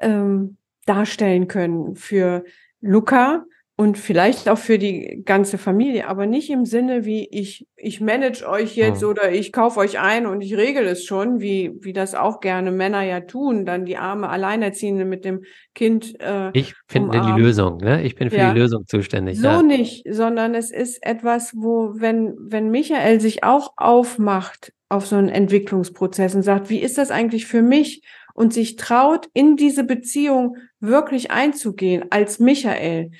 ähm, 0.00 0.58
darstellen 0.84 1.48
können 1.48 1.96
für 1.96 2.44
Luca, 2.80 3.44
und 3.76 3.98
vielleicht 3.98 4.48
auch 4.48 4.58
für 4.58 4.78
die 4.78 5.22
ganze 5.24 5.58
Familie, 5.58 6.06
aber 6.06 6.26
nicht 6.26 6.48
im 6.48 6.64
Sinne 6.64 7.04
wie 7.04 7.28
ich, 7.28 7.66
ich 7.76 8.00
manage 8.00 8.48
euch 8.48 8.76
jetzt 8.76 9.02
ja. 9.02 9.08
oder 9.08 9.32
ich 9.32 9.52
kaufe 9.52 9.80
euch 9.80 9.98
ein 9.98 10.26
und 10.26 10.42
ich 10.42 10.56
regel 10.56 10.86
es 10.86 11.04
schon, 11.04 11.40
wie, 11.40 11.72
wie 11.80 11.92
das 11.92 12.14
auch 12.14 12.38
gerne 12.38 12.70
Männer 12.70 13.02
ja 13.02 13.20
tun, 13.20 13.66
dann 13.66 13.84
die 13.84 13.96
arme 13.96 14.28
Alleinerziehende 14.28 15.04
mit 15.04 15.24
dem 15.24 15.42
Kind. 15.74 16.14
Äh, 16.20 16.50
ich 16.52 16.74
finde 16.86 17.20
die 17.20 17.40
Lösung, 17.40 17.78
ne? 17.78 18.04
Ich 18.04 18.14
bin 18.14 18.30
für 18.30 18.36
ja. 18.36 18.52
die 18.52 18.60
Lösung 18.60 18.86
zuständig. 18.86 19.40
So 19.40 19.48
ja. 19.48 19.62
nicht, 19.62 20.04
sondern 20.08 20.54
es 20.54 20.70
ist 20.70 21.04
etwas, 21.04 21.52
wo, 21.56 21.94
wenn, 21.96 22.36
wenn 22.38 22.70
Michael 22.70 23.20
sich 23.20 23.42
auch 23.42 23.72
aufmacht 23.76 24.72
auf 24.88 25.04
so 25.04 25.16
einen 25.16 25.28
Entwicklungsprozess 25.28 26.36
und 26.36 26.42
sagt, 26.42 26.70
wie 26.70 26.78
ist 26.78 26.96
das 26.96 27.10
eigentlich 27.10 27.46
für 27.46 27.62
mich? 27.62 28.02
Und 28.36 28.52
sich 28.52 28.74
traut, 28.74 29.28
in 29.32 29.56
diese 29.56 29.84
Beziehung 29.84 30.56
wirklich 30.80 31.30
einzugehen 31.30 32.06
als 32.10 32.40
Michael 32.40 33.12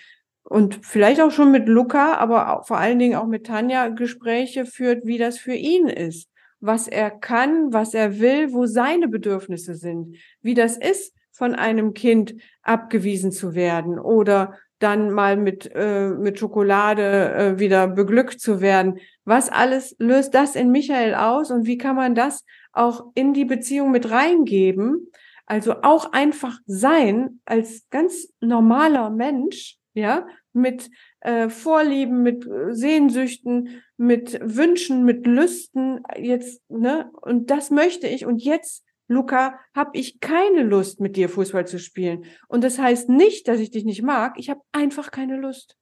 und 0.55 0.87
vielleicht 0.87 1.21
auch 1.21 1.33
schon 1.33 1.51
mit 1.51 1.67
Luca, 1.67 2.15
aber 2.15 2.63
vor 2.65 2.79
allen 2.79 3.01
Dingen 3.01 3.17
auch 3.17 3.27
mit 3.27 3.45
Tanja 3.45 3.89
Gespräche 3.89 4.67
führt, 4.67 5.05
wie 5.05 5.19
das 5.19 5.37
für 5.37 5.55
ihn 5.55 5.89
ist, 5.89 6.31
was 6.61 6.87
er 6.87 7.11
kann, 7.11 7.73
was 7.73 7.93
er 7.93 8.21
will, 8.21 8.53
wo 8.53 8.65
seine 8.67 9.09
Bedürfnisse 9.09 9.75
sind, 9.75 10.17
wie 10.43 10.55
das 10.55 10.77
ist, 10.77 11.13
von 11.33 11.57
einem 11.57 11.93
Kind 11.93 12.37
abgewiesen 12.63 13.33
zu 13.33 13.57
werden 13.57 13.99
oder 13.99 14.57
dann 14.79 15.11
mal 15.11 15.37
mit, 15.37 15.73
äh, 15.75 16.11
mit 16.11 16.39
Schokolade 16.39 17.35
äh, 17.35 17.59
wieder 17.59 17.89
beglückt 17.89 18.39
zu 18.39 18.61
werden. 18.61 19.01
Was 19.25 19.49
alles 19.49 19.97
löst 19.99 20.35
das 20.35 20.55
in 20.55 20.71
Michael 20.71 21.17
aus 21.17 21.51
und 21.51 21.67
wie 21.67 21.79
kann 21.79 21.97
man 21.97 22.15
das 22.15 22.45
auch 22.73 23.07
in 23.17 23.35
die 23.35 23.45
Beziehung 23.45 23.91
mit 23.91 24.09
reingeben? 24.09 25.11
Also 25.47 25.83
auch 25.83 26.13
einfach 26.13 26.61
sein 26.65 27.41
als 27.45 27.89
ganz 27.91 28.29
normaler 28.39 29.11
Mensch 29.11 29.81
ja, 29.95 30.27
mit 30.55 30.91
äh, 31.21 31.49
Vorlieben, 31.49 32.23
mit 32.23 32.47
äh, 32.47 32.73
Sehnsüchten, 32.73 33.83
mit 33.97 34.39
Wünschen, 34.41 35.05
mit 35.05 35.27
Lüsten, 35.27 36.03
jetzt, 36.17 36.63
ne, 36.71 37.11
und 37.21 37.51
das 37.51 37.71
möchte 37.71 38.07
ich. 38.07 38.25
Und 38.25 38.43
jetzt, 38.43 38.85
Luca, 39.09 39.59
habe 39.75 39.91
ich 39.95 40.21
keine 40.21 40.63
Lust, 40.63 41.01
mit 41.01 41.17
dir 41.17 41.29
Fußball 41.29 41.67
zu 41.67 41.79
spielen. 41.79 42.25
Und 42.49 42.65
das 42.65 42.79
heißt 42.79 43.09
nicht, 43.09 43.49
dass 43.49 43.61
ich 43.61 43.71
dich 43.71 43.85
nicht 43.85 44.03
mag, 44.03 44.39
ich 44.39 44.49
habe 44.49 44.61
einfach 44.73 45.11
keine 45.11 45.37
Lust. 45.37 45.77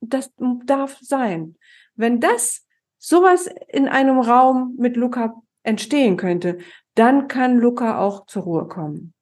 Das 0.00 0.32
darf 0.66 0.98
sein. 1.00 1.56
Wenn 1.94 2.20
das 2.20 2.66
sowas 2.98 3.48
in 3.68 3.88
einem 3.88 4.18
Raum 4.18 4.74
mit 4.78 4.96
Luca 4.96 5.42
entstehen 5.62 6.16
könnte, 6.16 6.58
dann 6.94 7.26
kann 7.26 7.58
Luca 7.58 7.98
auch 7.98 8.26
zur 8.26 8.42
Ruhe 8.42 8.68
kommen. 8.68 9.14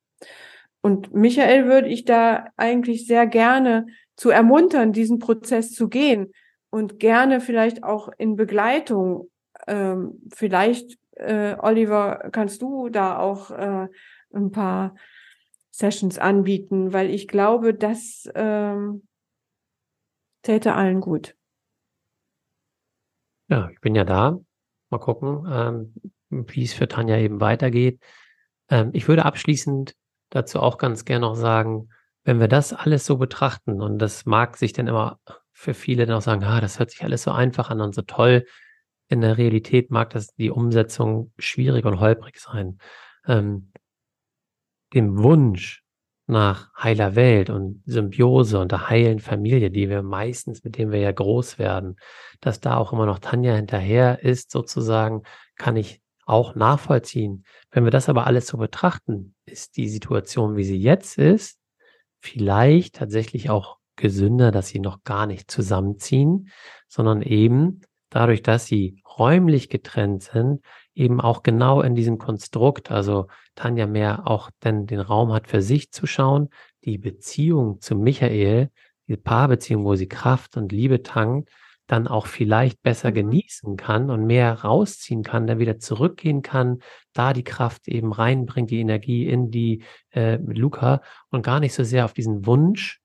Und 0.83 1.15
Michael 1.15 1.67
würde 1.67 1.89
ich 1.89 2.05
da 2.05 2.47
eigentlich 2.57 3.07
sehr 3.07 3.27
gerne 3.27 3.87
zu 4.17 4.31
ermuntern, 4.31 4.93
diesen 4.93 5.19
Prozess 5.19 5.73
zu 5.73 5.89
gehen 5.89 6.33
und 6.71 6.99
gerne 6.99 7.41
vielleicht 7.41 7.85
auch 7.85 8.09
in 8.19 8.37
Begleitung. 8.37 9.31
Ähm, 9.67 10.21
vielleicht, 10.35 10.99
äh, 11.13 11.57
Oliver, 11.59 12.29
kannst 12.33 12.63
du 12.63 12.89
da 12.89 13.19
auch 13.19 13.51
äh, 13.51 13.89
ein 14.35 14.51
paar 14.51 14.95
Sessions 15.71 16.19
anbieten, 16.19 16.93
weil 16.93 17.11
ich 17.11 17.29
glaube, 17.29 17.75
das 17.75 18.29
ähm, 18.35 19.07
täte 20.43 20.75
allen 20.75 21.01
gut. 21.01 21.35
Ja, 23.49 23.71
ich 23.71 23.81
bin 23.81 23.95
ja 23.95 24.05
da. 24.05 24.39
Mal 24.91 24.99
gucken, 24.99 25.47
ähm, 25.51 25.95
wie 26.49 26.65
es 26.65 26.75
für 26.75 26.89
Tanja 26.89 27.17
eben 27.19 27.41
weitergeht. 27.41 28.01
Ähm, 28.69 28.91
ich 28.93 29.09
würde 29.09 29.25
abschließend 29.25 29.95
dazu 30.31 30.61
auch 30.61 30.79
ganz 30.79 31.05
gerne 31.05 31.27
noch 31.27 31.35
sagen, 31.35 31.89
wenn 32.25 32.41
wir 32.41 32.49
das 32.49 32.73
alles 32.73 33.05
so 33.07 33.17
betrachten, 33.17 33.81
und 33.81 33.99
das 33.99 34.27
mag 34.27 34.57
sich 34.57 34.73
dann 34.73 34.87
immer 34.87 35.19
für 35.53 35.75
viele 35.75 36.07
dann 36.07 36.17
auch 36.17 36.23
sagen, 36.23 36.45
ah, 36.45 36.61
das 36.61 36.79
hört 36.79 36.91
sich 36.91 37.05
alles 37.05 37.23
so 37.23 37.31
einfach 37.31 37.71
an 37.71 37.81
und 37.81 37.95
so 37.95 38.03
toll. 38.03 38.47
In 39.09 39.21
der 39.21 39.39
Realität 39.39 39.91
mag 39.91 40.11
das 40.11 40.35
die 40.35 40.51
Umsetzung 40.51 41.33
schwierig 41.39 41.85
und 41.85 42.01
holprig 42.01 42.39
sein. 42.41 42.79
Ähm, 43.27 43.73
dem 44.95 45.23
Wunsch 45.23 45.83
nach 46.27 46.73
heiler 46.77 47.15
Welt 47.15 47.51
und 47.51 47.83
Symbiose 47.87 48.59
und 48.59 48.73
der 48.73 48.89
heilen 48.89 49.19
Familie, 49.19 49.71
die 49.71 49.89
wir 49.89 50.03
meistens, 50.03 50.65
mit 50.65 50.79
dem 50.79 50.91
wir 50.91 51.01
ja 51.01 51.13
groß 51.13 51.59
werden, 51.59 51.97
dass 52.41 52.61
da 52.61 52.77
auch 52.77 52.93
immer 52.93 53.07
noch 53.07 53.19
Tanja 53.19 53.55
hinterher 53.55 54.23
ist, 54.23 54.51
sozusagen, 54.51 55.23
kann 55.57 55.77
ich 55.77 56.01
auch 56.25 56.55
nachvollziehen. 56.55 57.45
Wenn 57.71 57.85
wir 57.85 57.91
das 57.91 58.09
aber 58.09 58.27
alles 58.27 58.47
so 58.47 58.57
betrachten, 58.57 59.35
ist 59.45 59.77
die 59.77 59.89
Situation, 59.89 60.57
wie 60.57 60.65
sie 60.65 60.79
jetzt 60.79 61.19
ist, 61.19 61.59
vielleicht 62.23 62.95
tatsächlich 62.95 63.51
auch 63.51 63.79
gesünder, 63.97 64.53
dass 64.53 64.69
sie 64.69 64.79
noch 64.79 65.03
gar 65.05 65.27
nicht 65.27 65.51
zusammenziehen, 65.51 66.49
sondern 66.89 67.21
eben 67.21 67.81
dadurch, 68.11 68.43
dass 68.43 68.67
sie 68.67 69.03
räumlich 69.19 69.69
getrennt 69.69 70.23
sind, 70.23 70.61
eben 70.95 71.21
auch 71.21 71.43
genau 71.43 71.83
in 71.83 71.95
diesem 71.95 72.19
Konstrukt, 72.19 72.91
also 72.91 73.27
Tanja 73.55 73.87
mehr 73.87 74.27
auch 74.27 74.51
denn 74.63 74.87
den 74.87 75.01
Raum 75.01 75.33
hat 75.33 75.49
für 75.49 75.63
sich 75.63 75.91
zu 75.91 76.07
schauen, 76.07 76.49
die 76.85 76.99
Beziehung 76.99 77.81
zu 77.81 77.97
Michael, 77.97 78.71
die 79.09 79.17
Paarbeziehung, 79.17 79.85
wo 79.85 79.95
sie 79.95 80.09
Kraft 80.09 80.57
und 80.57 80.73
Liebe 80.73 81.03
tankt, 81.03 81.51
dann 81.87 82.07
auch 82.07 82.27
vielleicht 82.27 82.83
besser 82.83 83.11
mhm. 83.11 83.15
genießen 83.15 83.77
kann 83.77 84.11
und 84.11 84.27
mehr 84.27 84.53
rausziehen 84.63 85.23
kann, 85.23 85.47
dann 85.47 85.59
wieder 85.59 85.79
zurückgehen 85.79 86.43
kann, 86.43 86.79
da 87.13 87.33
die 87.33 87.45
Kraft 87.45 87.89
eben 87.89 88.13
reinbringt, 88.13 88.71
die 88.71 88.81
Energie 88.81 89.27
in 89.27 89.51
die 89.51 89.83
äh, 90.11 90.37
Luca 90.37 91.03
und 91.31 91.43
gar 91.43 91.61
nicht 91.61 91.75
so 91.75 91.85
sehr 91.85 92.05
auf 92.05 92.13
diesen 92.13 92.47
Wunsch, 92.47 93.01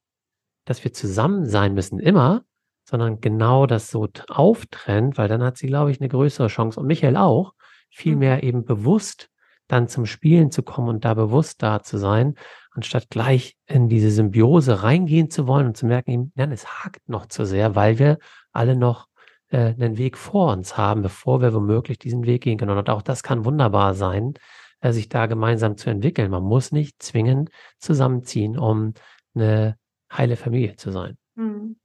dass 0.65 0.83
wir 0.83 0.93
zusammen 0.93 1.45
sein 1.45 1.73
müssen 1.73 1.99
immer, 1.99 2.43
sondern 2.83 3.19
genau 3.19 3.65
das 3.65 3.89
so 3.89 4.07
auftrennt, 4.29 5.17
weil 5.17 5.27
dann 5.27 5.43
hat 5.43 5.57
sie, 5.57 5.67
glaube 5.67 5.91
ich, 5.91 5.99
eine 5.99 6.09
größere 6.09 6.47
Chance 6.47 6.79
und 6.79 6.87
Michael 6.87 7.17
auch, 7.17 7.53
viel 7.89 8.13
mhm. 8.13 8.19
mehr 8.19 8.43
eben 8.43 8.65
bewusst 8.65 9.29
dann 9.67 9.89
zum 9.89 10.05
Spielen 10.05 10.49
zu 10.51 10.63
kommen 10.63 10.87
und 10.87 11.05
da 11.05 11.13
bewusst 11.13 11.61
da 11.61 11.83
zu 11.83 11.97
sein, 11.97 12.35
anstatt 12.71 13.09
gleich 13.09 13.57
in 13.65 13.89
diese 13.89 14.11
Symbiose 14.11 14.83
reingehen 14.83 15.29
zu 15.29 15.47
wollen 15.47 15.67
und 15.67 15.77
zu 15.77 15.85
merken, 15.85 16.31
nein, 16.35 16.51
es 16.51 16.83
hakt 16.83 17.09
noch 17.09 17.25
zu 17.25 17.45
sehr, 17.45 17.75
weil 17.75 17.99
wir 17.99 18.17
alle 18.57 18.75
noch 18.75 19.07
äh, 19.49 19.73
einen 19.73 19.97
Weg 19.97 20.17
vor 20.17 20.51
uns 20.51 20.77
haben, 20.77 21.01
bevor 21.01 21.41
wir 21.41 21.53
womöglich 21.53 21.99
diesen 21.99 22.25
Weg 22.25 22.43
gehen 22.43 22.57
können. 22.57 22.77
Und 22.77 22.89
auch 22.89 23.01
das 23.01 23.23
kann 23.23 23.45
wunderbar 23.45 23.93
sein, 23.93 24.33
äh, 24.81 24.91
sich 24.91 25.09
da 25.09 25.25
gemeinsam 25.25 25.77
zu 25.77 25.89
entwickeln. 25.89 26.31
Man 26.31 26.43
muss 26.43 26.71
nicht 26.71 27.01
zwingend 27.01 27.49
zusammenziehen, 27.79 28.57
um 28.57 28.93
eine 29.35 29.77
heile 30.11 30.35
Familie 30.35 30.75
zu 30.75 30.91
sein. 30.91 31.17
Mhm. 31.35 31.77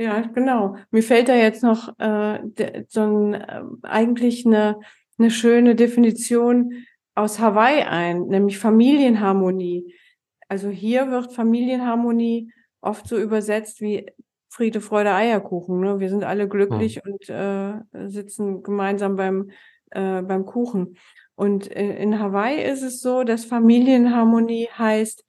Ja, 0.00 0.20
genau. 0.20 0.76
Mir 0.92 1.02
fällt 1.02 1.28
da 1.28 1.34
jetzt 1.34 1.64
noch 1.64 1.98
äh, 1.98 2.40
so 2.88 3.02
ein, 3.02 3.34
äh, 3.34 3.62
eigentlich 3.82 4.46
eine, 4.46 4.78
eine 5.18 5.30
schöne 5.30 5.74
Definition 5.74 6.84
aus 7.16 7.40
Hawaii 7.40 7.82
ein, 7.82 8.28
nämlich 8.28 8.58
Familienharmonie. 8.58 9.92
Also 10.46 10.68
hier 10.68 11.10
wird 11.10 11.32
Familienharmonie 11.32 12.52
oft 12.80 13.08
so 13.08 13.18
übersetzt 13.18 13.80
wie 13.80 14.06
Friede, 14.48 14.80
Freude, 14.80 15.12
Eierkuchen. 15.12 15.80
Ne? 15.80 16.00
Wir 16.00 16.08
sind 16.08 16.24
alle 16.24 16.48
glücklich 16.48 17.00
hm. 17.02 17.12
und 17.12 17.28
äh, 17.28 18.08
sitzen 18.08 18.62
gemeinsam 18.62 19.16
beim, 19.16 19.50
äh, 19.90 20.22
beim 20.22 20.46
Kuchen. 20.46 20.96
Und 21.34 21.66
in, 21.66 21.90
in 21.90 22.18
Hawaii 22.18 22.62
ist 22.62 22.82
es 22.82 23.00
so, 23.00 23.22
dass 23.22 23.44
Familienharmonie 23.44 24.68
heißt, 24.76 25.24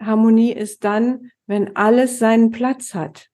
Harmonie 0.00 0.52
ist 0.52 0.84
dann, 0.84 1.30
wenn 1.46 1.76
alles 1.76 2.18
seinen 2.18 2.50
Platz 2.50 2.94
hat. 2.94 3.28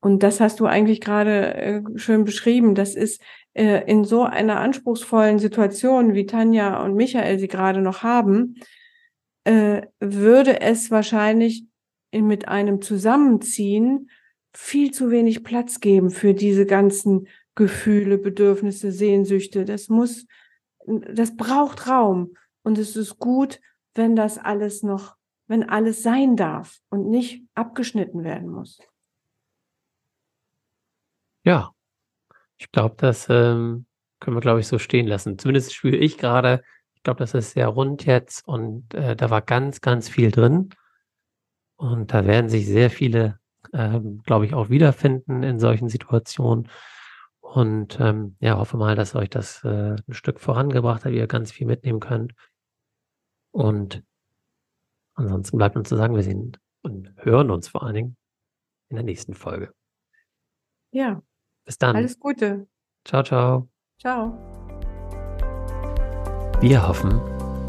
Und 0.00 0.22
das 0.22 0.40
hast 0.40 0.60
du 0.60 0.66
eigentlich 0.66 1.00
gerade 1.00 1.54
äh, 1.54 1.82
schön 1.96 2.24
beschrieben. 2.24 2.74
Das 2.74 2.94
ist 2.94 3.22
äh, 3.54 3.82
in 3.90 4.04
so 4.04 4.22
einer 4.22 4.60
anspruchsvollen 4.60 5.38
Situation, 5.38 6.14
wie 6.14 6.26
Tanja 6.26 6.82
und 6.82 6.94
Michael 6.94 7.38
sie 7.38 7.48
gerade 7.48 7.80
noch 7.80 8.02
haben, 8.02 8.56
äh, 9.44 9.82
würde 10.00 10.60
es 10.60 10.90
wahrscheinlich 10.90 11.64
in, 12.10 12.26
mit 12.26 12.48
einem 12.48 12.82
Zusammenziehen 12.82 14.10
viel 14.56 14.90
zu 14.90 15.10
wenig 15.10 15.44
Platz 15.44 15.80
geben 15.80 16.10
für 16.10 16.34
diese 16.34 16.66
ganzen 16.66 17.28
Gefühle, 17.54 18.18
Bedürfnisse, 18.18 18.90
Sehnsüchte. 18.90 19.64
Das 19.64 19.88
muss, 19.88 20.26
das 20.86 21.36
braucht 21.36 21.88
Raum. 21.88 22.34
Und 22.62 22.78
es 22.78 22.96
ist 22.96 23.18
gut, 23.18 23.60
wenn 23.94 24.16
das 24.16 24.38
alles 24.38 24.82
noch, 24.82 25.16
wenn 25.46 25.68
alles 25.68 26.02
sein 26.02 26.36
darf 26.36 26.80
und 26.88 27.08
nicht 27.08 27.44
abgeschnitten 27.54 28.24
werden 28.24 28.48
muss. 28.48 28.78
Ja, 31.44 31.72
ich 32.56 32.72
glaube, 32.72 32.96
das 32.98 33.28
ähm, 33.28 33.86
können 34.20 34.36
wir, 34.36 34.40
glaube 34.40 34.60
ich, 34.60 34.66
so 34.66 34.78
stehen 34.78 35.06
lassen. 35.06 35.38
Zumindest 35.38 35.74
spüre 35.74 35.96
ich 35.96 36.18
gerade, 36.18 36.62
ich 36.94 37.02
glaube, 37.02 37.18
das 37.18 37.34
ist 37.34 37.52
sehr 37.52 37.68
rund 37.68 38.04
jetzt 38.06 38.46
und 38.48 38.92
äh, 38.94 39.14
da 39.14 39.30
war 39.30 39.42
ganz, 39.42 39.80
ganz 39.80 40.08
viel 40.08 40.30
drin. 40.30 40.70
Und 41.76 42.12
da 42.12 42.26
werden 42.26 42.48
sich 42.48 42.66
sehr 42.66 42.90
viele, 42.90 43.38
ähm, 43.72 44.22
glaube 44.24 44.46
ich, 44.46 44.54
auch 44.54 44.68
wiederfinden 44.68 45.42
in 45.42 45.58
solchen 45.58 45.88
Situationen. 45.88 46.68
Und 47.40 47.98
ähm, 48.00 48.36
ja, 48.40 48.58
hoffe 48.58 48.76
mal, 48.76 48.96
dass 48.96 49.14
euch 49.14 49.30
das 49.30 49.62
äh, 49.64 49.96
ein 49.96 50.12
Stück 50.12 50.40
vorangebracht 50.40 51.04
hat, 51.04 51.12
ihr 51.12 51.26
ganz 51.26 51.52
viel 51.52 51.66
mitnehmen 51.66 52.00
könnt. 52.00 52.32
Und 53.52 54.02
ansonsten 55.14 55.56
bleibt 55.56 55.76
uns 55.76 55.88
zu 55.88 55.96
sagen, 55.96 56.14
wir 56.14 56.22
sehen 56.22 56.56
und 56.82 57.12
hören 57.18 57.50
uns 57.50 57.68
vor 57.68 57.82
allen 57.82 57.94
Dingen 57.94 58.16
in 58.88 58.96
der 58.96 59.04
nächsten 59.04 59.34
Folge. 59.34 59.72
Ja, 60.92 61.22
bis 61.64 61.78
dann. 61.78 61.96
Alles 61.96 62.18
Gute. 62.18 62.66
Ciao, 63.04 63.22
ciao. 63.22 63.68
Ciao. 64.00 64.36
Wir 66.60 66.86
hoffen, 66.86 67.20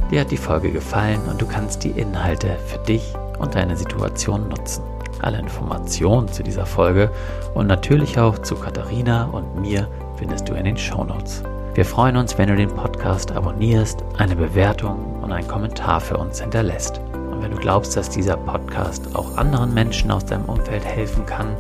dir 0.09 0.21
hat 0.21 0.31
die 0.31 0.37
Folge 0.37 0.71
gefallen 0.71 1.21
und 1.29 1.41
du 1.41 1.47
kannst 1.47 1.83
die 1.83 1.91
Inhalte 1.91 2.57
für 2.59 2.79
dich 2.79 3.13
und 3.39 3.55
deine 3.55 3.75
Situation 3.75 4.47
nutzen. 4.49 4.96
Alle 5.21 5.39
Informationen 5.39 6.27
zu 6.27 6.43
dieser 6.43 6.65
Folge 6.65 7.11
und 7.53 7.67
natürlich 7.67 8.19
auch 8.19 8.39
zu 8.39 8.55
Katharina 8.55 9.25
und 9.25 9.61
mir 9.61 9.87
findest 10.17 10.49
du 10.49 10.53
in 10.53 10.65
den 10.65 10.77
Show 10.77 11.03
Notes. 11.03 11.43
Wir 11.73 11.85
freuen 11.85 12.17
uns, 12.17 12.37
wenn 12.37 12.49
du 12.49 12.55
den 12.55 12.69
Podcast 12.69 13.31
abonnierst, 13.31 14.03
eine 14.17 14.35
Bewertung 14.35 15.21
und 15.21 15.31
einen 15.31 15.47
Kommentar 15.47 16.01
für 16.01 16.17
uns 16.17 16.41
hinterlässt. 16.41 16.99
Und 17.13 17.41
wenn 17.43 17.51
du 17.51 17.57
glaubst, 17.57 17.95
dass 17.95 18.09
dieser 18.09 18.35
Podcast 18.35 19.15
auch 19.15 19.37
anderen 19.37 19.73
Menschen 19.73 20.09
aus 20.09 20.25
deinem 20.25 20.45
Umfeld 20.45 20.83
helfen 20.83 21.25
kann, 21.25 21.55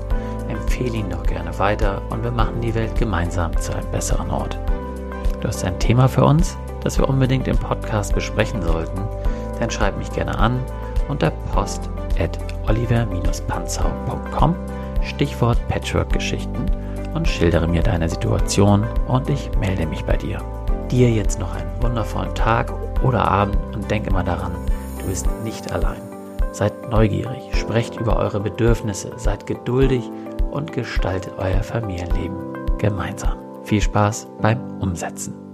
empfehle 0.49 0.97
ihn 0.97 1.09
doch 1.09 1.23
gerne 1.23 1.57
weiter 1.59 2.01
und 2.09 2.23
wir 2.23 2.31
machen 2.31 2.61
die 2.61 2.73
Welt 2.73 2.95
gemeinsam 2.95 3.55
zu 3.57 3.73
einem 3.75 3.91
besseren 3.91 4.31
Ort. 4.31 4.57
Du 5.41 5.47
hast 5.47 5.63
ein 5.63 5.77
Thema 5.79 6.07
für 6.07 6.25
uns, 6.25 6.57
das 6.83 6.97
wir 6.97 7.07
unbedingt 7.07 7.47
im 7.47 7.57
Podcast 7.57 8.15
besprechen 8.15 8.61
sollten, 8.61 9.01
dann 9.59 9.69
schreib 9.69 9.97
mich 9.97 10.11
gerne 10.11 10.37
an 10.37 10.59
unter 11.09 11.31
post 11.53 11.89
oliver-panzau.com 12.67 14.55
Stichwort 15.01 15.57
Patchwork-Geschichten 15.67 16.65
und 17.13 17.27
schildere 17.27 17.67
mir 17.67 17.81
deine 17.81 18.09
Situation 18.09 18.85
und 19.07 19.29
ich 19.29 19.49
melde 19.59 19.85
mich 19.85 20.03
bei 20.03 20.17
dir. 20.17 20.39
Dir 20.91 21.09
jetzt 21.09 21.39
noch 21.39 21.53
einen 21.55 21.81
wundervollen 21.81 22.33
Tag 22.35 22.71
oder 23.03 23.29
Abend 23.29 23.57
und 23.75 23.89
denk 23.89 24.07
immer 24.07 24.23
daran, 24.23 24.53
du 24.99 25.07
bist 25.07 25.27
nicht 25.43 25.71
allein. 25.71 26.01
Seid 26.51 26.89
neugierig, 26.89 27.55
sprecht 27.55 27.99
über 27.99 28.17
eure 28.17 28.39
Bedürfnisse, 28.39 29.11
seid 29.17 29.45
geduldig 29.45 30.09
und 30.51 30.73
gestaltet 30.73 31.33
euer 31.37 31.61
Familienleben 31.61 32.37
gemeinsam. 32.77 33.37
Viel 33.63 33.81
Spaß 33.81 34.27
beim 34.41 34.59
Umsetzen. 34.79 35.46